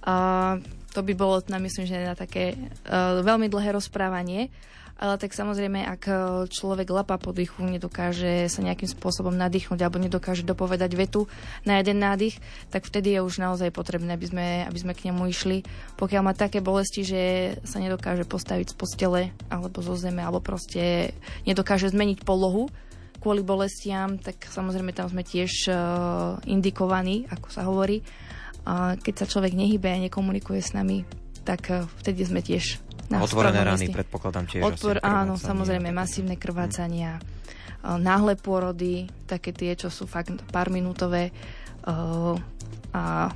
A 0.04 0.60
to 0.96 1.04
by 1.04 1.12
bolo, 1.12 1.44
na 1.52 1.60
myslím, 1.60 1.84
že 1.84 2.08
na 2.08 2.16
také 2.16 2.56
uh, 2.56 3.20
veľmi 3.20 3.52
dlhé 3.52 3.76
rozprávanie. 3.76 4.48
Ale 4.96 5.20
tak 5.20 5.36
samozrejme, 5.36 5.84
ak 5.84 6.04
e, 6.08 6.14
človek 6.48 6.88
lapa 6.88 7.20
po 7.20 7.36
dýchu, 7.36 7.68
nedokáže 7.68 8.48
sa 8.48 8.64
nejakým 8.64 8.88
spôsobom 8.88 9.36
nadýchnuť 9.36 9.76
alebo 9.84 10.00
nedokáže 10.00 10.48
dopovedať 10.48 10.96
vetu 10.96 11.28
na 11.68 11.84
jeden 11.84 12.00
nádych, 12.00 12.40
tak 12.72 12.88
vtedy 12.88 13.20
je 13.20 13.20
už 13.20 13.44
naozaj 13.44 13.76
potrebné, 13.76 14.16
aby 14.16 14.24
sme, 14.24 14.48
aby 14.64 14.80
sme 14.80 14.96
k 14.96 15.12
nemu 15.12 15.28
išli. 15.28 15.68
Pokiaľ 16.00 16.22
má 16.24 16.32
také 16.32 16.64
bolesti, 16.64 17.04
že 17.04 17.24
sa 17.68 17.84
nedokáže 17.84 18.24
postaviť 18.24 18.72
z 18.72 18.76
postele 18.80 19.22
alebo 19.52 19.84
zo 19.84 20.00
zeme, 20.00 20.24
alebo 20.24 20.40
proste 20.40 21.12
nedokáže 21.44 21.92
zmeniť 21.92 22.24
polohu, 22.24 22.72
kvôli 23.20 23.44
bolestiam, 23.44 24.16
tak 24.16 24.48
samozrejme 24.48 24.96
tam 24.96 25.10
sme 25.10 25.26
tiež 25.26 25.52
uh, 25.74 26.38
indikovaní, 26.46 27.26
ako 27.34 27.48
sa 27.50 27.66
hovorí. 27.66 28.06
A 28.66 28.98
keď 28.98 29.24
sa 29.24 29.30
človek 29.30 29.54
nehybe 29.54 29.88
a 29.88 30.02
nekomunikuje 30.02 30.62
s 30.62 30.74
nami, 30.74 31.06
tak 31.46 31.70
uh, 31.70 31.86
vtedy 32.02 32.26
sme 32.26 32.42
tiež 32.42 32.82
na 33.06 33.22
Otvorené 33.22 33.62
rany, 33.62 33.94
predpokladám 33.94 34.50
tiež. 34.50 34.66
Odpor, 34.66 34.98
áno, 35.06 35.38
samozrejme, 35.38 35.94
masívne 35.94 36.42
krvácania, 36.42 37.22
hmm. 37.86 38.02
náhle 38.02 38.34
pôrody, 38.34 39.06
také 39.30 39.54
tie, 39.54 39.78
čo 39.78 39.94
sú 39.94 40.10
fakt 40.10 40.34
pár 40.50 40.74
minútové 40.74 41.30
uh, 41.86 42.34
a 42.90 43.30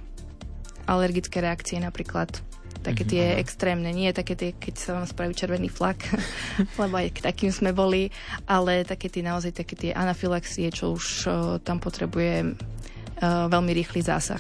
alergické 0.90 1.38
reakcie 1.38 1.78
napríklad 1.78 2.34
také 2.80 3.04
tie 3.04 3.24
mm-hmm. 3.36 3.44
extrémne, 3.44 3.90
nie 3.92 4.16
také 4.16 4.40
tie, 4.40 4.56
keď 4.56 4.74
sa 4.80 4.90
vám 4.96 5.04
spraví 5.04 5.36
červený 5.36 5.68
flak, 5.68 6.00
lebo 6.82 6.96
aj 6.96 7.12
k 7.12 7.20
takým 7.28 7.52
sme 7.52 7.76
boli, 7.76 8.08
ale 8.48 8.88
také 8.88 9.12
tie 9.12 9.20
naozaj 9.20 9.52
také 9.52 9.76
tie 9.76 9.92
anafilaxie, 9.92 10.72
čo 10.72 10.96
už 10.96 11.06
uh, 11.28 11.34
tam 11.60 11.84
potrebuje 11.84 12.56
uh, 12.56 13.52
veľmi 13.52 13.72
rýchly 13.76 14.00
zásah. 14.00 14.40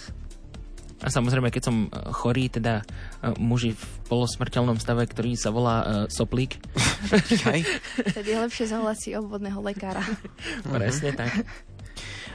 A 0.99 1.07
samozrejme, 1.07 1.47
keď 1.47 1.63
som 1.71 1.87
e, 1.87 2.11
chorý, 2.11 2.51
teda 2.51 2.83
uh, 2.83 3.31
muži 3.39 3.71
v 3.71 3.83
polosmrteľnom 4.11 4.81
stave, 4.83 5.07
ktorý 5.07 5.39
sa 5.39 5.47
volá 5.53 5.77
uh, 5.79 5.87
soplík. 6.11 6.59
Tedy 8.19 8.29
je 8.35 8.39
lepšie 8.43 8.67
zavolať 8.67 9.15
obvodného 9.15 9.63
lekára. 9.63 10.03
Presne 10.67 11.15
tak. 11.15 11.31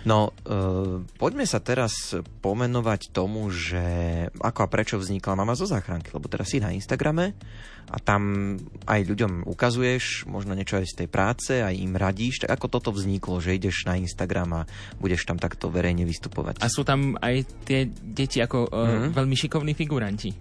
No, 0.04 0.36
e, 0.44 1.00
poďme 1.16 1.48
sa 1.48 1.64
teraz 1.64 2.12
pomenovať 2.44 3.08
tomu, 3.08 3.48
že 3.48 3.84
ako 4.36 4.60
a 4.64 4.68
prečo 4.68 5.00
vznikla 5.00 5.32
Mama 5.32 5.56
zo 5.56 5.64
záchranky, 5.64 6.12
lebo 6.12 6.28
teraz 6.28 6.52
si 6.52 6.60
na 6.60 6.76
Instagrame 6.76 7.32
a 7.88 7.96
tam 8.00 8.54
aj 8.84 9.00
ľuďom 9.04 9.48
ukazuješ 9.48 10.28
možno 10.28 10.52
niečo 10.52 10.76
aj 10.80 10.88
z 10.88 10.94
tej 11.04 11.08
práce, 11.08 11.52
aj 11.60 11.72
im 11.76 11.96
radíš. 11.96 12.44
Tak 12.44 12.60
ako 12.60 12.66
toto 12.68 12.90
vzniklo, 12.92 13.40
že 13.40 13.56
ideš 13.56 13.88
na 13.88 13.96
Instagram 13.96 14.64
a 14.64 14.68
budeš 15.00 15.24
tam 15.24 15.40
takto 15.40 15.72
verejne 15.72 16.04
vystupovať? 16.04 16.60
A 16.60 16.68
sú 16.68 16.84
tam 16.84 17.16
aj 17.20 17.44
tie 17.64 17.88
deti 17.88 18.44
ako 18.44 18.68
mm-hmm. 18.68 19.12
veľmi 19.16 19.36
šikovní 19.36 19.72
figuranti. 19.72 20.32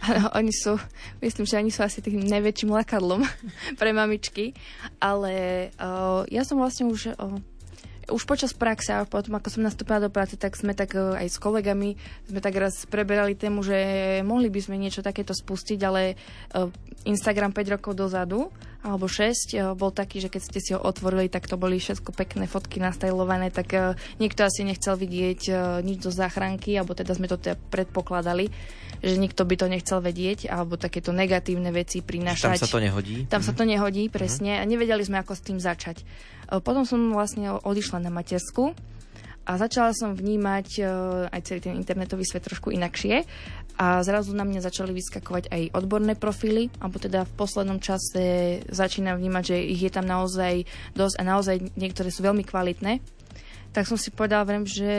Ano, 0.00 0.32
oni 0.32 0.48
sú, 0.48 0.80
myslím, 1.20 1.44
že 1.44 1.60
oni 1.60 1.68
sú 1.68 1.84
asi 1.84 2.00
tým 2.00 2.24
najväčším 2.24 2.72
lakadlom 2.72 3.20
pre 3.80 3.92
mamičky, 3.92 4.56
ale 4.96 5.68
uh, 5.76 6.24
ja 6.32 6.40
som 6.42 6.56
vlastne 6.56 6.88
už 6.88 7.12
uh, 7.12 7.36
už 8.08 8.24
počas 8.24 8.56
praxe 8.56 8.96
a 8.96 9.04
potom, 9.04 9.36
ako 9.36 9.48
som 9.52 9.66
nastúpila 9.66 10.00
do 10.00 10.08
práce, 10.08 10.40
tak 10.40 10.56
sme 10.56 10.72
tak 10.72 10.96
e, 10.96 11.20
aj 11.20 11.26
s 11.28 11.36
kolegami, 11.36 12.00
sme 12.26 12.40
tak 12.40 12.56
raz 12.56 12.88
preberali 12.88 13.36
tému, 13.36 13.60
že 13.60 13.76
mohli 14.24 14.48
by 14.48 14.60
sme 14.64 14.80
niečo 14.80 15.04
takéto 15.04 15.36
spustiť, 15.36 15.80
ale 15.84 16.14
e, 16.14 16.14
Instagram 17.04 17.52
5 17.52 17.74
rokov 17.76 17.92
dozadu, 17.92 18.48
alebo 18.80 19.04
6, 19.04 19.52
e, 19.52 19.60
bol 19.76 19.92
taký, 19.92 20.24
že 20.24 20.32
keď 20.32 20.42
ste 20.42 20.60
si 20.64 20.70
ho 20.72 20.80
otvorili, 20.80 21.28
tak 21.28 21.44
to 21.44 21.60
boli 21.60 21.76
všetko 21.76 22.16
pekné 22.16 22.48
fotky 22.48 22.80
nastajlované, 22.80 23.52
tak 23.52 23.76
nikto 24.16 24.46
asi 24.46 24.64
nechcel 24.64 24.96
vidieť 24.96 25.40
nič 25.84 25.98
do 26.00 26.10
záchranky, 26.10 26.80
alebo 26.80 26.96
teda 26.96 27.12
sme 27.12 27.28
to 27.28 27.36
teda 27.36 27.60
predpokladali, 27.68 28.48
že 29.00 29.16
nikto 29.16 29.48
by 29.48 29.54
to 29.56 29.66
nechcel 29.68 29.98
vedieť, 30.04 30.52
alebo 30.52 30.76
takéto 30.76 31.10
negatívne 31.10 31.72
veci 31.72 32.04
prinášať. 32.04 32.60
Tam 32.60 32.64
sa 32.68 32.68
to 32.68 32.80
nehodí? 32.80 33.16
Tam 33.26 33.40
mm-hmm. 33.40 33.46
sa 33.48 33.52
to 33.56 33.64
mhm. 33.64 33.70
nehodí, 33.76 34.02
presne. 34.12 34.60
Mm-hmm. 34.60 34.68
A 34.68 34.70
nevedeli 34.70 35.02
sme, 35.04 35.16
ako 35.24 35.32
s 35.32 35.42
tým 35.42 35.58
začať. 35.58 36.04
Potom 36.58 36.82
som 36.82 37.14
vlastne 37.14 37.54
odišla 37.54 38.02
na 38.02 38.10
matersku 38.10 38.74
a 39.46 39.54
začala 39.54 39.94
som 39.94 40.18
vnímať 40.18 40.82
aj 41.30 41.40
celý 41.46 41.60
ten 41.62 41.74
internetový 41.78 42.26
svet 42.26 42.44
trošku 42.46 42.74
inakšie 42.74 43.22
a 43.80 44.04
zrazu 44.04 44.36
na 44.36 44.44
mňa 44.44 44.60
začali 44.60 44.92
vyskakovať 44.92 45.48
aj 45.48 45.62
odborné 45.72 46.12
profily, 46.12 46.68
alebo 46.84 47.00
teda 47.00 47.24
v 47.24 47.32
poslednom 47.32 47.80
čase 47.80 48.60
začínam 48.68 49.16
vnímať, 49.16 49.42
že 49.42 49.56
ich 49.56 49.80
je 49.80 49.88
tam 49.88 50.04
naozaj 50.04 50.68
dosť 50.92 51.16
a 51.16 51.22
naozaj 51.24 51.56
niektoré 51.80 52.12
sú 52.12 52.20
veľmi 52.20 52.44
kvalitné. 52.44 53.00
Tak 53.72 53.88
som 53.88 53.96
si 53.96 54.12
povedala, 54.12 54.44
vrem, 54.44 54.68
že 54.68 54.92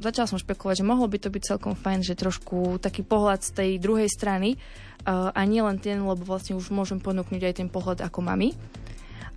začala 0.00 0.30
som 0.30 0.40
špekulovať, 0.40 0.80
že 0.80 0.88
mohlo 0.88 1.04
by 1.10 1.18
to 1.20 1.28
byť 1.28 1.42
celkom 1.44 1.74
fajn, 1.76 2.00
že 2.06 2.16
trošku 2.16 2.80
taký 2.80 3.04
pohľad 3.04 3.44
z 3.44 3.50
tej 3.52 3.70
druhej 3.82 4.08
strany 4.08 4.56
uh, 4.56 5.34
a 5.34 5.40
nie 5.44 5.60
len 5.60 5.76
ten, 5.76 6.00
lebo 6.00 6.22
vlastne 6.24 6.56
už 6.56 6.70
môžem 6.72 7.02
ponúknuť 7.02 7.42
aj 7.42 7.54
ten 7.60 7.68
pohľad 7.68 8.00
ako 8.00 8.24
mami. 8.24 8.54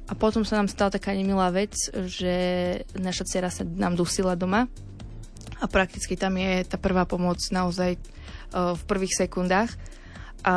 A 0.06 0.14
potom 0.14 0.46
sa 0.46 0.62
nám 0.62 0.70
stala 0.70 0.94
taká 0.94 1.18
nemilá 1.18 1.50
vec, 1.50 1.74
že 2.06 2.36
naša 2.94 3.26
dcera 3.26 3.50
sa 3.50 3.66
nám 3.66 3.98
dusila 3.98 4.38
doma 4.38 4.70
a 5.62 5.66
prakticky 5.66 6.14
tam 6.14 6.38
je 6.38 6.62
tá 6.68 6.78
prvá 6.78 7.10
pomoc 7.10 7.42
naozaj 7.50 7.98
uh, 7.98 8.78
v 8.78 8.82
prvých 8.86 9.26
sekundách. 9.26 9.74
A 10.46 10.56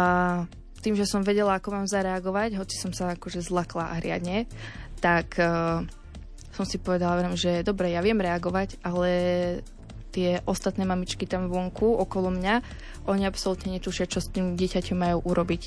tým, 0.85 0.95
že 0.95 1.09
som 1.09 1.25
vedela, 1.25 1.57
ako 1.57 1.75
mám 1.75 1.87
zareagovať, 1.89 2.61
hoci 2.61 2.77
som 2.77 2.93
sa 2.93 3.17
akože 3.17 3.41
zlakla 3.41 3.89
a 3.89 3.97
riadne, 3.97 4.45
tak 5.01 5.41
uh, 5.41 5.81
som 6.53 6.69
si 6.69 6.77
povedala, 6.77 7.25
že 7.33 7.65
dobre, 7.65 7.97
ja 7.97 8.05
viem 8.05 8.21
reagovať, 8.21 8.85
ale 8.85 9.11
tie 10.13 10.45
ostatné 10.45 10.85
mamičky 10.85 11.25
tam 11.25 11.49
vonku, 11.49 11.89
okolo 11.89 12.29
mňa, 12.29 12.61
oni 13.09 13.25
absolútne 13.25 13.73
netušia, 13.73 14.11
čo 14.11 14.21
s 14.21 14.29
tým 14.29 14.61
dieťaťom 14.61 14.99
majú 14.99 15.19
urobiť. 15.25 15.63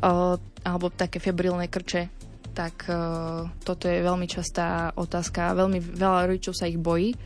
Uh, 0.00 0.40
alebo 0.64 0.88
také 0.88 1.20
febrilné 1.20 1.68
krče 1.68 2.22
tak 2.52 2.84
uh, 2.88 3.48
toto 3.64 3.88
je 3.88 4.04
veľmi 4.04 4.28
častá 4.28 4.92
otázka. 4.96 5.56
Veľmi 5.56 5.80
veľa 5.80 6.28
rodičov 6.28 6.52
sa 6.52 6.68
ich 6.68 6.76
bojí. 6.76 7.16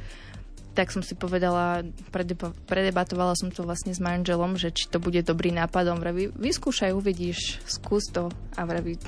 Tak 0.77 0.93
som 0.93 1.01
si 1.01 1.17
povedala, 1.17 1.83
predeba- 2.13 2.53
predebatovala 2.69 3.33
som 3.35 3.51
to 3.51 3.65
vlastne 3.65 3.97
s 3.97 4.01
manželom, 4.01 4.61
že 4.61 4.71
či 4.71 4.87
to 4.87 5.03
bude 5.03 5.19
dobrý 5.25 5.51
nápad. 5.51 5.89
On 5.89 5.99
vraví, 5.99 6.31
vyskúšaj, 6.37 6.95
uvidíš, 6.95 7.59
skús 7.65 8.07
to. 8.13 8.29
A 8.55 8.69
vraví, 8.69 9.01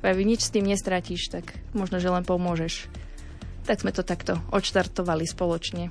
vraví, 0.00 0.22
nič 0.22 0.46
s 0.46 0.54
tým 0.54 0.70
nestratíš, 0.70 1.28
tak 1.28 1.58
možno, 1.74 1.98
že 1.98 2.08
len 2.08 2.22
pomôžeš. 2.22 2.86
Tak 3.66 3.84
sme 3.84 3.92
to 3.92 4.06
takto 4.06 4.40
odštartovali 4.54 5.28
spoločne. 5.28 5.90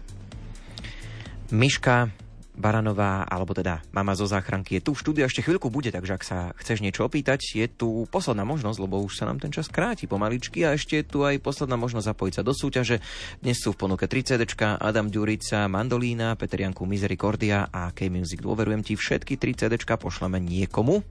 Miška, 1.53 2.11
Baranová, 2.57 3.21
alebo 3.29 3.53
teda 3.53 3.85
mama 3.93 4.17
zo 4.17 4.25
záchranky 4.25 4.81
je 4.81 4.89
tu 4.89 4.91
v 4.97 5.01
štúdiu, 5.05 5.23
ešte 5.29 5.45
chvíľku 5.45 5.69
bude, 5.69 5.93
takže 5.93 6.13
ak 6.17 6.23
sa 6.25 6.37
chceš 6.57 6.81
niečo 6.81 7.05
opýtať, 7.05 7.53
je 7.53 7.69
tu 7.69 8.09
posledná 8.09 8.41
možnosť, 8.49 8.81
lebo 8.81 8.97
už 9.05 9.21
sa 9.21 9.29
nám 9.29 9.37
ten 9.37 9.53
čas 9.53 9.69
kráti 9.69 10.09
pomaličky 10.09 10.65
a 10.65 10.73
ešte 10.73 10.99
je 10.99 11.05
tu 11.05 11.21
aj 11.21 11.37
posledná 11.37 11.77
možnosť 11.77 12.09
zapojiť 12.17 12.33
sa 12.33 12.43
do 12.43 12.57
súťaže. 12.57 12.97
Dnes 13.45 13.61
sú 13.61 13.77
v 13.77 13.85
ponuke 13.85 14.09
3 14.09 14.35
CD, 14.35 14.41
Adam 14.81 15.07
Ďurica, 15.13 15.69
Mandolína, 15.69 16.33
Peter 16.33 16.57
Janku 16.57 16.89
Misericordia 16.89 17.69
a 17.69 17.93
K-Music. 17.93 18.41
Dôverujem 18.41 18.81
ti, 18.81 18.97
všetky 18.97 19.37
3 19.37 19.53
CD 19.53 19.73
pošleme 19.77 20.41
niekomu. 20.41 21.05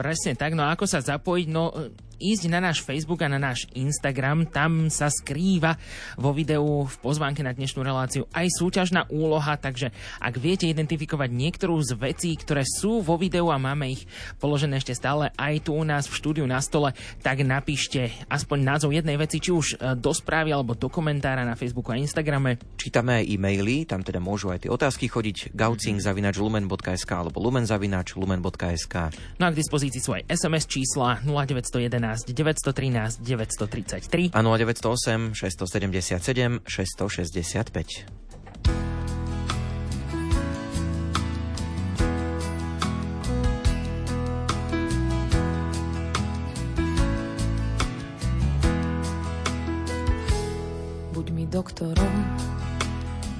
Presne 0.00 0.32
tak, 0.32 0.56
no 0.56 0.64
ako 0.64 0.88
sa 0.88 1.04
zapojiť, 1.04 1.46
no 1.52 1.76
ísť 2.20 2.52
na 2.52 2.60
náš 2.60 2.84
Facebook 2.84 3.24
a 3.24 3.32
na 3.32 3.40
náš 3.40 3.64
Instagram. 3.72 4.44
Tam 4.44 4.92
sa 4.92 5.08
skrýva 5.08 5.80
vo 6.20 6.36
videu 6.36 6.84
v 6.84 6.96
pozvánke 7.00 7.40
na 7.40 7.56
dnešnú 7.56 7.80
reláciu 7.80 8.28
aj 8.36 8.46
súťažná 8.60 9.08
úloha, 9.08 9.56
takže 9.56 9.90
ak 10.20 10.34
viete 10.36 10.68
identifikovať 10.68 11.32
niektorú 11.32 11.80
z 11.80 11.96
vecí, 11.96 12.36
ktoré 12.36 12.68
sú 12.68 13.00
vo 13.00 13.16
videu 13.16 13.48
a 13.48 13.56
máme 13.56 13.96
ich 13.96 14.04
položené 14.36 14.76
ešte 14.76 14.92
stále 14.92 15.32
aj 15.40 15.64
tu 15.64 15.72
u 15.72 15.82
nás 15.82 16.04
v 16.04 16.14
štúdiu 16.20 16.44
na 16.44 16.60
stole, 16.60 16.92
tak 17.24 17.40
napíšte 17.40 18.12
aspoň 18.28 18.58
názov 18.60 18.92
jednej 18.92 19.16
veci, 19.16 19.40
či 19.40 19.50
už 19.50 19.66
e, 19.80 19.96
do 19.96 20.12
správy 20.12 20.52
alebo 20.52 20.76
do 20.76 20.92
komentára 20.92 21.48
na 21.48 21.56
Facebooku 21.56 21.96
a 21.96 21.96
Instagrame. 21.96 22.60
Čítame 22.76 23.24
aj 23.24 23.24
e-maily, 23.32 23.88
tam 23.88 24.04
teda 24.04 24.20
môžu 24.20 24.52
aj 24.52 24.68
tie 24.68 24.70
otázky 24.70 25.08
chodiť 25.08 25.56
gaucing.lumen.sk 25.56 27.10
alebo 27.10 27.40
lumen.lumen.sk 27.40 28.94
No 29.40 29.44
a 29.46 29.50
k 29.50 29.56
dispozícii 29.56 30.02
sú 30.04 30.12
aj 30.12 30.28
SMS 30.28 30.68
čísla 30.68 31.22
0911 31.24 32.09
913 32.16 33.20
933. 33.22 34.30
Áno, 34.34 34.56
908 34.56 35.34
677 35.34 36.60
665. 36.66 38.20
doktorom, 51.50 52.14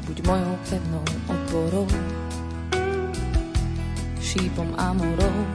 buď 0.06 0.26
mojou 0.26 0.54
pevnou 0.66 1.04
oporou, 1.30 1.86
šípom 4.20 4.74
amorou, 4.76 5.46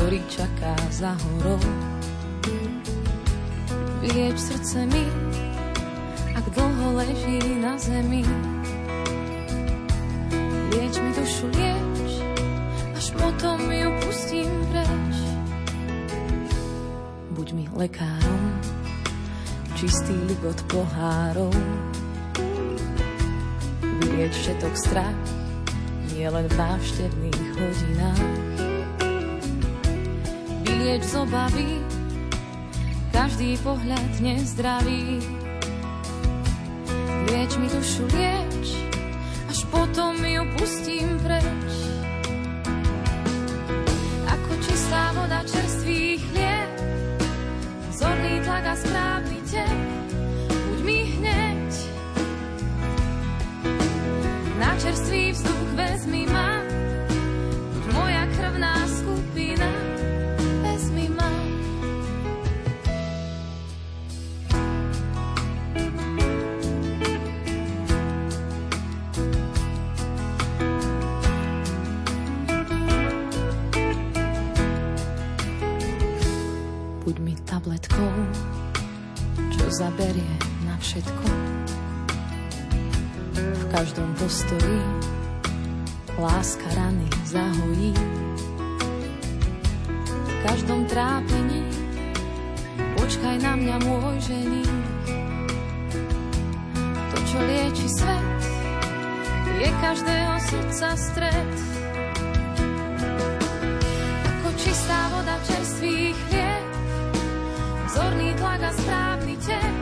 ktorý 0.00 0.24
čaká 0.32 0.72
za 0.88 1.12
horou. 1.12 1.60
Vylieč 4.00 4.40
srdce 4.40 4.88
mi, 4.88 5.04
ak 6.32 6.40
dlho 6.56 6.96
leží 6.96 7.36
na 7.60 7.76
zemi. 7.76 8.24
Lieč 10.72 10.96
mi 11.04 11.10
dušu, 11.12 11.52
lieč, 11.52 12.16
až 12.96 13.06
potom 13.12 13.60
ju 13.68 13.88
pustím 14.00 14.48
preč. 14.72 15.14
Buď 17.36 17.48
mi 17.60 17.64
lekárom, 17.68 18.56
čistý 19.76 20.16
ligot 20.16 20.64
pohárov. 20.72 21.52
Vylieč 24.00 24.32
všetok 24.32 24.74
strach, 24.80 25.20
nie 26.16 26.24
len 26.24 26.48
v 26.48 26.54
návštevných 26.56 27.44
hodinách. 27.52 28.69
Vylieč 30.80 31.12
z 31.12 31.16
obavy, 31.20 31.76
každý 33.12 33.60
pohľad 33.60 34.16
nezdravý. 34.24 35.20
Lieč 37.28 37.52
mi 37.60 37.68
dušu, 37.68 38.08
lieč, 38.08 38.80
až 39.44 39.60
potom 39.68 40.16
ju 40.24 40.40
pustím 40.56 41.20
preč. 41.20 41.72
Ako 44.24 44.52
čistá 44.64 45.12
voda 45.20 45.44
čerstvý 45.44 46.16
chlieb, 46.16 46.72
zorný 47.92 48.40
tlak 48.40 48.64
a 48.72 48.74
správny 48.80 49.38
tep, 49.52 49.80
buď 50.48 50.80
mi 50.80 50.98
hneď. 51.12 51.70
Na 54.56 54.72
čerstvý 54.80 55.36
vzduch 55.36 55.70
vezmi 55.76 56.24
ma, 56.24 56.59
tabletkou, 77.70 78.10
čo 79.54 79.64
zaberie 79.70 80.34
na 80.66 80.74
všetko. 80.82 81.26
V 83.38 83.64
každom 83.70 84.10
postoji 84.18 84.82
láska 86.18 86.66
rany 86.74 87.06
zahojí. 87.30 87.94
V 90.02 90.36
každom 90.42 90.82
trápení 90.90 91.62
počkaj 92.98 93.38
na 93.38 93.54
mňa 93.54 93.76
môj 93.86 94.18
ženík. 94.18 94.74
To, 96.90 97.16
čo 97.22 97.38
lieči 97.38 97.86
svet, 97.86 98.40
je 99.62 99.70
každého 99.78 100.34
srdca 100.42 100.88
stred. 100.98 101.50
Ako 104.26 104.48
čistá 104.58 105.06
voda 105.14 105.38
čerstvý 105.46 106.18
chlieb, 106.26 106.49
vzorný 108.10 108.34
tlak 108.34 108.62
a 108.62 108.72
správny 108.74 109.36
tep, 109.38 109.74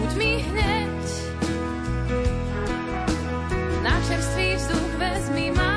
buď 0.00 0.10
mi 0.16 0.32
hneď. 0.48 1.04
Na 3.84 4.00
čerstvý 4.08 4.56
vzduch 4.56 4.92
vezmi 4.96 5.52
ma, 5.52 5.73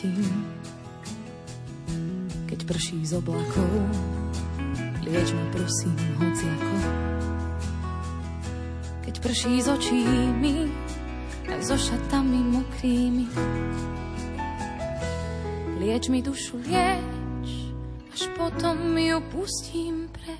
obrátim. 0.00 0.44
Keď 2.48 2.60
prší 2.66 2.98
z 3.06 3.12
oblakov, 3.20 3.70
lieč 5.04 5.28
ma 5.32 5.44
prosím 5.52 5.96
hociako. 6.18 6.74
Keď 9.04 9.14
prší 9.20 9.52
z 9.60 9.68
očí 9.68 10.02
mi, 10.40 10.72
aj 11.50 11.60
so 11.62 11.76
šatami 11.76 12.40
mokrými, 12.48 13.26
Lieč 15.80 16.12
mi 16.12 16.20
dušu, 16.20 16.60
lieč, 16.60 17.48
až 18.12 18.22
potom 18.36 18.92
ju 19.00 19.16
pustím 19.32 20.12
preč. 20.12 20.39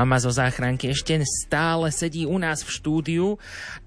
Mama 0.00 0.16
zo 0.16 0.32
záchranky 0.32 0.88
ešte 0.88 1.20
stále 1.44 1.92
sedí 1.92 2.24
u 2.24 2.40
nás 2.40 2.64
v 2.64 2.72
štúdiu 2.72 3.26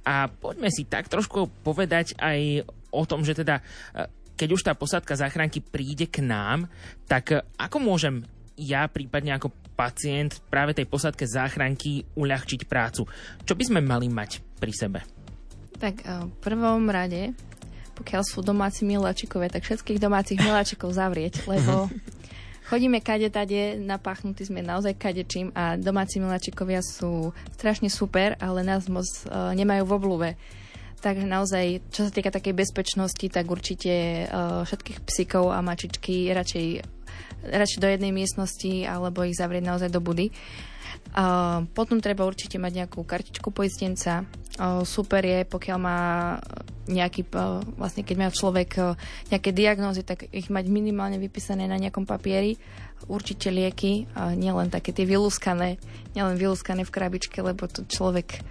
a 0.05 0.29
poďme 0.29 0.69
si 0.69 0.85
tak 0.85 1.09
trošku 1.09 1.49
povedať 1.65 2.13
aj 2.21 2.69
o 2.93 3.03
tom, 3.09 3.25
že 3.25 3.33
teda 3.33 3.65
e, 3.97 4.05
keď 4.37 4.49
už 4.53 4.61
tá 4.61 4.77
posádka 4.77 5.17
záchranky 5.17 5.65
príde 5.65 6.05
k 6.05 6.21
nám, 6.21 6.69
tak 7.09 7.33
e, 7.33 7.41
ako 7.57 7.81
môžem 7.81 8.21
ja 8.53 8.85
prípadne 8.85 9.33
ako 9.33 9.49
pacient 9.73 10.37
práve 10.53 10.77
tej 10.77 10.85
posádke 10.85 11.25
záchranky 11.25 12.05
uľahčiť 12.13 12.69
prácu? 12.69 13.09
Čo 13.41 13.53
by 13.57 13.63
sme 13.65 13.81
mali 13.81 14.05
mať 14.09 14.45
pri 14.61 14.73
sebe? 14.73 14.99
Tak 15.81 15.95
eh, 16.05 16.29
v 16.29 16.35
prvom 16.37 16.85
rade, 16.93 17.33
pokiaľ 17.97 18.21
sú 18.21 18.45
domáci 18.45 18.85
miláčikové, 18.85 19.49
tak 19.49 19.65
všetkých 19.65 19.97
domácich 19.97 20.37
miláčikov 20.37 20.93
zavrieť, 20.93 21.49
lebo 21.49 21.89
chodíme 22.73 23.05
kade 23.05 23.29
tade, 23.29 23.77
napáchnutí 23.77 24.49
sme 24.49 24.65
naozaj 24.65 24.97
kadečím 24.97 25.53
a 25.53 25.77
domáci 25.77 26.17
miláčikovia 26.17 26.81
sú 26.81 27.29
strašne 27.53 27.85
super, 27.85 28.33
ale 28.41 28.65
nás 28.65 28.89
moc 28.89 29.05
uh, 29.29 29.53
nemajú 29.53 29.85
v 29.85 29.93
oblúve. 29.93 30.29
Tak 30.97 31.21
naozaj, 31.21 31.85
čo 31.93 32.09
sa 32.09 32.09
týka 32.09 32.33
takej 32.33 32.57
bezpečnosti, 32.57 33.21
tak 33.29 33.45
určite 33.45 34.25
uh, 34.25 34.65
všetkých 34.65 35.05
psíkov 35.05 35.53
a 35.53 35.61
mačičky 35.61 36.33
radšej, 36.33 36.81
radšej 37.45 37.77
do 37.77 37.89
jednej 37.93 38.09
miestnosti 38.09 38.89
alebo 38.89 39.21
ich 39.21 39.37
zavrieť 39.37 39.69
naozaj 39.69 39.93
do 39.93 40.01
budy. 40.01 40.33
Uh, 41.13 41.69
potom 41.77 42.01
treba 42.01 42.25
určite 42.25 42.57
mať 42.57 42.73
nejakú 42.73 43.05
kartičku 43.05 43.53
poistenca. 43.53 44.25
Super 44.85 45.25
je, 45.25 45.49
pokiaľ 45.49 45.77
má 45.81 45.99
nejaký, 46.85 47.25
vlastne 47.73 48.05
keď 48.05 48.15
má 48.21 48.29
človek 48.29 48.97
nejaké 49.33 49.49
diagnózy, 49.49 50.05
tak 50.05 50.29
ich 50.29 50.53
mať 50.53 50.69
minimálne 50.69 51.17
vypísané 51.17 51.65
na 51.65 51.81
nejakom 51.81 52.05
papieri. 52.05 52.61
Určite 53.09 53.49
lieky, 53.49 54.05
nielen 54.37 54.69
také 54.69 54.93
tie 54.93 55.09
vylúskané, 55.09 55.81
nielen 56.13 56.37
vylúskané 56.37 56.85
v 56.85 56.93
krabičke, 56.93 57.41
lebo 57.41 57.65
to 57.65 57.81
človek 57.89 58.45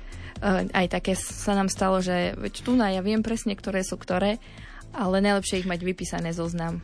aj 0.74 0.86
také 0.90 1.14
sa 1.14 1.54
nám 1.54 1.70
stalo, 1.70 2.02
že 2.02 2.34
veď 2.34 2.54
tu 2.66 2.74
na 2.74 2.90
ja 2.90 2.98
viem 2.98 3.22
presne, 3.22 3.54
ktoré 3.54 3.86
sú 3.86 3.94
ktoré, 3.94 4.42
ale 4.90 5.22
najlepšie 5.22 5.62
ich 5.62 5.70
mať 5.70 5.86
vypísané 5.86 6.34
zoznam. 6.34 6.82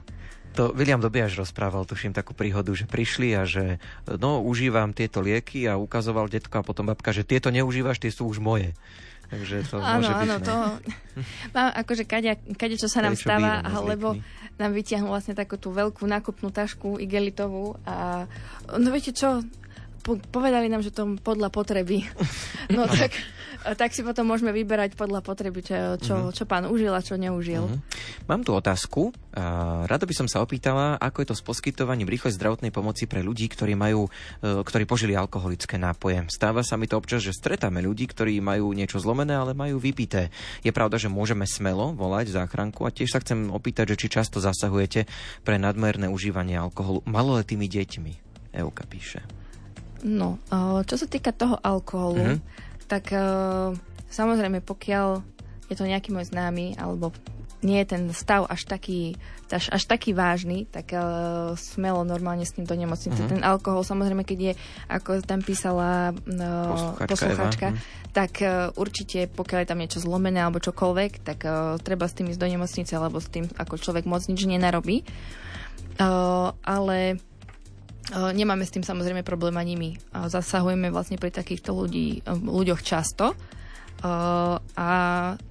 To 0.55 0.71
William 0.73 1.03
Dobiaž 1.03 1.35
rozprával, 1.35 1.83
tuším, 1.85 2.15
takú 2.15 2.39
príhodu, 2.39 2.71
že 2.71 2.87
prišli 2.87 3.35
a 3.35 3.43
že 3.43 3.83
no, 4.07 4.41
užívam 4.47 4.95
tieto 4.95 5.19
lieky 5.21 5.67
a 5.67 5.75
ukazoval 5.75 6.31
detko 6.31 6.63
a 6.63 6.67
potom 6.67 6.87
babka, 6.87 7.11
že 7.11 7.27
tieto 7.27 7.51
neužívaš, 7.51 7.99
tie 7.99 8.15
sú 8.15 8.31
už 8.31 8.39
moje. 8.39 8.79
Takže 9.29 9.55
to 9.69 9.77
áno, 9.77 10.01
môže 10.01 10.13
byť, 10.13 10.23
áno, 10.25 10.37
no. 10.41 10.47
to... 10.47 10.55
Mám, 11.55 11.69
akože 11.85 12.03
kade, 12.09 12.33
kade 12.57 12.77
čo 12.81 12.89
sa 12.89 13.05
nám 13.05 13.13
Kade 13.13 13.21
čo 13.21 13.27
stáva, 13.29 13.61
býva, 13.61 13.69
no, 13.69 13.81
s 13.81 13.85
lebo 13.85 14.07
liekmi. 14.17 14.57
nám 14.57 14.71
vytiahnu 14.73 15.09
vlastne 15.13 15.35
takú 15.37 15.61
tú 15.61 15.69
veľkú 15.75 16.05
nákupnú 16.09 16.49
tašku 16.49 16.97
igelitovú 16.97 17.77
a 17.85 18.25
no 18.81 18.89
viete 18.89 19.13
čo, 19.13 19.45
po, 20.01 20.17
povedali 20.33 20.73
nám, 20.73 20.81
že 20.81 20.97
to 20.97 21.21
podľa 21.21 21.53
potreby. 21.53 22.05
No 22.69 22.85
tak, 22.85 23.17
tak 23.75 23.91
si 23.91 24.01
potom 24.01 24.25
môžeme 24.25 24.51
vyberať 24.51 24.95
podľa 24.95 25.21
potreby, 25.21 25.61
čo, 25.61 25.99
čo, 25.99 26.15
Mhm. 26.29 26.33
čo 26.35 26.45
pán 26.47 26.65
užil 26.67 26.95
a 26.95 27.03
čo 27.03 27.19
neužil. 27.19 27.67
Mám 28.27 28.43
tu 28.47 28.55
otázku. 28.55 29.11
A 29.39 29.87
Rada 29.87 30.03
by 30.03 30.15
som 30.15 30.27
sa 30.27 30.43
opýtala, 30.43 30.99
ako 30.99 31.23
je 31.23 31.29
to 31.31 31.37
s 31.39 31.47
poskytovaním 31.47 32.11
rýchlej 32.11 32.35
zdravotnej 32.35 32.75
pomoci 32.75 33.07
pre 33.07 33.23
ľudí, 33.23 33.47
ktorí 33.47 33.79
majú, 33.79 34.11
e, 34.43 34.63
ktorí 34.67 34.83
požili 34.83 35.15
alkoholické 35.15 35.79
nápoje. 35.79 36.27
Stáva 36.27 36.67
sa 36.67 36.75
mi 36.75 36.91
to 36.91 36.99
občas, 36.99 37.23
že 37.23 37.31
stretáme 37.31 37.79
ľudí, 37.79 38.11
ktorí 38.11 38.43
majú 38.43 38.75
niečo 38.75 38.99
zlomené, 38.99 39.39
ale 39.39 39.55
majú 39.55 39.79
vypité. 39.79 40.35
Je 40.67 40.75
pravda, 40.75 40.99
že 40.99 41.07
môžeme 41.07 41.47
smelo 41.47 41.95
volať 41.95 42.35
záchranku 42.35 42.83
a 42.83 42.91
tiež 42.91 43.15
sa 43.15 43.23
chcem 43.23 43.55
opýtať, 43.55 43.95
že 43.95 44.07
či 44.07 44.07
často 44.11 44.43
zasahujete 44.43 45.07
pre 45.47 45.55
nadmerné 45.55 46.11
užívanie 46.11 46.59
alkoholu 46.59 47.07
maloletými 47.07 47.71
deťmi. 47.71 48.13
Euka 48.59 48.83
píše. 48.91 49.23
No, 50.03 50.39
eh, 50.51 50.83
čo 50.83 50.95
sa 50.99 51.07
týka 51.07 51.31
toho 51.31 51.59
alkoholu, 51.59 52.39
Mhm. 52.39 52.39
Tak 52.89 53.13
eh, 53.13 53.77
samozrejme, 54.09 54.65
pokiaľ 54.65 55.21
je 55.69 55.77
to 55.77 55.85
nejaký 55.85 56.11
môj 56.11 56.33
známy, 56.33 56.81
alebo 56.81 57.13
nie 57.61 57.83
je 57.83 57.91
ten 57.91 58.03
stav 58.15 58.47
až 58.47 58.71
taký, 58.71 59.19
až, 59.51 59.75
až 59.75 59.83
taký 59.91 60.15
vážny, 60.15 60.71
tak 60.71 60.95
uh, 60.95 61.59
smelo 61.59 62.07
normálne 62.07 62.47
s 62.47 62.55
ním 62.55 62.71
do 62.71 62.79
nemocnice. 62.79 63.19
Mhm. 63.19 63.29
Ten 63.29 63.43
alkohol, 63.43 63.83
samozrejme, 63.83 64.23
keď 64.23 64.39
je, 64.39 64.53
ako 64.87 65.27
tam 65.27 65.43
písala 65.43 66.15
uh, 66.15 66.71
Posluchačka 66.71 67.11
posluchačka, 67.11 67.69
Eva, 67.75 67.81
tak 68.15 68.33
uh, 68.47 68.71
určite, 68.79 69.27
pokiaľ 69.27 69.59
je 69.67 69.71
tam 69.75 69.83
niečo 69.83 69.99
zlomené 69.99 70.39
alebo 70.39 70.63
čokoľvek, 70.63 71.13
tak 71.27 71.39
uh, 71.45 71.75
treba 71.83 72.07
s 72.07 72.15
tým 72.15 72.31
ísť 72.31 72.41
do 72.41 72.47
nemocnice, 72.47 72.95
lebo 72.95 73.19
s 73.19 73.27
tým 73.27 73.51
ako 73.59 73.75
človek 73.75 74.07
moc 74.07 74.23
nič 74.31 74.39
nenarobí. 74.47 75.03
Uh, 75.99 76.55
ale 76.63 77.19
Uh, 77.19 77.28
nemáme 78.13 78.65
s 78.65 78.73
tým 78.73 78.81
samozrejme 78.81 79.21
problém 79.21 79.55
ani 79.55 79.75
my. 79.77 79.91
Zasahujeme 80.29 80.89
vlastne 80.89 81.21
pri 81.21 81.29
takýchto 81.29 81.77
ľudí, 81.77 82.25
um, 82.25 82.49
ľuďoch 82.49 82.81
často. 82.81 83.37
Uh, 83.99 84.63
a 84.79 84.89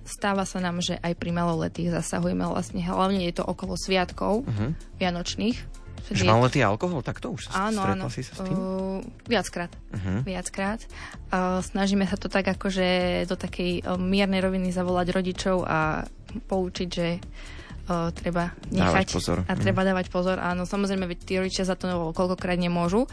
stáva 0.07 0.47
sa 0.47 0.63
nám, 0.63 0.79
že 0.79 0.95
aj 1.03 1.19
pri 1.19 1.35
maloletých 1.35 1.91
zasahujeme 1.91 2.47
vlastne, 2.47 2.79
hlavne 2.79 3.27
je 3.27 3.35
to 3.35 3.43
okolo 3.43 3.75
sviatkov 3.75 4.47
Mhm. 4.47 4.67
vianočných. 4.97 5.57
Že 6.07 6.23
maloletý 6.23 6.63
alkohol, 6.63 7.03
tak 7.03 7.19
to 7.19 7.35
už 7.35 7.51
Áno, 7.51 7.83
áno. 7.83 8.07
si 8.07 8.23
sa 8.23 8.39
s 8.39 8.47
tým? 8.47 8.55
Uh, 8.55 9.03
viackrát. 9.27 9.67
Mhm. 9.91 10.23
Viackrát. 10.23 10.79
Uh, 11.27 11.59
snažíme 11.59 12.07
sa 12.07 12.15
to 12.15 12.31
tak 12.31 12.47
akože 12.47 13.27
do 13.27 13.35
takej 13.35 13.83
miernej 13.99 14.39
roviny 14.39 14.71
zavolať 14.71 15.11
rodičov 15.11 15.67
a 15.67 16.07
poučiť, 16.47 16.87
že 16.87 17.07
uh, 17.19 17.56
treba 18.11 18.51
nechať 18.67 19.07
Dávať 19.07 19.07
pozor. 19.15 19.37
a 19.43 19.53
Mhm. 19.53 19.61
treba 19.61 19.81
dávať 19.81 20.05
pozor. 20.07 20.37
Áno, 20.37 20.63
samozrejme, 20.63 21.07
veď 21.07 21.19
tí 21.23 21.33
rodičia 21.35 21.63
za 21.63 21.73
to 21.73 21.87
koľkokrát 22.11 22.55
nemôžu. 22.55 23.07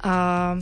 A 0.00 0.54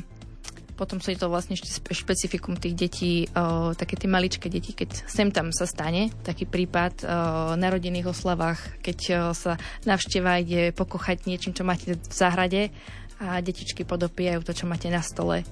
potom 0.77 1.01
sú 1.01 1.13
to 1.13 1.29
vlastne 1.29 1.57
ešte 1.57 1.73
špecifikum 1.89 2.53
tých 2.53 2.77
detí, 2.77 3.13
uh, 3.33 3.73
také 3.73 3.97
tie 3.97 4.05
maličké 4.07 4.49
deti, 4.49 4.77
keď 4.77 5.09
sem 5.09 5.33
tam 5.33 5.49
sa 5.49 5.65
stane 5.65 6.13
taký 6.21 6.45
prípad 6.45 7.01
uh, 7.01 7.09
na 7.57 7.73
rodinných 7.73 8.13
oslavách, 8.13 8.61
keď 8.81 8.99
uh, 9.09 9.17
sa 9.33 9.57
navšteva 9.85 10.37
ide 10.37 10.77
pokochať 10.77 11.25
niečím, 11.25 11.57
čo 11.57 11.65
máte 11.65 11.97
v 11.97 12.13
záhrade 12.13 12.69
a 13.17 13.41
detičky 13.41 13.89
podopijajú 13.89 14.45
to, 14.45 14.53
čo 14.53 14.69
máte 14.69 14.89
na 14.89 15.01
stole 15.01 15.45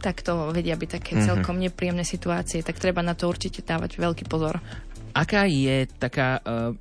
tak 0.00 0.20
to 0.20 0.52
vedia 0.52 0.76
byť 0.76 0.90
také 0.90 1.12
Mhm. 1.16 1.24
celkom 1.24 1.56
nepríjemné 1.56 2.04
situácie, 2.04 2.60
tak 2.60 2.76
treba 2.76 3.00
na 3.00 3.16
to 3.16 3.24
určite 3.24 3.64
dávať 3.64 3.96
veľký 3.96 4.28
pozor. 4.28 4.60
Aká 5.12 5.44
je 5.44 5.88
taká 5.94 6.40
uh, 6.40 6.76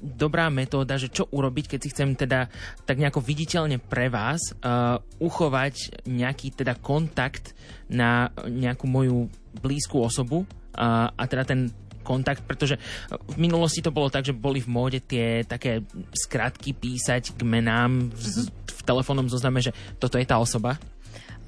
dobrá 0.00 0.48
metóda, 0.48 0.96
že 0.96 1.12
čo 1.12 1.28
urobiť, 1.28 1.76
keď 1.76 1.78
si 1.80 1.92
chcem 1.92 2.16
teda 2.16 2.48
tak 2.88 2.96
nejako 2.96 3.20
viditeľne 3.20 3.76
pre 3.76 4.08
vás 4.08 4.40
uh, 4.64 4.96
uchovať 5.20 6.04
nejaký 6.08 6.56
teda 6.56 6.80
kontakt 6.80 7.52
na 7.92 8.32
nejakú 8.48 8.88
moju 8.88 9.28
blízku 9.60 10.00
osobu 10.00 10.44
uh, 10.44 11.12
a 11.12 11.22
teda 11.28 11.44
ten 11.44 11.68
kontakt, 12.00 12.42
pretože 12.48 12.80
v 13.12 13.36
minulosti 13.36 13.84
to 13.84 13.92
bolo 13.92 14.08
tak, 14.08 14.24
že 14.24 14.32
boli 14.32 14.64
v 14.64 14.72
móde 14.72 14.98
tie 15.04 15.44
také 15.44 15.84
skratky 16.10 16.72
písať 16.72 17.36
k 17.36 17.40
menám 17.44 18.08
v, 18.10 18.24
v 18.48 18.80
telefónnom 18.82 19.28
zozname, 19.28 19.60
že 19.60 19.76
toto 20.00 20.16
je 20.16 20.26
tá 20.26 20.40
osoba. 20.40 20.80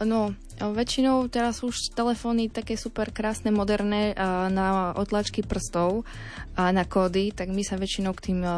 No, 0.00 0.32
väčšinou 0.56 1.26
teraz 1.26 1.60
už 1.66 1.90
telefóny 1.92 2.46
také 2.46 2.78
super 2.78 3.10
krásne, 3.10 3.50
moderné 3.50 4.14
a 4.14 4.46
na 4.46 4.94
otlačky 4.94 5.42
prstov 5.42 6.06
a 6.54 6.70
na 6.70 6.86
kódy, 6.86 7.34
tak 7.34 7.50
my 7.50 7.66
sa 7.66 7.74
väčšinou 7.74 8.14
k 8.14 8.24
tým 8.30 8.40
e, 8.40 8.50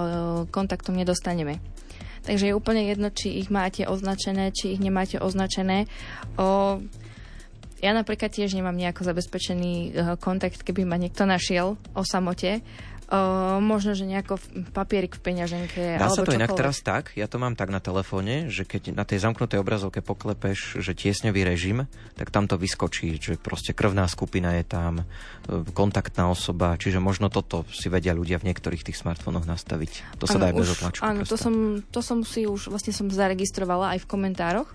kontaktom 0.53 0.95
nedostaneme. 0.95 1.59
Takže 2.25 2.49
je 2.49 2.57
úplne 2.57 2.89
jedno, 2.89 3.13
či 3.13 3.37
ich 3.37 3.53
máte 3.53 3.85
označené, 3.85 4.53
či 4.53 4.77
ich 4.77 4.81
nemáte 4.81 5.21
označené. 5.21 5.85
O, 6.41 6.81
ja 7.85 7.93
napríklad 7.93 8.33
tiež 8.33 8.57
nemám 8.57 8.77
nejako 8.77 9.05
zabezpečený 9.05 9.73
e, 9.73 9.89
kontakt, 10.17 10.65
keby 10.65 10.89
ma 10.89 10.97
niekto 10.97 11.29
našiel 11.29 11.77
o 11.93 12.03
samote. 12.05 12.65
Možno, 13.61 13.93
že 13.93 14.09
nejako 14.09 14.41
papierik 14.73 15.21
v 15.21 15.21
peňaženke. 15.21 16.01
Dá 16.01 16.09
sa 16.09 16.25
to 16.25 16.33
inak 16.33 16.49
čokoľvek. 16.49 16.61
teraz 16.65 16.77
tak, 16.81 17.13
ja 17.15 17.29
to 17.29 17.37
mám 17.37 17.53
tak 17.53 17.69
na 17.69 17.77
telefóne, 17.77 18.49
že 18.49 18.65
keď 18.65 18.97
na 18.97 19.05
tej 19.05 19.21
zamknutej 19.21 19.61
obrazovke 19.61 20.01
poklepeš, 20.01 20.81
že 20.81 20.97
tiesňový 20.97 21.45
režim, 21.45 21.85
tak 22.17 22.33
tam 22.33 22.49
to 22.49 22.57
vyskočí, 22.57 23.21
že 23.21 23.37
proste 23.37 23.77
krvná 23.77 24.09
skupina 24.09 24.57
je 24.57 24.65
tam, 24.65 25.05
e, 25.05 25.05
kontaktná 25.77 26.33
osoba, 26.33 26.81
čiže 26.81 26.97
možno 26.97 27.29
toto 27.29 27.69
si 27.69 27.93
vedia 27.93 28.17
ľudia 28.17 28.41
v 28.41 28.49
niektorých 28.49 28.89
tých 28.89 28.97
smartfónoch 28.97 29.45
nastaviť. 29.45 30.17
To 30.19 30.25
sa 30.25 30.41
dá 30.41 30.49
aj 30.49 30.57
bez 30.57 30.69
otlačku 30.73 31.05
Áno, 31.05 31.29
to 31.29 31.37
som, 31.37 31.85
to 31.93 32.01
som 32.01 32.25
si 32.25 32.49
už 32.49 32.73
vlastne 32.73 32.97
som 32.97 33.13
zaregistrovala 33.13 33.95
aj 33.95 34.03
v 34.03 34.07
komentároch 34.09 34.69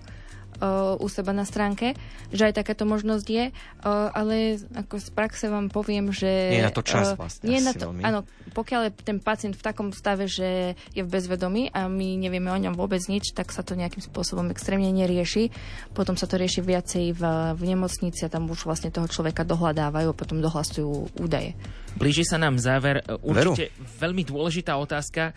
u 1.00 1.06
seba 1.08 1.32
na 1.32 1.48
stránke, 1.48 1.96
že 2.28 2.52
aj 2.52 2.60
takáto 2.60 2.84
možnosť 2.84 3.26
je, 3.26 3.44
uh, 3.48 4.12
ale 4.12 4.60
ako 4.76 5.00
z 5.00 5.08
praxe 5.08 5.48
vám 5.48 5.72
poviem, 5.72 6.12
že... 6.12 6.28
Nie 6.52 6.60
je 6.60 6.68
na 6.68 6.76
to 6.76 6.84
čas 6.84 7.06
uh, 7.12 7.16
vlastne 7.16 7.48
Nie 7.48 7.64
na 7.64 7.72
to, 7.72 7.88
veľmi. 7.88 8.02
áno, 8.04 8.28
pokiaľ 8.52 8.80
je 8.88 8.92
ten 9.00 9.18
pacient 9.24 9.56
v 9.56 9.62
takom 9.64 9.88
stave, 9.96 10.28
že 10.28 10.76
je 10.92 11.02
v 11.02 11.08
bezvedomí 11.08 11.72
a 11.72 11.88
my 11.88 12.20
nevieme 12.20 12.52
o 12.52 12.58
ňom 12.60 12.76
vôbec 12.76 13.00
nič, 13.08 13.32
tak 13.32 13.56
sa 13.56 13.64
to 13.64 13.72
nejakým 13.72 14.04
spôsobom 14.04 14.52
extrémne 14.52 14.92
nerieši. 14.92 15.48
Potom 15.96 16.20
sa 16.20 16.28
to 16.28 16.36
rieši 16.36 16.60
viacej 16.60 17.16
v, 17.16 17.22
v 17.56 17.62
nemocnici 17.64 18.28
a 18.28 18.32
tam 18.32 18.44
už 18.52 18.68
vlastne 18.68 18.92
toho 18.92 19.08
človeka 19.08 19.48
dohľadávajú 19.48 20.12
a 20.12 20.18
potom 20.18 20.44
dohlasujú 20.44 21.16
údaje. 21.16 21.56
Blíži 21.96 22.28
sa 22.28 22.36
nám 22.36 22.60
záver. 22.60 23.00
Určite 23.24 23.72
veľmi 23.98 24.22
dôležitá 24.28 24.76
otázka. 24.76 25.32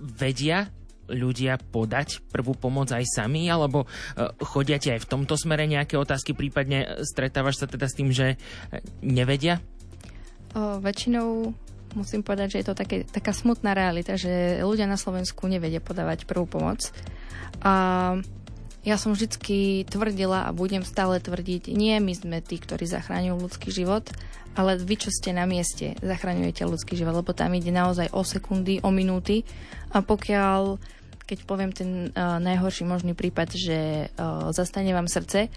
Vedia 0.00 0.70
ľudia 1.10 1.58
podať 1.58 2.22
prvú 2.30 2.54
pomoc 2.54 2.90
aj 2.90 3.06
sami, 3.06 3.46
alebo 3.46 3.84
e, 3.84 3.86
chodia 4.42 4.78
ti 4.78 4.90
aj 4.90 5.06
v 5.06 5.10
tomto 5.10 5.34
smere 5.38 5.66
nejaké 5.66 5.94
otázky, 5.98 6.34
prípadne 6.34 7.02
stretávaš 7.06 7.62
sa 7.62 7.66
teda 7.70 7.86
s 7.86 7.96
tým, 7.96 8.10
že 8.10 8.34
e, 8.34 8.36
nevedia? 9.02 9.62
O, 10.54 10.78
väčšinou 10.82 11.52
musím 11.96 12.20
povedať, 12.20 12.58
že 12.58 12.60
je 12.62 12.66
to 12.68 12.76
také, 12.76 12.96
taká 13.08 13.32
smutná 13.32 13.72
realita, 13.72 14.20
že 14.20 14.60
ľudia 14.60 14.84
na 14.84 15.00
Slovensku 15.00 15.48
nevedia 15.48 15.80
podávať 15.80 16.28
prvú 16.28 16.44
pomoc. 16.44 16.92
A 17.64 17.74
ja 18.86 18.96
som 19.00 19.16
vždycky 19.16 19.82
tvrdila 19.88 20.46
a 20.46 20.54
budem 20.54 20.86
stále 20.86 21.18
tvrdiť, 21.18 21.74
nie 21.74 21.98
my 21.98 22.12
sme 22.14 22.38
tí, 22.38 22.62
ktorí 22.62 22.86
zachráňujú 22.86 23.36
ľudský 23.42 23.74
život, 23.74 24.06
ale 24.56 24.80
vy, 24.80 24.94
čo 24.96 25.10
ste 25.10 25.34
na 25.36 25.44
mieste, 25.44 25.98
zachraňujete 26.00 26.64
ľudský 26.64 26.96
život, 26.96 27.20
lebo 27.20 27.36
tam 27.36 27.52
ide 27.52 27.68
naozaj 27.74 28.08
o 28.14 28.24
sekundy, 28.24 28.80
o 28.80 28.88
minúty. 28.88 29.44
A 29.92 30.00
pokiaľ, 30.00 30.80
keď 31.26 31.38
poviem 31.42 31.74
ten 31.74 32.14
uh, 32.14 32.38
najhorší 32.38 32.86
možný 32.86 33.12
prípad, 33.18 33.48
že 33.58 34.08
uh, 34.14 34.54
zastane 34.54 34.94
vám 34.94 35.10
srdce, 35.10 35.50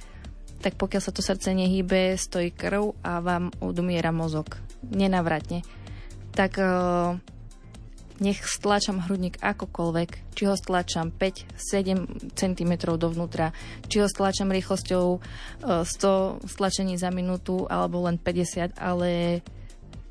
tak 0.59 0.75
pokiaľ 0.75 1.01
sa 1.01 1.15
to 1.15 1.21
srdce 1.23 1.53
nehýbe, 1.55 2.17
stojí 2.19 2.51
krv 2.51 2.97
a 3.05 3.23
vám 3.23 3.53
odumiera 3.63 4.11
mozog. 4.11 4.59
Nenavratne. 4.83 5.63
Tak 6.33 6.57
uh, 6.59 7.15
nech 8.19 8.43
stlačam 8.43 8.99
hrudník 8.99 9.39
akokoľvek, 9.39 10.35
či 10.35 10.43
ho 10.49 10.55
stlačam 10.59 11.13
5-7 11.13 12.35
cm 12.35 12.71
dovnútra, 12.99 13.55
či 13.87 14.03
ho 14.03 14.07
stlačam 14.09 14.51
rýchlosťou 14.51 15.05
uh, 15.15 15.85
100 15.85 16.49
stlačení 16.49 16.99
za 16.99 17.13
minútu 17.13 17.63
alebo 17.69 18.03
len 18.03 18.19
50, 18.19 18.75
ale 18.75 19.39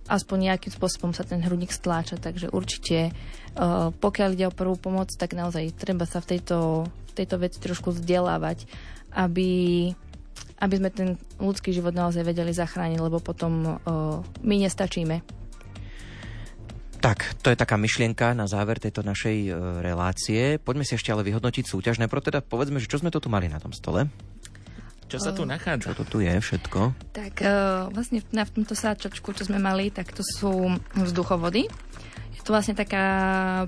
aspoň 0.08 0.50
nejakým 0.50 0.72
spôsobom 0.72 1.12
sa 1.12 1.22
ten 1.22 1.44
hrudník 1.44 1.70
stláča, 1.70 2.16
takže 2.16 2.48
určite 2.48 3.12
pokiaľ 3.98 4.28
ide 4.38 4.46
o 4.46 4.54
prvú 4.54 4.78
pomoc, 4.78 5.10
tak 5.18 5.34
naozaj 5.34 5.74
treba 5.74 6.06
sa 6.06 6.22
v 6.22 6.38
tejto, 6.38 6.86
v 6.86 7.12
tejto 7.12 7.36
veci 7.42 7.58
trošku 7.58 7.90
vzdelávať, 7.90 8.70
aby 9.12 9.50
aby 10.58 10.74
sme 10.74 10.90
ten 10.90 11.14
ľudský 11.38 11.70
život 11.70 11.94
naozaj 11.94 12.26
vedeli 12.26 12.50
zachrániť, 12.50 12.98
lebo 12.98 13.22
potom 13.22 13.78
uh, 13.78 14.18
my 14.42 14.56
nestačíme. 14.66 15.22
Tak, 16.98 17.38
to 17.46 17.54
je 17.54 17.58
taká 17.58 17.78
myšlienka 17.78 18.34
na 18.34 18.50
záver 18.50 18.82
tejto 18.82 19.06
našej 19.06 19.36
e, 19.46 19.50
relácie. 19.86 20.58
Poďme 20.58 20.82
si 20.82 20.98
ešte 20.98 21.14
ale 21.14 21.22
vyhodnotiť 21.22 21.62
súťaž. 21.62 22.02
Najprv 22.02 22.26
teda 22.26 22.42
povedzme, 22.42 22.82
že 22.82 22.90
čo 22.90 22.98
sme 22.98 23.14
to 23.14 23.22
tu 23.22 23.30
mali 23.30 23.46
na 23.46 23.62
tom 23.62 23.70
stole? 23.70 24.10
Čo 25.08 25.18
sa 25.24 25.32
tu 25.32 25.48
nachádza? 25.48 25.96
Čo 25.96 26.04
to 26.04 26.04
tu 26.04 26.18
je 26.20 26.32
všetko? 26.36 26.92
Tak 27.16 27.34
uh, 27.40 27.88
vlastne 27.88 28.20
na 28.28 28.44
tomto 28.44 28.76
sáčočku, 28.76 29.32
čo 29.32 29.48
sme 29.48 29.56
mali, 29.56 29.88
tak 29.88 30.12
to 30.12 30.20
sú 30.20 30.68
vzduchovody. 30.92 31.64
Je 32.36 32.40
to 32.44 32.52
vlastne 32.52 32.76
taká 32.76 33.04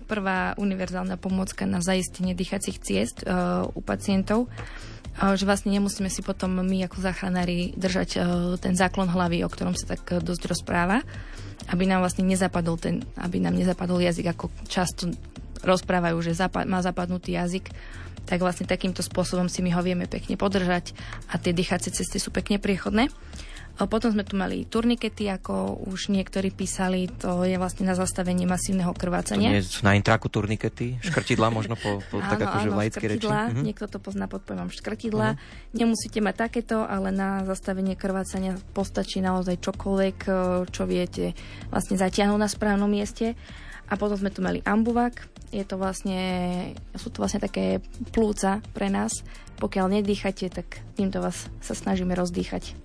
prvá 0.05 0.53
univerzálna 0.61 1.16
pomôcka 1.16 1.64
na 1.64 1.80
zaistenie 1.80 2.36
dýchacích 2.36 2.78
ciest 2.84 3.24
uh, 3.24 3.64
u 3.72 3.80
pacientov 3.80 4.53
uh, 4.53 5.32
že 5.32 5.45
vlastne 5.49 5.72
nemusíme 5.72 6.09
si 6.12 6.20
potom 6.20 6.61
my 6.61 6.88
ako 6.88 6.97
záchranári 7.01 7.76
držať 7.76 8.11
ten 8.61 8.74
záklon 8.76 9.09
hlavy, 9.09 9.45
o 9.45 9.53
ktorom 9.53 9.76
sa 9.76 9.97
tak 9.97 10.20
dosť 10.20 10.49
rozpráva, 10.49 11.05
aby 11.68 11.84
nám 11.84 12.01
vlastne 12.01 12.24
nezapadol 12.24 12.80
ten, 12.80 13.05
aby 13.20 13.36
nám 13.36 13.53
nezapadol 13.53 14.01
jazyk, 14.01 14.32
ako 14.32 14.49
často 14.64 15.12
rozprávajú, 15.62 16.16
že 16.22 16.32
zapa- 16.36 16.66
má 16.68 16.80
zapadnutý 16.80 17.36
jazyk 17.36 17.72
tak 18.30 18.46
vlastne 18.46 18.68
takýmto 18.68 19.02
spôsobom 19.02 19.50
si 19.50 19.58
my 19.58 19.74
ho 19.74 19.82
vieme 19.82 20.06
pekne 20.06 20.38
podržať 20.38 20.94
a 21.32 21.40
tie 21.40 21.50
dýchacie 21.50 21.90
cesty 21.90 22.22
sú 22.22 22.30
pekne 22.30 22.62
priechodné. 22.62 23.11
Potom 23.80 24.12
sme 24.12 24.28
tu 24.28 24.36
mali 24.36 24.68
turnikety, 24.68 25.24
ako 25.32 25.88
už 25.88 26.12
niektorí 26.12 26.52
písali, 26.52 27.08
to 27.08 27.48
je 27.48 27.56
vlastne 27.56 27.88
na 27.88 27.96
zastavenie 27.96 28.44
masívneho 28.44 28.92
krvácania. 28.92 29.48
To 29.48 29.56
nie 29.56 29.64
sú 29.64 29.80
na 29.88 29.96
intraku 29.96 30.28
turnikety, 30.28 31.00
škrtidla 31.00 31.48
možno 31.48 31.80
po, 31.80 32.04
po 32.12 32.20
áno, 32.20 32.28
tak 32.28 32.44
akože 32.44 32.68
áno, 32.68 32.76
laické 32.76 33.04
reči. 33.08 33.24
Mhm. 33.24 33.64
Niekto 33.64 33.88
to 33.88 33.96
pozná 33.96 34.28
pod 34.28 34.44
pojmom 34.44 34.68
škrtidla. 34.68 35.32
Mhm. 35.32 35.38
Nemusíte 35.80 36.20
mať 36.20 36.34
takéto, 36.36 36.84
ale 36.84 37.08
na 37.08 37.40
zastavenie 37.48 37.96
krvácania 37.96 38.61
postačí 38.76 39.24
naozaj 39.24 39.56
čokoľvek, 39.64 40.16
čo 40.68 40.82
viete 40.84 41.32
vlastne 41.72 41.96
zatiahnuť 41.96 42.36
na 42.36 42.52
správnom 42.52 42.90
mieste. 42.90 43.32
A 43.88 43.96
potom 43.96 44.20
sme 44.20 44.28
tu 44.28 44.44
mali 44.44 44.61
ambuvak. 44.62 45.39
Je 45.51 45.66
to 45.66 45.74
vlastne, 45.74 46.18
sú 46.94 47.11
to 47.11 47.26
vlastne 47.26 47.42
také 47.42 47.82
plúca 48.14 48.62
pre 48.70 48.86
nás. 48.86 49.26
Pokiaľ 49.59 50.01
nedýchate, 50.01 50.46
tak 50.46 50.78
týmto 50.94 51.18
vás 51.18 51.51
sa 51.59 51.74
snažíme 51.74 52.14
rozdýchať. 52.14 52.78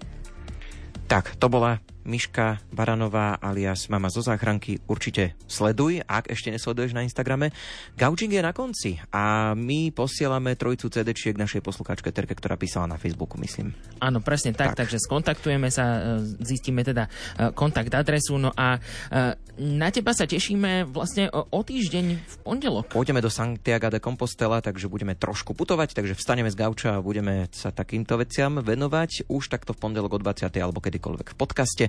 Tak, 1.05 1.38
to 1.38 1.45
bola 1.53 1.78
Miška 2.05 2.61
Baranová 2.74 3.38
alias 3.41 3.89
Mama 3.89 4.09
zo 4.09 4.22
záchranky. 4.22 4.82
Určite 4.89 5.38
sleduj, 5.49 6.01
ak 6.05 6.34
ešte 6.34 6.53
nesleduješ 6.53 6.93
na 6.93 7.01
Instagrame. 7.01 7.53
Gaučing 7.97 8.34
je 8.34 8.41
na 8.41 8.53
konci 8.53 8.97
a 9.09 9.53
my 9.57 9.89
posielame 9.89 10.57
trojicu 10.57 10.89
CD-čiek 10.89 11.38
našej 11.38 11.61
poslucháčke 11.66 12.13
Terke, 12.13 12.34
ktorá 12.34 12.57
písala 12.57 12.89
na 12.89 12.97
Facebooku, 12.97 13.38
myslím. 13.41 13.74
Áno, 14.01 14.22
presne 14.22 14.53
tak, 14.53 14.74
tak, 14.74 14.86
takže 14.86 15.01
skontaktujeme 15.01 15.70
sa, 15.74 16.18
e, 16.18 16.26
zistíme 16.45 16.86
teda 16.86 17.05
e, 17.05 17.09
kontakt 17.53 17.93
adresu, 17.93 18.38
no 18.38 18.53
a 18.53 18.78
e, 18.78 19.38
na 19.56 19.88
teba 19.88 20.12
sa 20.12 20.28
tešíme 20.28 20.88
vlastne 20.91 21.32
o 21.32 21.60
týždeň 21.64 22.06
v 22.20 22.36
pondelok. 22.43 22.91
Pôjdeme 22.91 23.24
do 23.24 23.32
Santiago 23.32 23.88
de 23.88 24.03
Compostela, 24.03 24.60
takže 24.60 24.91
budeme 24.91 25.16
trošku 25.16 25.56
putovať, 25.56 25.95
takže 25.95 26.18
vstaneme 26.18 26.51
z 26.51 26.60
gauča 26.60 26.99
a 26.99 27.03
budeme 27.03 27.47
sa 27.56 27.72
takýmto 27.72 28.20
veciam 28.20 28.60
venovať 28.60 29.32
už 29.32 29.43
takto 29.47 29.72
v 29.72 29.80
pondelok 29.80 30.16
o 30.16 30.20
20. 30.20 30.51
alebo 30.60 30.84
kedykoľvek 30.84 31.28
v 31.34 31.38
podcaste. 31.39 31.86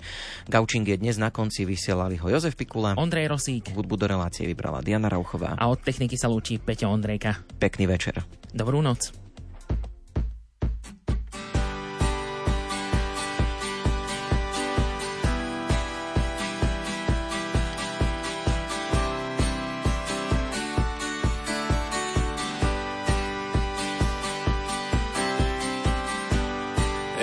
Gaučing 0.47 0.87
je 0.87 0.97
dnes 0.97 1.19
na 1.19 1.35
konci, 1.35 1.67
vysielali 1.67 2.17
ho 2.23 2.27
Jozef 2.31 2.55
Pikula. 2.55 2.95
Ondrej 2.95 3.27
Rosík. 3.27 3.75
Hudbu 3.75 3.95
do 3.99 4.07
relácie 4.07 4.47
vybrala 4.47 4.81
Diana 4.81 5.11
Rauchová. 5.11 5.59
A 5.59 5.67
od 5.67 5.83
techniky 5.83 6.15
sa 6.15 6.31
lúči 6.31 6.63
Peťo 6.63 6.87
Ondrejka. 6.87 7.43
Pekný 7.59 7.91
večer. 7.91 8.23
Dobrú 8.55 8.79
noc. 8.79 9.26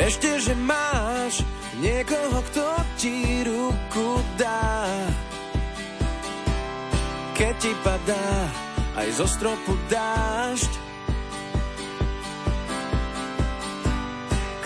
Ešte, 0.03 0.35
že 0.35 0.51
máš 0.59 1.47
niekoho, 1.79 2.43
kto 2.51 2.67
ti 2.99 3.39
ruku 3.47 4.19
dá. 4.35 4.83
Keď 7.39 7.53
ti 7.55 7.71
padá 7.79 8.51
aj 8.99 9.07
zo 9.15 9.23
stropu 9.31 9.79
dážď. 9.87 10.71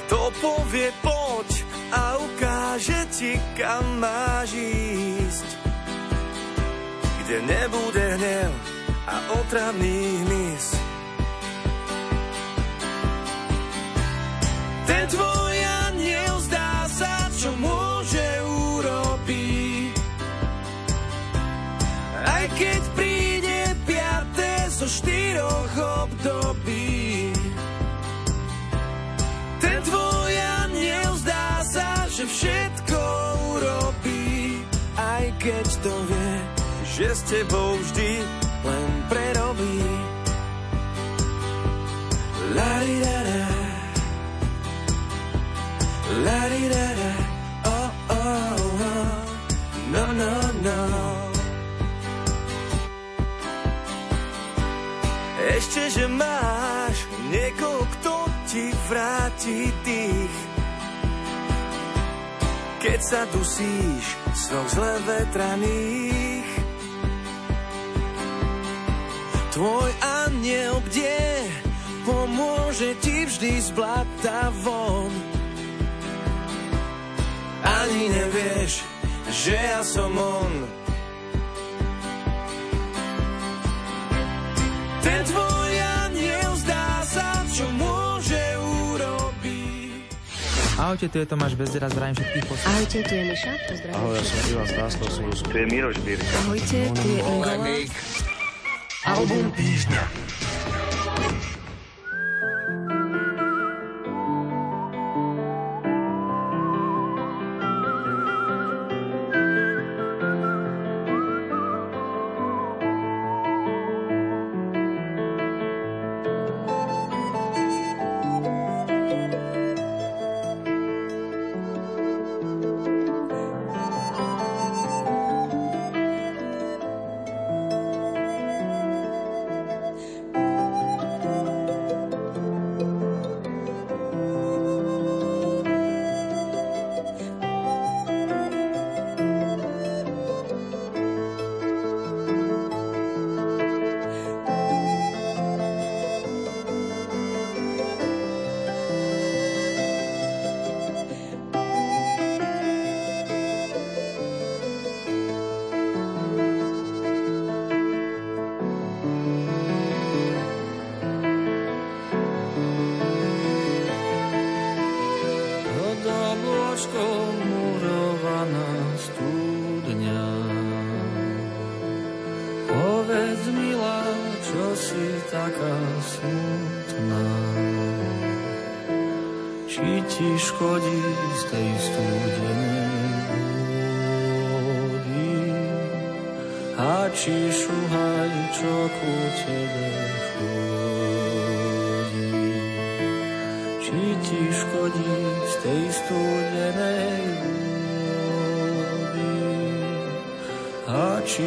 Kto 0.01 0.33
povie 0.41 0.89
poď 1.05 1.49
a 1.93 2.17
ukáže 2.17 3.05
ti, 3.13 3.37
kam 3.53 4.01
máš 4.01 4.57
ísť. 4.57 5.49
Kde 7.21 7.37
nebude 7.45 8.05
hnev 8.17 8.51
a 9.05 9.15
otravný 9.37 10.25
hmyz. 10.25 10.65
Ten 14.87 15.03
tvoj 15.11 15.57
aniel 15.91 16.39
zdá 16.47 16.87
sa, 16.87 17.27
čo 17.35 17.51
môže 17.59 18.23
urobiť. 18.47 19.95
Aj 22.23 22.45
keď 22.55 22.81
príde 22.95 23.59
piaté 23.83 24.71
zo 24.71 24.87
štyroch 24.87 25.75
období. 26.07 27.35
Ten 29.59 29.79
tvoj 29.83 30.33
aniel 30.63 31.11
zdá 31.19 31.59
sa, 31.67 32.07
že 32.07 32.23
všetko 32.23 33.01
urobí. 33.59 34.63
Aj 34.95 35.27
keď 35.35 35.67
to 35.83 35.93
vie, 36.07 36.35
že 36.95 37.07
s 37.11 37.21
tebou 37.27 37.75
vždy 37.83 38.46
vráti 58.87 59.69
tých. 59.83 60.35
Keď 62.81 62.99
sa 63.03 63.27
dusíš 63.29 64.05
z 64.33 64.43
noh 64.55 64.67
zle 64.71 64.93
vetraných. 65.03 66.49
Tvoj 69.51 69.91
aniel 70.25 70.79
bdie, 70.85 71.49
pomôže 72.05 72.95
ti 73.01 73.25
vždy 73.25 73.53
z 73.61 73.69
blata 73.73 74.53
von 74.63 75.37
ani 77.67 78.09
nevieš, 78.09 78.83
že 79.31 79.55
ja 79.55 79.81
som 79.83 80.11
on. 80.15 80.53
Ten 85.03 85.21
tvoj 85.23 85.66
Ahojte, 90.77 91.09
tu 91.09 91.17
je 91.17 91.25
Tomáš 91.25 91.57
Bezdera, 91.57 91.89
zdravím 91.89 92.13
všetkých 92.21 92.45
poslucháčov. 92.45 92.77
Ahojte, 92.77 92.97
tu 93.09 93.13
je 93.17 93.23
Miša, 93.25 93.53
pozdravím. 93.65 93.95
Ahoj, 93.97 94.13
ja 94.13 94.21
som 94.21 94.37
Ivan 94.45 94.67
Stásko, 94.69 95.03
Tu 95.49 95.55
je 95.57 95.65
Miroš 95.73 95.97
Birka. 96.05 96.35
Ahojte, 96.45 96.79
tu 96.93 97.05
je 97.09 97.19
Ingola. 97.25 97.55
Album 99.09 99.45
týždňa. 99.57 100.03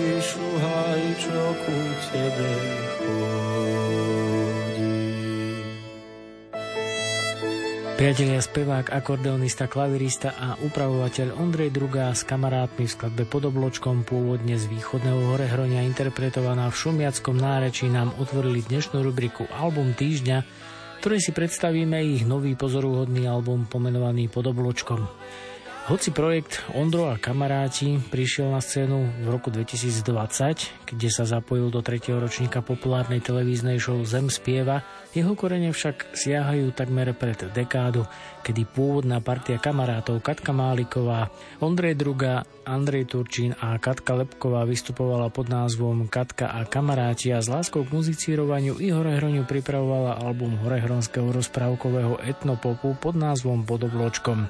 A 0.01 0.03
či 0.03 0.17
šuhaj, 0.33 1.03
čo 1.21 1.41
ku 1.61 1.77
tebe 2.09 2.53
chodí? 2.97 3.37
Priatelia, 8.01 8.41
spevák, 8.41 8.97
akordeonista, 8.97 9.69
klavirista 9.69 10.33
a 10.41 10.57
upravovateľ 10.57 11.37
Ondrej 11.37 11.69
Druga 11.77 12.17
s 12.17 12.25
kamarátmi 12.25 12.89
v 12.89 12.95
skladbe 12.97 13.29
pod 13.29 13.53
obločkom 13.53 14.09
pôvodne 14.09 14.57
z 14.57 14.73
východného 14.73 15.37
Horehronia 15.37 15.85
interpretovaná 15.85 16.73
v 16.73 16.81
šumiackom 16.81 17.37
nárečí 17.37 17.93
nám 17.93 18.17
otvorili 18.17 18.65
dnešnú 18.65 19.05
rubriku 19.05 19.45
Album 19.53 19.93
týždňa, 19.93 20.39
ktorej 21.05 21.21
si 21.29 21.37
predstavíme 21.37 22.01
ich 22.01 22.25
nový 22.25 22.57
pozoruhodný 22.57 23.29
album 23.29 23.69
pomenovaný 23.69 24.33
pod 24.33 24.49
obločkom. 24.49 25.05
Hoci 25.91 26.15
projekt 26.15 26.63
Ondro 26.79 27.11
a 27.11 27.19
kamaráti 27.19 27.99
prišiel 28.15 28.55
na 28.55 28.63
scénu 28.63 29.27
v 29.27 29.27
roku 29.27 29.51
2020, 29.51 30.87
kde 30.87 31.09
sa 31.11 31.27
zapojil 31.27 31.67
do 31.67 31.83
tretieho 31.83 32.23
ročníka 32.23 32.63
populárnej 32.63 33.19
televíznej 33.19 33.83
show 33.83 33.99
Zem 34.07 34.31
spieva, 34.31 34.87
jeho 35.11 35.35
korene 35.35 35.75
však 35.75 36.15
siahajú 36.15 36.71
takmer 36.79 37.11
pred 37.19 37.43
dekádu, 37.51 38.07
kedy 38.47 38.71
pôvodná 38.71 39.19
partia 39.19 39.59
kamarátov 39.59 40.23
Katka 40.23 40.55
Máliková, 40.55 41.27
Ondrej 41.59 41.99
Druga, 41.99 42.47
Andrej 42.63 43.11
Turčín 43.11 43.59
a 43.59 43.75
Katka 43.83 44.15
Lepková 44.15 44.63
vystupovala 44.71 45.27
pod 45.35 45.51
názvom 45.51 46.07
Katka 46.07 46.55
a 46.55 46.71
kamaráti 46.71 47.35
a 47.35 47.43
s 47.43 47.51
láskou 47.51 47.83
k 47.83 47.91
muzicírovaniu 47.91 48.79
i 48.79 48.95
Horehroniu 48.95 49.43
pripravovala 49.43 50.23
album 50.23 50.55
horehronského 50.63 51.35
rozprávkového 51.35 52.23
etnopopu 52.23 52.95
pod 52.95 53.19
názvom 53.19 53.67
Pod 53.67 53.91
obločkom. 53.91 54.47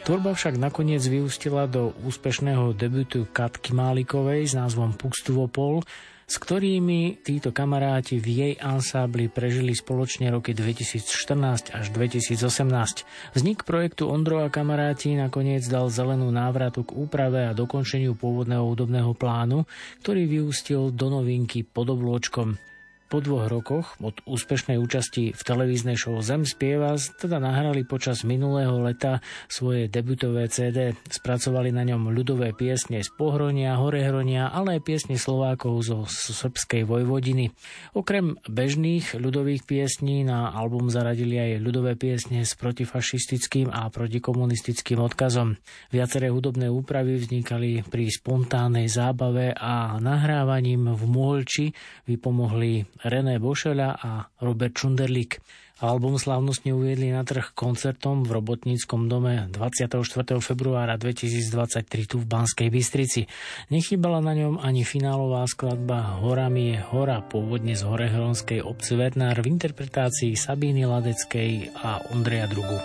Tvorba 0.00 0.32
však 0.32 0.56
nakoniec 0.56 1.04
vyústila 1.04 1.68
do 1.68 1.92
úspešného 2.08 2.72
debutu 2.72 3.28
Katky 3.28 3.76
Málikovej 3.76 4.48
s 4.48 4.54
názvom 4.56 4.96
Pukstuvopol, 4.96 5.84
s 6.30 6.38
ktorými 6.38 7.20
títo 7.26 7.50
kamaráti 7.50 8.22
v 8.22 8.26
jej 8.30 8.54
ansábli 8.56 9.26
prežili 9.26 9.76
spoločne 9.76 10.32
roky 10.32 10.56
2014 10.56 11.74
až 11.74 11.86
2018. 11.92 13.34
Vznik 13.34 13.66
projektu 13.66 14.08
Ondro 14.08 14.40
a 14.40 14.48
kamaráti 14.48 15.18
nakoniec 15.18 15.66
dal 15.66 15.90
zelenú 15.90 16.30
návratu 16.30 16.86
k 16.86 16.94
úprave 16.94 17.50
a 17.50 17.52
dokončeniu 17.52 18.14
pôvodného 18.14 18.62
hudobného 18.62 19.12
plánu, 19.12 19.66
ktorý 20.06 20.30
vyústil 20.30 20.94
do 20.94 21.10
novinky 21.10 21.66
pod 21.66 21.92
oblôčkom. 21.92 22.69
Po 23.10 23.18
dvoch 23.18 23.50
rokoch 23.50 23.98
od 23.98 24.22
úspešnej 24.22 24.78
účasti 24.78 25.34
v 25.34 25.42
televíznej 25.42 25.98
show 25.98 26.14
Zem 26.22 26.46
spieva 26.46 26.94
teda 26.94 27.42
nahrali 27.42 27.82
počas 27.82 28.22
minulého 28.22 28.78
leta 28.78 29.18
svoje 29.50 29.90
debutové 29.90 30.46
CD. 30.46 30.94
Spracovali 31.10 31.74
na 31.74 31.82
ňom 31.82 32.14
ľudové 32.14 32.54
piesne 32.54 33.02
z 33.02 33.10
Pohronia, 33.10 33.82
Horehronia, 33.82 34.54
ale 34.54 34.78
aj 34.78 34.86
piesne 34.86 35.18
Slovákov 35.18 35.90
zo 35.90 35.98
srbskej 36.06 36.86
Vojvodiny. 36.86 37.50
Okrem 37.98 38.38
bežných 38.46 39.18
ľudových 39.18 39.66
piesní 39.66 40.22
na 40.22 40.54
album 40.54 40.86
zaradili 40.86 41.34
aj 41.34 41.66
ľudové 41.66 41.98
piesne 41.98 42.46
s 42.46 42.54
protifašistickým 42.54 43.74
a 43.74 43.90
protikomunistickým 43.90 45.02
odkazom. 45.02 45.58
Viaceré 45.90 46.30
hudobné 46.30 46.70
úpravy 46.70 47.18
vznikali 47.18 47.82
pri 47.82 48.06
spontánnej 48.06 48.86
zábave 48.86 49.50
a 49.50 49.98
nahrávaním 49.98 50.94
v 50.94 51.02
Môlči 51.10 51.74
vypomohli 52.06 52.86
René 53.04 53.40
Bošeľa 53.40 53.88
a 53.96 54.10
Robert 54.44 54.76
Čunderlík. 54.76 55.40
Album 55.80 56.20
slávnostne 56.20 56.76
uviedli 56.76 57.08
na 57.08 57.24
trh 57.24 57.56
koncertom 57.56 58.20
v 58.28 58.36
Robotníckom 58.36 59.08
dome 59.08 59.48
24. 59.48 60.04
februára 60.44 61.00
2023 61.00 62.04
tu 62.04 62.20
v 62.20 62.28
Banskej 62.28 62.68
Bystrici. 62.68 63.24
Nechybala 63.72 64.20
na 64.20 64.36
ňom 64.36 64.60
ani 64.60 64.84
finálová 64.84 65.48
skladba 65.48 66.20
Horami 66.20 66.76
je 66.76 66.78
hora, 66.92 67.24
pôvodne 67.24 67.72
z 67.72 67.88
Horehronskej 67.88 68.60
obci 68.60 69.00
Vetnár 69.00 69.40
v 69.40 69.56
interpretácii 69.56 70.36
Sabíny 70.36 70.84
Ladeckej 70.84 71.72
a 71.80 72.04
Ondreja 72.12 72.44
Drugu. 72.44 72.76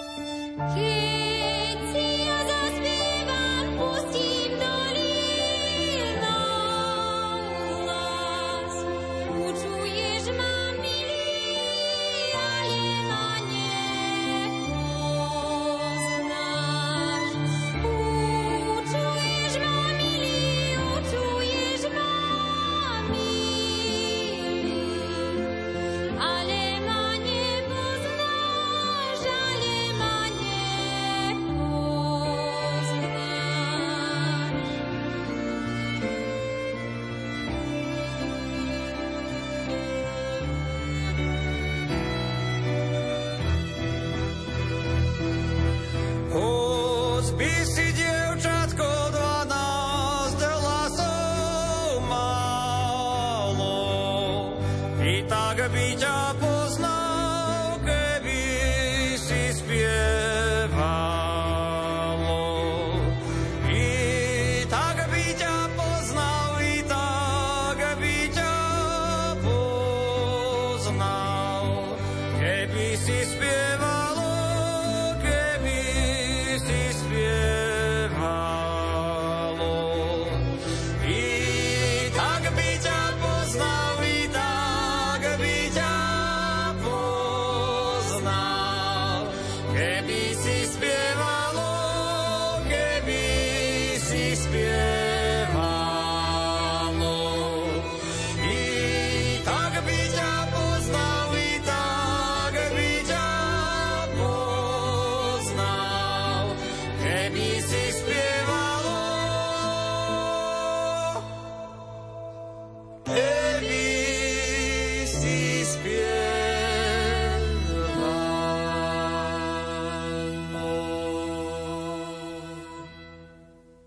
Hey. 0.72 1.85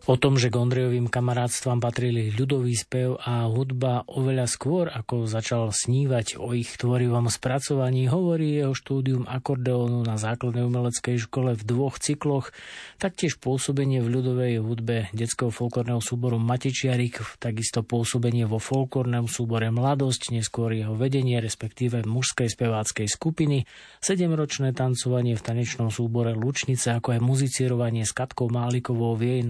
O 0.09 0.17
tom, 0.17 0.41
že 0.41 0.49
k 0.49 0.57
Ondrejovým 0.57 1.13
kamarátstvam 1.13 1.85
patrili 1.85 2.33
ľudový 2.33 2.73
spev 2.73 3.21
a 3.21 3.45
hudba 3.45 4.09
oveľa 4.09 4.49
skôr, 4.49 4.89
ako 4.89 5.29
začal 5.29 5.69
snívať 5.69 6.41
o 6.41 6.57
ich 6.57 6.81
tvorivom 6.81 7.29
spracovaní, 7.29 8.09
hovorí 8.09 8.57
jeho 8.57 8.73
štúdium 8.73 9.29
akordeónu 9.29 10.01
na 10.09 10.17
základnej 10.17 10.65
umeleckej 10.65 11.29
škole 11.29 11.53
v 11.53 11.61
dvoch 11.61 12.01
cykloch, 12.01 12.57
taktiež 12.97 13.37
pôsobenie 13.37 14.01
v 14.01 14.09
ľudovej 14.09 14.65
hudbe 14.65 15.13
detského 15.13 15.53
folklórneho 15.53 16.01
súboru 16.01 16.41
Matičiarik, 16.41 17.21
takisto 17.37 17.85
pôsobenie 17.85 18.49
vo 18.49 18.57
folklórnom 18.57 19.29
súbore 19.29 19.69
Mladosť, 19.69 20.33
neskôr 20.33 20.73
jeho 20.73 20.97
vedenie, 20.97 21.37
respektíve 21.37 22.09
mužskej 22.09 22.49
speváckej 22.49 23.13
skupiny, 23.13 23.69
sedemročné 24.01 24.73
tancovanie 24.73 25.37
v 25.37 25.45
tanečnom 25.45 25.93
súbore 25.93 26.33
Lučnice, 26.33 26.97
ako 26.97 27.13
aj 27.13 27.21
muzicírovanie 27.21 28.09
s 28.09 28.17
Katkou 28.17 28.49
Málikovou 28.49 29.13
v 29.13 29.23
jej 29.29 29.43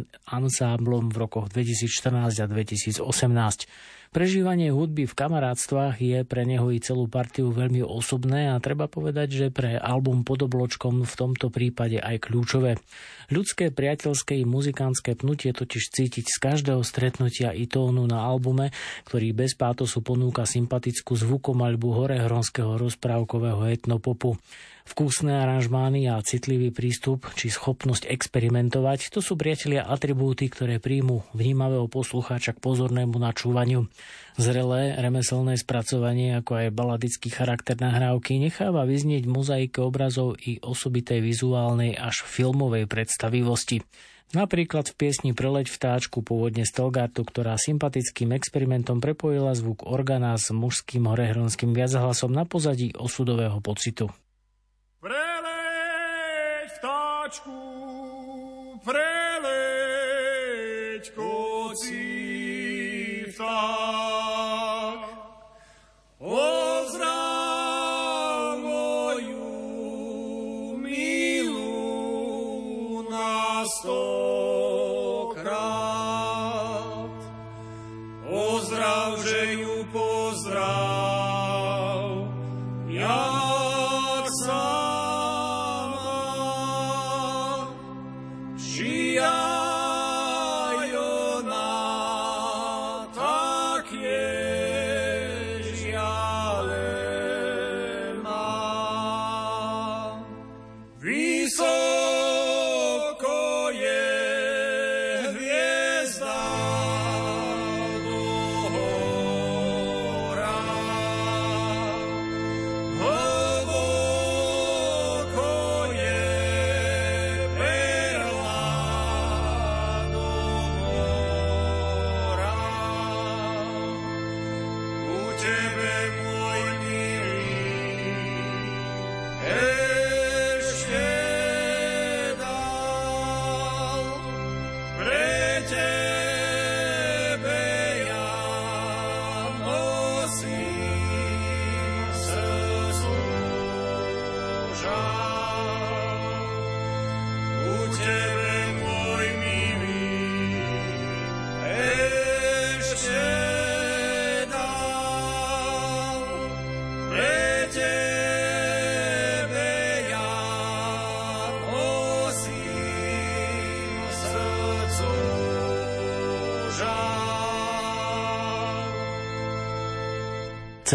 ansámblom 0.49 1.13
v 1.13 1.17
rokoch 1.29 1.53
2014 1.53 2.41
a 2.41 2.47
2018. 2.49 3.05
Prežívanie 4.09 4.73
hudby 4.73 5.05
v 5.05 5.13
kamarátstvách 5.13 6.01
je 6.01 6.25
pre 6.25 6.49
neho 6.49 6.73
i 6.73 6.81
celú 6.81 7.13
partiu 7.13 7.53
veľmi 7.53 7.85
osobné 7.85 8.49
a 8.49 8.57
treba 8.57 8.89
povedať, 8.89 9.29
že 9.29 9.47
pre 9.53 9.77
album 9.77 10.25
Podobločkom 10.25 11.05
v 11.05 11.13
tomto 11.13 11.53
prípade 11.53 12.01
aj 12.01 12.25
kľúčové. 12.25 12.81
Ľudské, 13.29 13.69
priateľské 13.69 14.41
i 14.41 14.49
muzikánske 14.49 15.13
pnutie 15.13 15.53
totiž 15.53 15.93
cítiť 15.93 16.25
z 16.25 16.37
každého 16.41 16.81
stretnutia 16.81 17.53
i 17.53 17.69
tónu 17.69 18.09
na 18.09 18.25
albume, 18.25 18.73
ktorý 19.05 19.37
bez 19.37 19.53
pátosu 19.53 20.01
ponúka 20.01 20.49
sympatickú 20.49 21.13
zvukomaľbu 21.13 21.89
horehronského 21.93 22.81
rozprávkového 22.81 23.69
etnopopu. 23.69 24.41
Vkusné 24.89 25.45
aranžmány 25.45 26.09
a 26.09 26.25
citlivý 26.25 26.73
prístup 26.73 27.29
či 27.37 27.53
schopnosť 27.53 28.09
experimentovať, 28.09 29.13
to 29.13 29.21
sú 29.21 29.37
priatelia 29.37 29.85
atribúty, 29.85 30.49
ktoré 30.49 30.81
príjmu 30.81 31.29
vnímavého 31.37 31.85
poslucháča 31.93 32.57
k 32.57 32.63
pozornému 32.65 33.21
načúvaniu. 33.21 33.85
Zrelé 34.39 34.95
remeselné 34.95 35.59
spracovanie, 35.59 36.39
ako 36.39 36.63
aj 36.63 36.71
baladický 36.71 37.27
charakter 37.27 37.75
nahrávky, 37.75 38.39
necháva 38.39 38.87
vyznieť 38.87 39.27
mozaike 39.27 39.83
obrazov 39.83 40.39
i 40.39 40.63
osobitej 40.63 41.19
vizuálnej 41.19 41.99
až 41.99 42.23
filmovej 42.23 42.87
predstavivosti. 42.87 43.83
Napríklad 44.39 44.95
v 44.95 44.95
piesni 44.95 45.35
Preleď 45.35 45.67
vtáčku 45.67 46.23
pôvodne 46.23 46.63
Stelgartu, 46.63 47.27
ktorá 47.27 47.59
sympatickým 47.59 48.31
experimentom 48.31 49.03
prepojila 49.03 49.59
zvuk 49.59 49.83
organa 49.83 50.39
s 50.39 50.55
mužským 50.55 51.11
horehronským 51.11 51.75
viachlasom 51.75 52.31
na 52.31 52.47
pozadí 52.47 52.95
osudového 52.95 53.59
pocitu. 53.59 54.07
Preleď 55.03 56.79
vtáčku, 56.79 57.59
preleď 58.87 60.31
kocí 61.11 62.07
vták. 63.35 63.78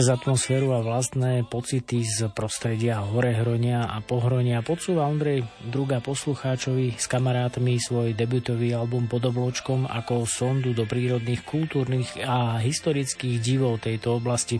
Cez 0.03 0.19
atmosféru 0.19 0.75
a 0.75 0.84
vlastné 0.84 1.47
pocity 1.47 2.03
z 2.03 2.27
prostredia 2.35 2.99
Horehronia 2.99 3.88
a 3.88 4.03
Pohronia 4.03 4.59
podsúva 4.59 5.07
Ondrej 5.07 5.47
Druga 5.63 6.03
poslucháčovi 6.03 6.99
s 6.99 7.07
kamarátmi 7.07 7.80
svoj 7.80 8.11
debutový 8.11 8.75
album 8.75 9.07
pod 9.07 9.23
obločkom 9.23 9.88
ako 9.88 10.27
sondu 10.27 10.75
do 10.75 10.84
prírodných, 10.84 11.47
kultúrnych 11.47 12.19
a 12.19 12.59
historických 12.59 13.39
divov 13.39 13.80
tejto 13.80 14.19
oblasti. 14.19 14.59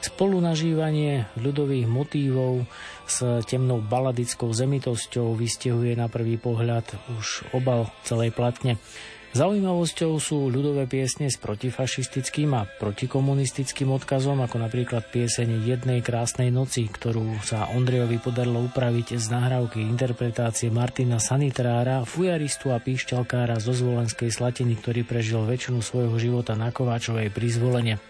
Spolunažívanie 0.00 1.36
ľudových 1.36 1.84
motívov 1.84 2.64
s 3.04 3.44
temnou 3.44 3.84
baladickou 3.84 4.56
zemitosťou 4.56 5.36
vystihuje 5.36 6.00
na 6.00 6.08
prvý 6.08 6.40
pohľad 6.40 6.96
už 7.12 7.52
obal 7.52 7.92
celej 8.08 8.32
platne. 8.32 8.80
Zaujímavosťou 9.28 10.16
sú 10.16 10.48
ľudové 10.48 10.88
piesne 10.88 11.28
s 11.28 11.36
protifašistickým 11.36 12.48
a 12.56 12.64
protikomunistickým 12.64 13.92
odkazom, 13.92 14.40
ako 14.40 14.56
napríklad 14.56 15.04
pieseň 15.12 15.68
Jednej 15.68 16.00
krásnej 16.00 16.48
noci, 16.48 16.88
ktorú 16.88 17.36
sa 17.44 17.68
Ondrejovi 17.76 18.16
podarilo 18.24 18.64
upraviť 18.64 19.20
z 19.20 19.26
nahrávky 19.28 19.84
interpretácie 19.84 20.72
Martina 20.72 21.20
Sanitrára, 21.20 22.08
fujaristu 22.08 22.72
a 22.72 22.80
píšťalkára 22.80 23.60
zo 23.60 23.76
Zvolenskej 23.76 24.32
Slatiny, 24.32 24.80
ktorý 24.80 25.04
prežil 25.04 25.44
väčšinu 25.44 25.84
svojho 25.84 26.16
života 26.16 26.56
na 26.56 26.72
Kováčovej 26.72 27.28
prizvolenie. 27.28 28.00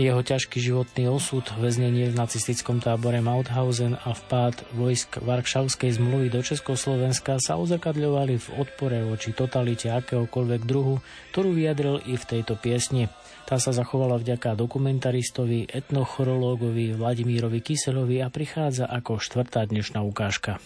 Jeho 0.00 0.24
ťažký 0.24 0.64
životný 0.64 1.12
osud, 1.12 1.44
väznenie 1.60 2.08
v 2.08 2.16
nacistickom 2.16 2.80
tábore 2.80 3.20
Mauthausen 3.20 4.00
a 4.00 4.16
vpád 4.16 4.64
vojsk 4.72 5.20
Varšavskej 5.20 6.00
zmluvy 6.00 6.32
do 6.32 6.40
Československa 6.40 7.36
sa 7.36 7.60
ozakadľovali 7.60 8.40
v 8.40 8.46
odpore 8.56 9.04
voči 9.04 9.36
totalite 9.36 9.92
akéhokoľvek 9.92 10.64
druhu, 10.64 11.04
ktorú 11.36 11.52
vyjadril 11.52 12.00
i 12.08 12.16
v 12.16 12.24
tejto 12.24 12.56
piesni. 12.56 13.12
Tá 13.44 13.60
sa 13.60 13.76
zachovala 13.76 14.16
vďaka 14.16 14.56
dokumentaristovi, 14.56 15.68
etnochorológovi 15.68 16.96
Vladimírovi 16.96 17.60
Kyselovi 17.60 18.24
a 18.24 18.32
prichádza 18.32 18.88
ako 18.88 19.20
štvrtá 19.20 19.68
dnešná 19.68 20.00
ukážka. 20.00 20.64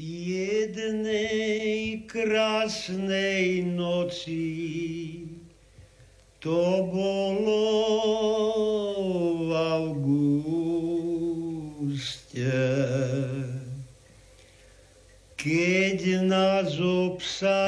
Jednej 0.00 2.08
krásnej 2.08 3.68
noci 3.68 5.28
to 6.40 6.88
bolo 6.88 7.68
v 9.44 9.52
auguste, 9.76 10.88
keď 15.36 16.24
nás 16.24 16.80
obsadili 16.80 17.60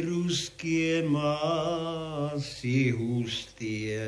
ruské 0.00 1.04
masy 1.04 2.96
hustie. 2.96 4.00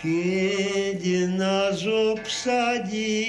Keď 0.00 1.28
nás 1.36 1.84
obsadili 1.84 3.20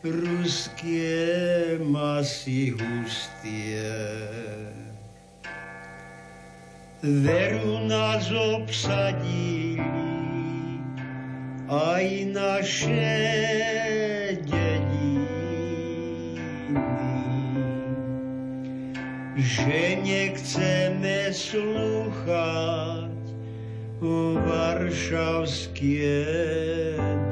ruské 0.00 1.76
masy 1.84 2.72
hustie. 2.72 3.92
Veru 7.04 7.84
nás 7.84 8.32
obsadili 8.32 9.76
aj 11.68 12.06
naše 12.32 13.20
dediny, 14.40 15.28
že 19.36 20.00
nechceme 20.00 21.28
slúchať 21.28 23.17
varšavské 24.46 25.90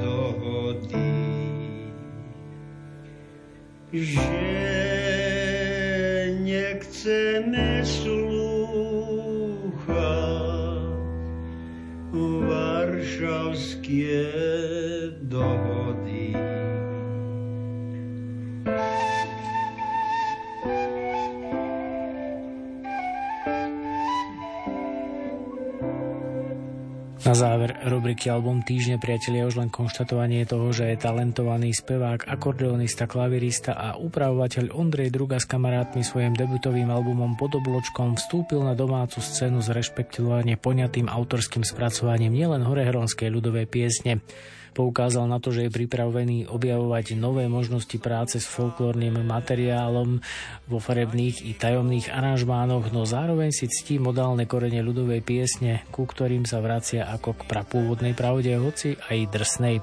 dohody. 0.03 1.15
Že 3.95 4.45
nechceme 6.43 7.87
slúchať 7.87 8.57
varšavské 12.97 14.27
dohody. 15.23 15.86
Na 27.27 27.35
záver 27.35 27.75
rubriky 27.83 28.31
Album 28.31 28.63
týždne 28.63 29.03
priatelia 29.03 29.51
už 29.51 29.59
len 29.59 29.67
konštatovanie 29.67 30.47
toho, 30.47 30.71
že 30.71 30.95
je 30.95 31.03
talentovaný 31.03 31.75
spevák, 31.75 32.23
akordeonista, 32.23 33.11
klavirista 33.11 33.75
a 33.75 33.99
upravovateľ 33.99 34.71
Ondrej 34.71 35.11
Druga 35.11 35.43
s 35.43 35.51
kamarátmi 35.51 36.07
svojim 36.07 36.39
debutovým 36.39 36.87
albumom 36.87 37.35
pod 37.35 37.59
obločkom 37.59 38.15
vstúpil 38.15 38.63
na 38.63 38.79
domácu 38.79 39.19
scénu 39.19 39.59
s 39.59 39.75
rešpektovane 39.75 40.55
poňatým 40.55 41.11
autorským 41.11 41.67
spracovaním 41.67 42.31
nielen 42.31 42.63
horehronskej 42.63 43.27
ľudovej 43.27 43.67
piesne. 43.67 44.23
Poukázal 44.77 45.25
na 45.25 45.41
to, 45.41 45.57
že 45.57 45.67
je 45.67 45.73
pripravený 45.73 46.53
objavovať 46.53 47.17
nové 47.17 47.49
možnosti 47.49 47.97
práce 47.97 48.37
s 48.37 48.45
folklórnym 48.45 49.25
materiálom 49.25 50.21
vo 50.69 50.79
farebných 50.85 51.49
i 51.49 51.57
tajomných 51.57 52.13
aranžmánoch, 52.13 52.93
no 52.93 53.09
zároveň 53.09 53.57
si 53.57 53.73
ctí 53.73 53.97
modálne 53.97 54.45
korene 54.45 54.85
ľudovej 54.85 55.25
piesne, 55.25 55.81
ku 55.89 56.05
ktorým 56.05 56.45
sa 56.45 56.61
vracia 56.61 57.09
ako 57.09 57.41
k 57.41 57.49
prapôvodnej 57.49 58.13
pravde, 58.13 58.53
hoci 58.61 59.01
aj 59.01 59.33
drsnej. 59.33 59.77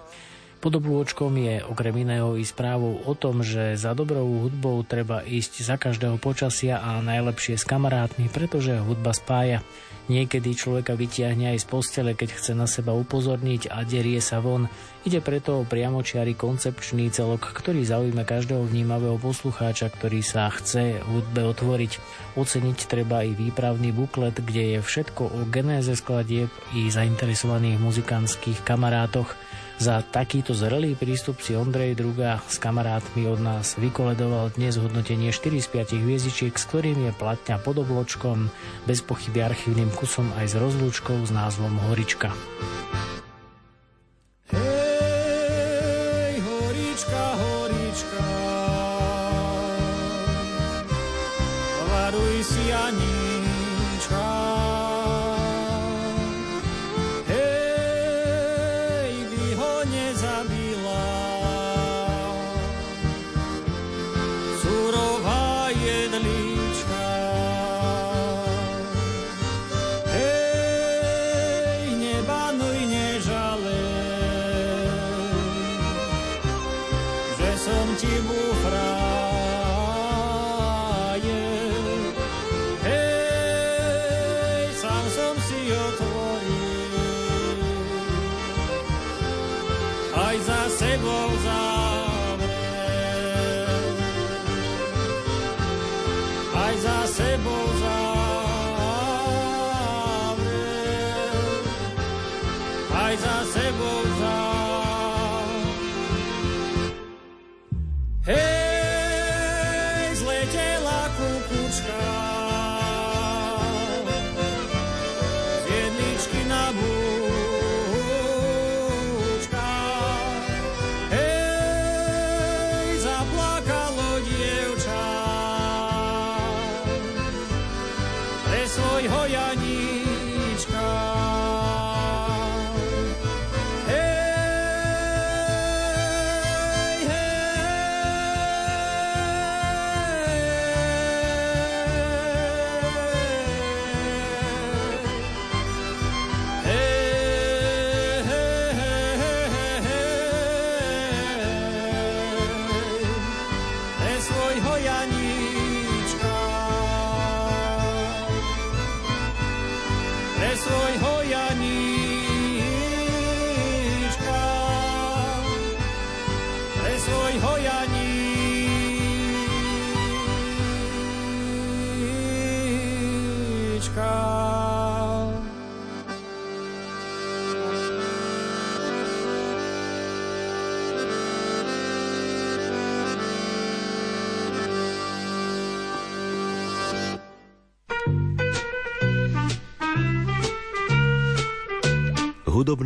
Pod 0.62 0.78
je 0.80 1.60
okrem 1.66 1.96
iného 2.08 2.38
i 2.38 2.46
správou 2.46 3.02
o 3.04 3.14
tom, 3.18 3.42
že 3.42 3.74
za 3.74 3.98
dobrou 3.98 4.46
hudbou 4.46 4.80
treba 4.86 5.26
ísť 5.26 5.60
za 5.60 5.76
každého 5.76 6.22
počasia 6.22 6.80
a 6.80 7.02
najlepšie 7.02 7.58
s 7.58 7.66
kamarátmi, 7.66 8.30
pretože 8.30 8.78
hudba 8.78 9.12
spája. 9.12 9.66
Niekedy 10.12 10.52
človeka 10.52 11.00
vytiahne 11.00 11.56
aj 11.56 11.64
z 11.64 11.68
postele, 11.72 12.12
keď 12.12 12.36
chce 12.36 12.52
na 12.52 12.68
seba 12.68 12.92
upozorniť 12.92 13.72
a 13.72 13.88
derie 13.88 14.20
sa 14.20 14.44
von. 14.44 14.68
Ide 15.08 15.24
preto 15.24 15.64
o 15.64 15.68
priamočiary 15.68 16.36
koncepčný 16.36 17.08
celok, 17.08 17.56
ktorý 17.56 17.88
zaujme 17.88 18.28
každého 18.28 18.68
vnímavého 18.68 19.16
poslucháča, 19.16 19.88
ktorý 19.88 20.20
sa 20.20 20.52
chce 20.52 21.00
hudbe 21.08 21.48
otvoriť. 21.48 22.04
Oceniť 22.36 22.78
treba 22.92 23.24
i 23.24 23.32
výpravný 23.32 23.96
buklet, 23.96 24.36
kde 24.44 24.76
je 24.76 24.80
všetko 24.84 25.24
o 25.24 25.40
genéze 25.48 25.96
skladieb 25.96 26.52
i 26.76 26.92
zainteresovaných 26.92 27.80
muzikantských 27.80 28.60
kamarátoch. 28.68 29.40
Za 29.82 30.06
takýto 30.06 30.54
zrelý 30.54 30.94
prístup 30.94 31.42
si 31.42 31.58
Ondrej 31.58 31.98
Druga 31.98 32.38
s 32.46 32.62
kamarátmi 32.62 33.26
od 33.26 33.42
nás 33.42 33.74
vykoledoval 33.82 34.54
dnes 34.54 34.78
hodnotenie 34.78 35.34
4 35.34 35.58
z 35.58 35.68
5 35.98 36.04
hviezdičiek, 36.04 36.54
s 36.54 36.70
ktorým 36.70 37.10
je 37.10 37.12
platňa 37.18 37.58
pod 37.58 37.82
obločkom, 37.82 38.54
bez 38.86 39.02
pochyby 39.02 39.42
archívnym 39.42 39.90
kusom 39.98 40.30
aj 40.38 40.54
s 40.54 40.56
rozlúčkou 40.62 41.26
s 41.26 41.34
názvom 41.34 41.74
Horička. 41.90 42.30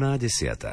Hudobná 0.08 0.24
desiata. 0.24 0.72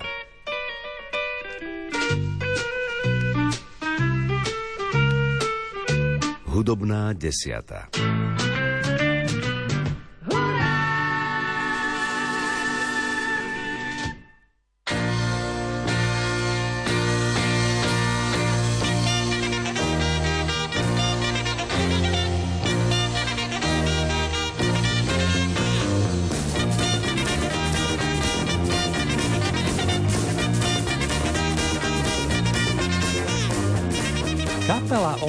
Hudobná 6.47 7.11
desiata. 7.19 7.91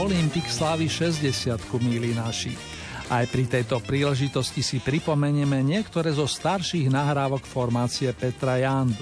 Kapela 0.06 0.22
Olympic 0.22 0.46
slávi 0.54 0.86
60 0.86 1.82
milí 1.82 2.14
naši. 2.14 2.54
Aj 3.10 3.26
pri 3.26 3.50
tejto 3.50 3.82
príležitosti 3.82 4.62
si 4.62 4.78
pripomenieme 4.78 5.66
niektoré 5.66 6.14
zo 6.14 6.30
starších 6.30 6.94
nahrávok 6.94 7.42
formácie 7.42 8.14
Petra 8.14 8.62
Jandu. 8.62 9.02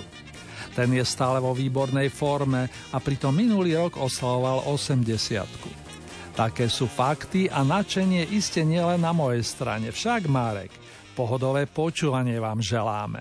Ten 0.71 0.95
je 0.95 1.03
stále 1.03 1.43
vo 1.43 1.51
výbornej 1.51 2.07
forme 2.07 2.71
a 2.95 3.03
pritom 3.03 3.35
minulý 3.35 3.75
rok 3.75 3.99
oslavoval 3.99 4.63
80. 4.71 6.39
Také 6.39 6.71
sú 6.71 6.87
fakty 6.87 7.51
a 7.51 7.67
nadšenie 7.67 8.31
iste 8.31 8.63
nielen 8.63 9.03
na 9.03 9.11
mojej 9.11 9.43
strane. 9.43 9.91
Však, 9.91 10.31
Marek, 10.31 10.71
pohodové 11.19 11.67
počúvanie 11.67 12.39
vám 12.39 12.63
želáme. 12.63 13.19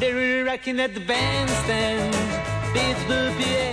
They're 0.00 0.40
rocking 0.48 0.80
at 0.80 0.96
the 0.96 1.04
bandstand 1.04 2.51
Pittsburgh, 2.72 3.34
PA, 3.40 3.68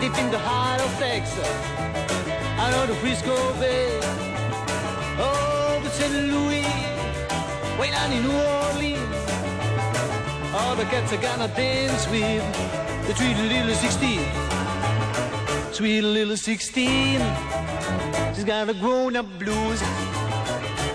deep 0.00 0.16
in 0.18 0.30
the 0.30 0.38
heart 0.38 0.80
of 0.80 0.90
Texas, 0.98 1.52
out 2.58 2.72
of 2.72 2.88
the 2.88 2.94
Frisco 2.96 3.36
Bay. 3.60 4.00
Oh, 5.18 5.78
but 5.82 5.92
St. 5.92 6.12
Louis, 6.32 6.64
way 7.78 7.90
down 7.90 8.10
in 8.12 8.22
New 8.22 8.32
Orleans, 8.32 9.16
all 10.54 10.74
the 10.76 10.84
cats 10.84 11.12
are 11.12 11.20
gonna 11.20 11.48
dance 11.48 12.08
with 12.08 12.42
the 13.06 13.14
sweet 13.14 13.36
little 13.36 13.74
16. 13.74 14.20
Sweet 15.72 16.02
little 16.02 16.36
16, 16.36 17.20
she's 18.34 18.44
got 18.44 18.68
a 18.68 18.74
grown-up 18.74 19.26
blues, 19.38 19.82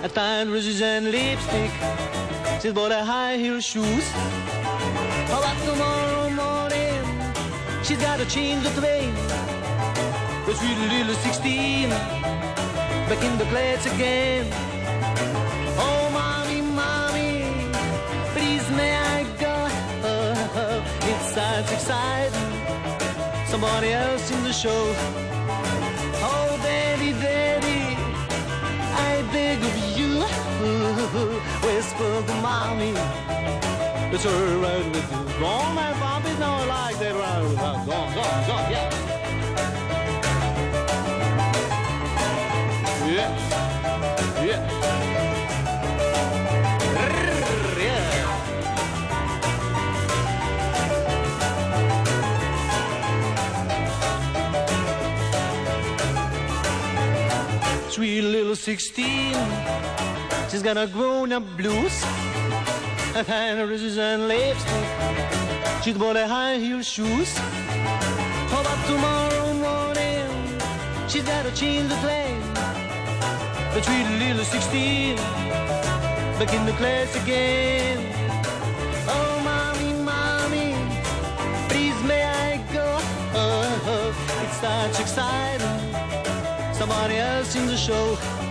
a 0.03 0.09
fine 0.09 0.49
roses 0.49 0.81
and 0.81 1.11
lipstick. 1.11 1.71
She's 2.61 2.73
bought 2.73 2.91
a 2.91 3.03
high 3.03 3.37
heel 3.37 3.59
shoes. 3.59 4.05
She's 7.87 7.97
got 7.99 8.19
a 8.19 8.25
change 8.25 8.65
of 8.65 8.75
train. 8.75 9.13
The 10.45 10.53
sweet 10.53 10.77
little 10.91 11.15
16, 11.15 11.87
back 11.87 13.23
in 13.23 13.37
the 13.37 13.45
place 13.45 13.85
again. 13.85 14.45
Oh, 15.79 16.09
mommy, 16.11 16.59
mommy, 16.59 17.45
please 18.33 18.69
may 18.71 18.93
I 18.93 19.23
go? 19.39 19.55
Oh, 20.03 20.83
it 21.11 21.19
sounds 21.33 21.71
exciting. 21.71 22.51
Somebody 23.47 23.93
else 23.93 24.31
in 24.31 24.43
the 24.43 24.51
show. 24.51 24.93
Oh, 26.29 26.59
daddy, 26.61 27.13
daddy, 27.13 27.95
I 29.09 29.23
beg 29.31 29.59
of 29.63 29.77
you. 29.97 30.23
Whisper 31.65 32.21
to 32.27 32.33
mommy. 32.41 32.91
It's 34.09 34.25
alright 34.25 34.85
with 34.85 35.11
you. 35.11 35.39
Go 35.39 35.45
on, 35.45 35.75
my 35.75 35.91
Bobby, 35.99 36.31
no, 36.39 36.45
I 36.45 36.65
like 36.65 36.97
that 36.99 37.13
right 37.13 37.43
with 37.43 37.59
us. 37.59 37.85
Go 37.85 37.91
on, 37.91 38.13
go 38.15 38.21
on, 38.21 38.47
go 38.47 38.53
on, 38.53 38.71
yeah. 38.71 38.89
Yeah. 43.05 43.31
Yeah. 44.45 44.77
Sweet 57.89 58.21
little 58.21 58.55
16, 58.55 59.35
she's 60.49 60.61
got 60.61 60.77
a 60.77 60.87
grown 60.87 61.33
up 61.33 61.43
and 63.25 63.69
roses 63.69 63.97
and. 63.97 64.31
She's 65.83 65.97
bought 65.97 66.17
a 66.17 66.27
high 66.27 66.57
heel 66.59 66.83
shoes. 66.83 67.35
How 68.51 68.61
about 68.61 68.85
tomorrow 68.85 69.53
morning? 69.53 70.29
She's 71.07 71.23
got 71.23 71.45
a 71.45 71.51
change 71.51 71.89
the 71.89 71.95
plane. 71.95 72.41
The 73.73 73.81
sweet 73.81 74.07
little 74.19 74.43
16, 74.43 75.15
back 75.15 76.53
in 76.53 76.65
the 76.67 76.73
class 76.73 77.15
again. 77.23 77.97
Oh, 79.09 79.41
mommy, 79.43 79.93
mommy, 80.03 80.75
please 81.69 81.99
may 82.03 82.23
I 82.23 82.57
go? 82.71 82.99
Oh, 83.33 84.13
it's 84.43 84.57
such 84.61 85.01
exciting. 85.01 86.73
Somebody 86.73 87.15
else 87.15 87.55
in 87.55 87.65
the 87.65 87.77
show. 87.77 88.46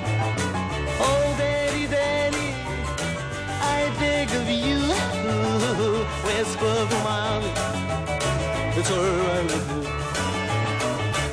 It's 8.88 8.94
alright 8.96 9.44
with 9.44 9.66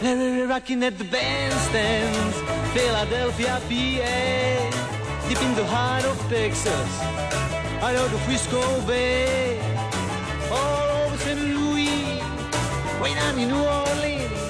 you. 0.01 0.45
Rocking 0.49 0.83
at 0.83 0.97
the 0.97 1.05
bandstands, 1.05 2.35
Philadelphia, 2.73 3.59
PA, 3.69 4.17
deep 5.27 5.41
in 5.41 5.55
the 5.55 5.65
heart 5.65 6.05
of 6.05 6.17
Texas. 6.29 6.89
I 7.81 7.93
know 7.93 8.07
the 8.07 8.17
Frisco 8.19 8.61
Bay, 8.85 9.59
all 10.51 11.05
over 11.05 11.17
St. 11.17 11.39
Louis, 11.39 12.21
way 13.01 13.13
down 13.13 13.39
in 13.39 13.49
New 13.49 13.63
Orleans. 13.63 14.43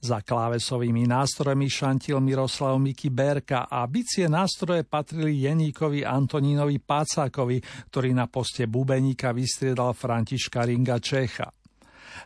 Za 0.01 0.21
klávesovými 0.21 1.09
nástrojmi 1.09 1.65
šantil 1.65 2.21
Miroslav 2.21 2.77
Miki 2.77 3.09
Berka 3.09 3.69
a 3.69 3.85
bicie 3.89 4.29
nástroje 4.29 4.85
patrili 4.85 5.45
Jeníkovi 5.45 6.05
Antonínovi 6.05 6.77
Pácakovi, 6.81 7.61
ktorý 7.89 8.13
na 8.13 8.29
poste 8.29 8.65
bubeníka 8.69 9.33
vystriedal 9.33 9.97
Františka 9.97 10.65
Ringa 10.65 10.97
Čecha. 11.01 11.49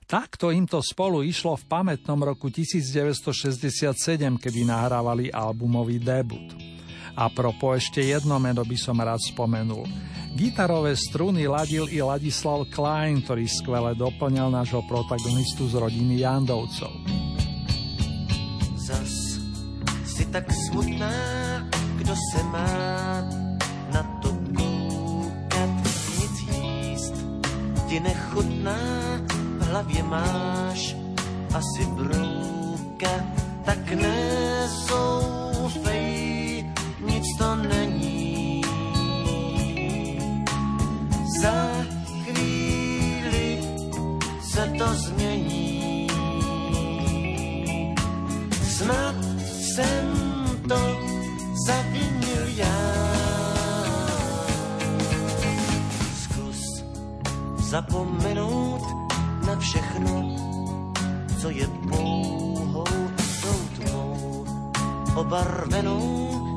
Takto 0.08 0.52
im 0.52 0.68
to 0.68 0.84
spolu 0.84 1.24
išlo 1.24 1.56
v 1.56 1.68
pamätnom 1.72 2.20
roku 2.20 2.52
1967, 2.52 3.96
kedy 4.44 4.60
nahrávali 4.68 5.32
albumový 5.32 6.04
debut. 6.04 6.76
A 7.16 7.32
propo 7.32 7.72
ešte 7.72 8.04
jedno 8.04 8.40
meno 8.40 8.64
by 8.68 8.78
som 8.80 9.00
rád 9.00 9.24
spomenul. 9.24 9.88
Gitarové 10.36 11.00
struny 11.00 11.48
ladil 11.48 11.88
i 11.88 12.04
Ladislav 12.04 12.68
Klein, 12.68 13.24
ktorý 13.24 13.48
skvele 13.48 13.96
doplňal 13.96 14.52
nášho 14.52 14.84
protagonistu 14.84 15.72
z 15.72 15.80
rodiny 15.80 16.28
Jandovcov. 16.28 16.92
Zas 18.76 19.40
si 20.04 20.28
tak 20.28 20.52
smutná, 20.52 21.16
kdo 22.04 22.12
se 22.12 22.44
má 22.52 23.24
na 23.96 24.04
to 24.20 24.36
koukat, 24.52 25.72
nic 26.20 26.36
jíst 26.52 27.16
ti 27.88 28.00
nechutná, 28.00 28.76
v 29.60 29.62
hlavě 29.72 30.04
máš 30.04 30.96
asi 31.56 31.86
brouka, 31.96 33.14
tak 33.64 33.80
nezoufej, 33.96 34.86
nic 37.26 37.38
to 37.38 37.56
není. 37.56 38.62
Za 41.42 41.70
chvíli 42.24 43.60
se 44.42 44.74
to 44.78 44.88
změní. 44.94 46.08
Snad 48.78 49.16
jsem 49.50 50.08
to 50.70 50.80
zavinil 51.66 52.44
já. 52.56 52.96
zapomenout 57.66 58.82
na 59.48 59.56
všechno, 59.60 60.36
co 61.42 61.50
je 61.50 61.68
pouhou 61.90 62.86
tou 63.42 63.60
tmou, 63.76 64.46
obarvenou 65.16 66.55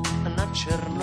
na 0.67 0.98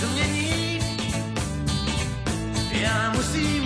změní, 0.00 0.78
já 2.72 3.12
musím 3.16 3.57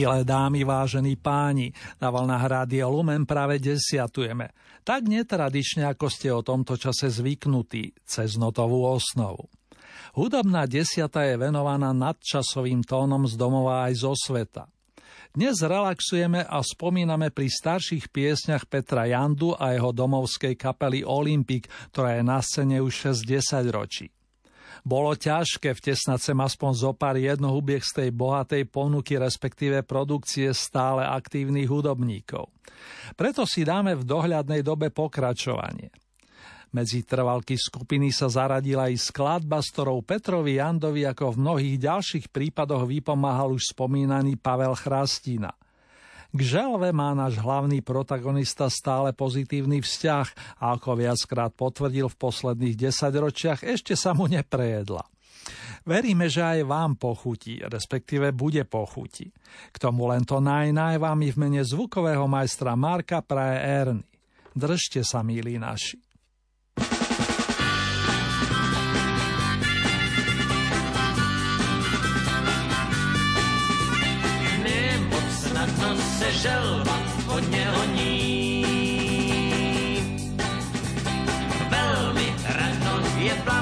Milé 0.00 0.24
dámy, 0.24 0.64
vážení 0.64 1.12
páni, 1.12 1.76
na 2.00 2.08
vlnách 2.08 2.44
Rádia 2.48 2.88
Lumen 2.88 3.28
práve 3.28 3.60
desiatujeme. 3.60 4.48
Tak 4.80 5.04
netradične, 5.04 5.84
ako 5.84 6.08
ste 6.08 6.32
o 6.32 6.40
tomto 6.40 6.80
čase 6.80 7.12
zvyknutí, 7.12 7.92
cez 8.08 8.40
notovú 8.40 8.88
osnovu. 8.88 9.52
Hudobná 10.16 10.64
desiata 10.64 11.28
je 11.28 11.36
venovaná 11.36 11.92
nadčasovým 11.92 12.80
tónom 12.80 13.28
z 13.28 13.36
domova 13.36 13.92
aj 13.92 14.00
zo 14.00 14.16
sveta. 14.16 14.72
Dnes 15.36 15.60
relaxujeme 15.60 16.48
a 16.48 16.64
spomíname 16.64 17.28
pri 17.28 17.52
starších 17.52 18.08
piesňach 18.08 18.72
Petra 18.72 19.04
Jandu 19.04 19.52
a 19.52 19.76
jeho 19.76 19.92
domovskej 19.92 20.56
kapely 20.56 21.04
Olympic, 21.04 21.68
ktorá 21.92 22.16
je 22.16 22.24
na 22.24 22.40
scéne 22.40 22.80
už 22.80 23.12
60 23.12 23.68
ročí. 23.68 24.08
Bolo 24.80 25.12
ťažké 25.12 25.76
vtesnať 25.76 26.20
sem 26.20 26.38
aspoň 26.38 26.72
zo 26.72 26.92
pár 26.96 27.20
jednohubiek 27.20 27.84
z 27.84 28.04
tej 28.04 28.10
bohatej 28.16 28.64
ponuky, 28.68 29.20
respektíve 29.20 29.84
produkcie 29.84 30.56
stále 30.56 31.04
aktívnych 31.04 31.68
hudobníkov. 31.68 32.48
Preto 33.12 33.44
si 33.44 33.66
dáme 33.66 33.92
v 33.92 34.08
dohľadnej 34.08 34.64
dobe 34.64 34.88
pokračovanie. 34.88 35.92
Medzi 36.70 37.02
trvalky 37.02 37.58
skupiny 37.58 38.14
sa 38.14 38.30
zaradila 38.30 38.86
aj 38.86 39.10
skladba, 39.10 39.58
s 39.58 39.74
ktorou 39.74 40.06
Petrovi 40.06 40.62
Jandovi 40.62 41.02
ako 41.02 41.34
v 41.34 41.40
mnohých 41.42 41.76
ďalších 41.82 42.26
prípadoch 42.30 42.86
vypomáhal 42.86 43.50
už 43.58 43.74
spomínaný 43.74 44.38
Pavel 44.38 44.78
Chrastina– 44.78 45.50
k 46.30 46.40
želve 46.40 46.94
má 46.94 47.10
náš 47.14 47.38
hlavný 47.42 47.82
protagonista 47.82 48.70
stále 48.70 49.10
pozitívny 49.10 49.82
vzťah 49.82 50.58
a 50.62 50.78
ako 50.78 50.98
viackrát 50.98 51.50
potvrdil 51.50 52.06
v 52.06 52.20
posledných 52.20 52.78
desaťročiach, 52.78 53.66
ešte 53.66 53.98
sa 53.98 54.14
mu 54.14 54.30
neprejedla. 54.30 55.02
Veríme, 55.88 56.28
že 56.28 56.44
aj 56.44 56.68
vám 56.68 57.00
pochutí, 57.00 57.64
respektíve 57.64 58.36
bude 58.36 58.62
pochutí. 58.68 59.32
K 59.72 59.76
tomu 59.80 60.06
len 60.12 60.22
to 60.28 60.38
naj, 60.38 60.70
naj 60.70 61.00
vám 61.00 61.18
i 61.24 61.32
v 61.32 61.40
mene 61.40 61.62
zvukového 61.64 62.28
majstra 62.28 62.76
Marka 62.76 63.24
praje 63.24 63.58
Erny. 63.64 64.04
Držte 64.52 65.00
sa, 65.06 65.24
milí 65.24 65.56
naši. 65.56 66.09
se 76.20 76.32
želva 76.32 76.96
hodně 77.26 77.66
honí. 77.76 78.64
Velmi 81.70 82.34
ráno 82.44 83.00
je 83.18 83.34
plán. 83.34 83.59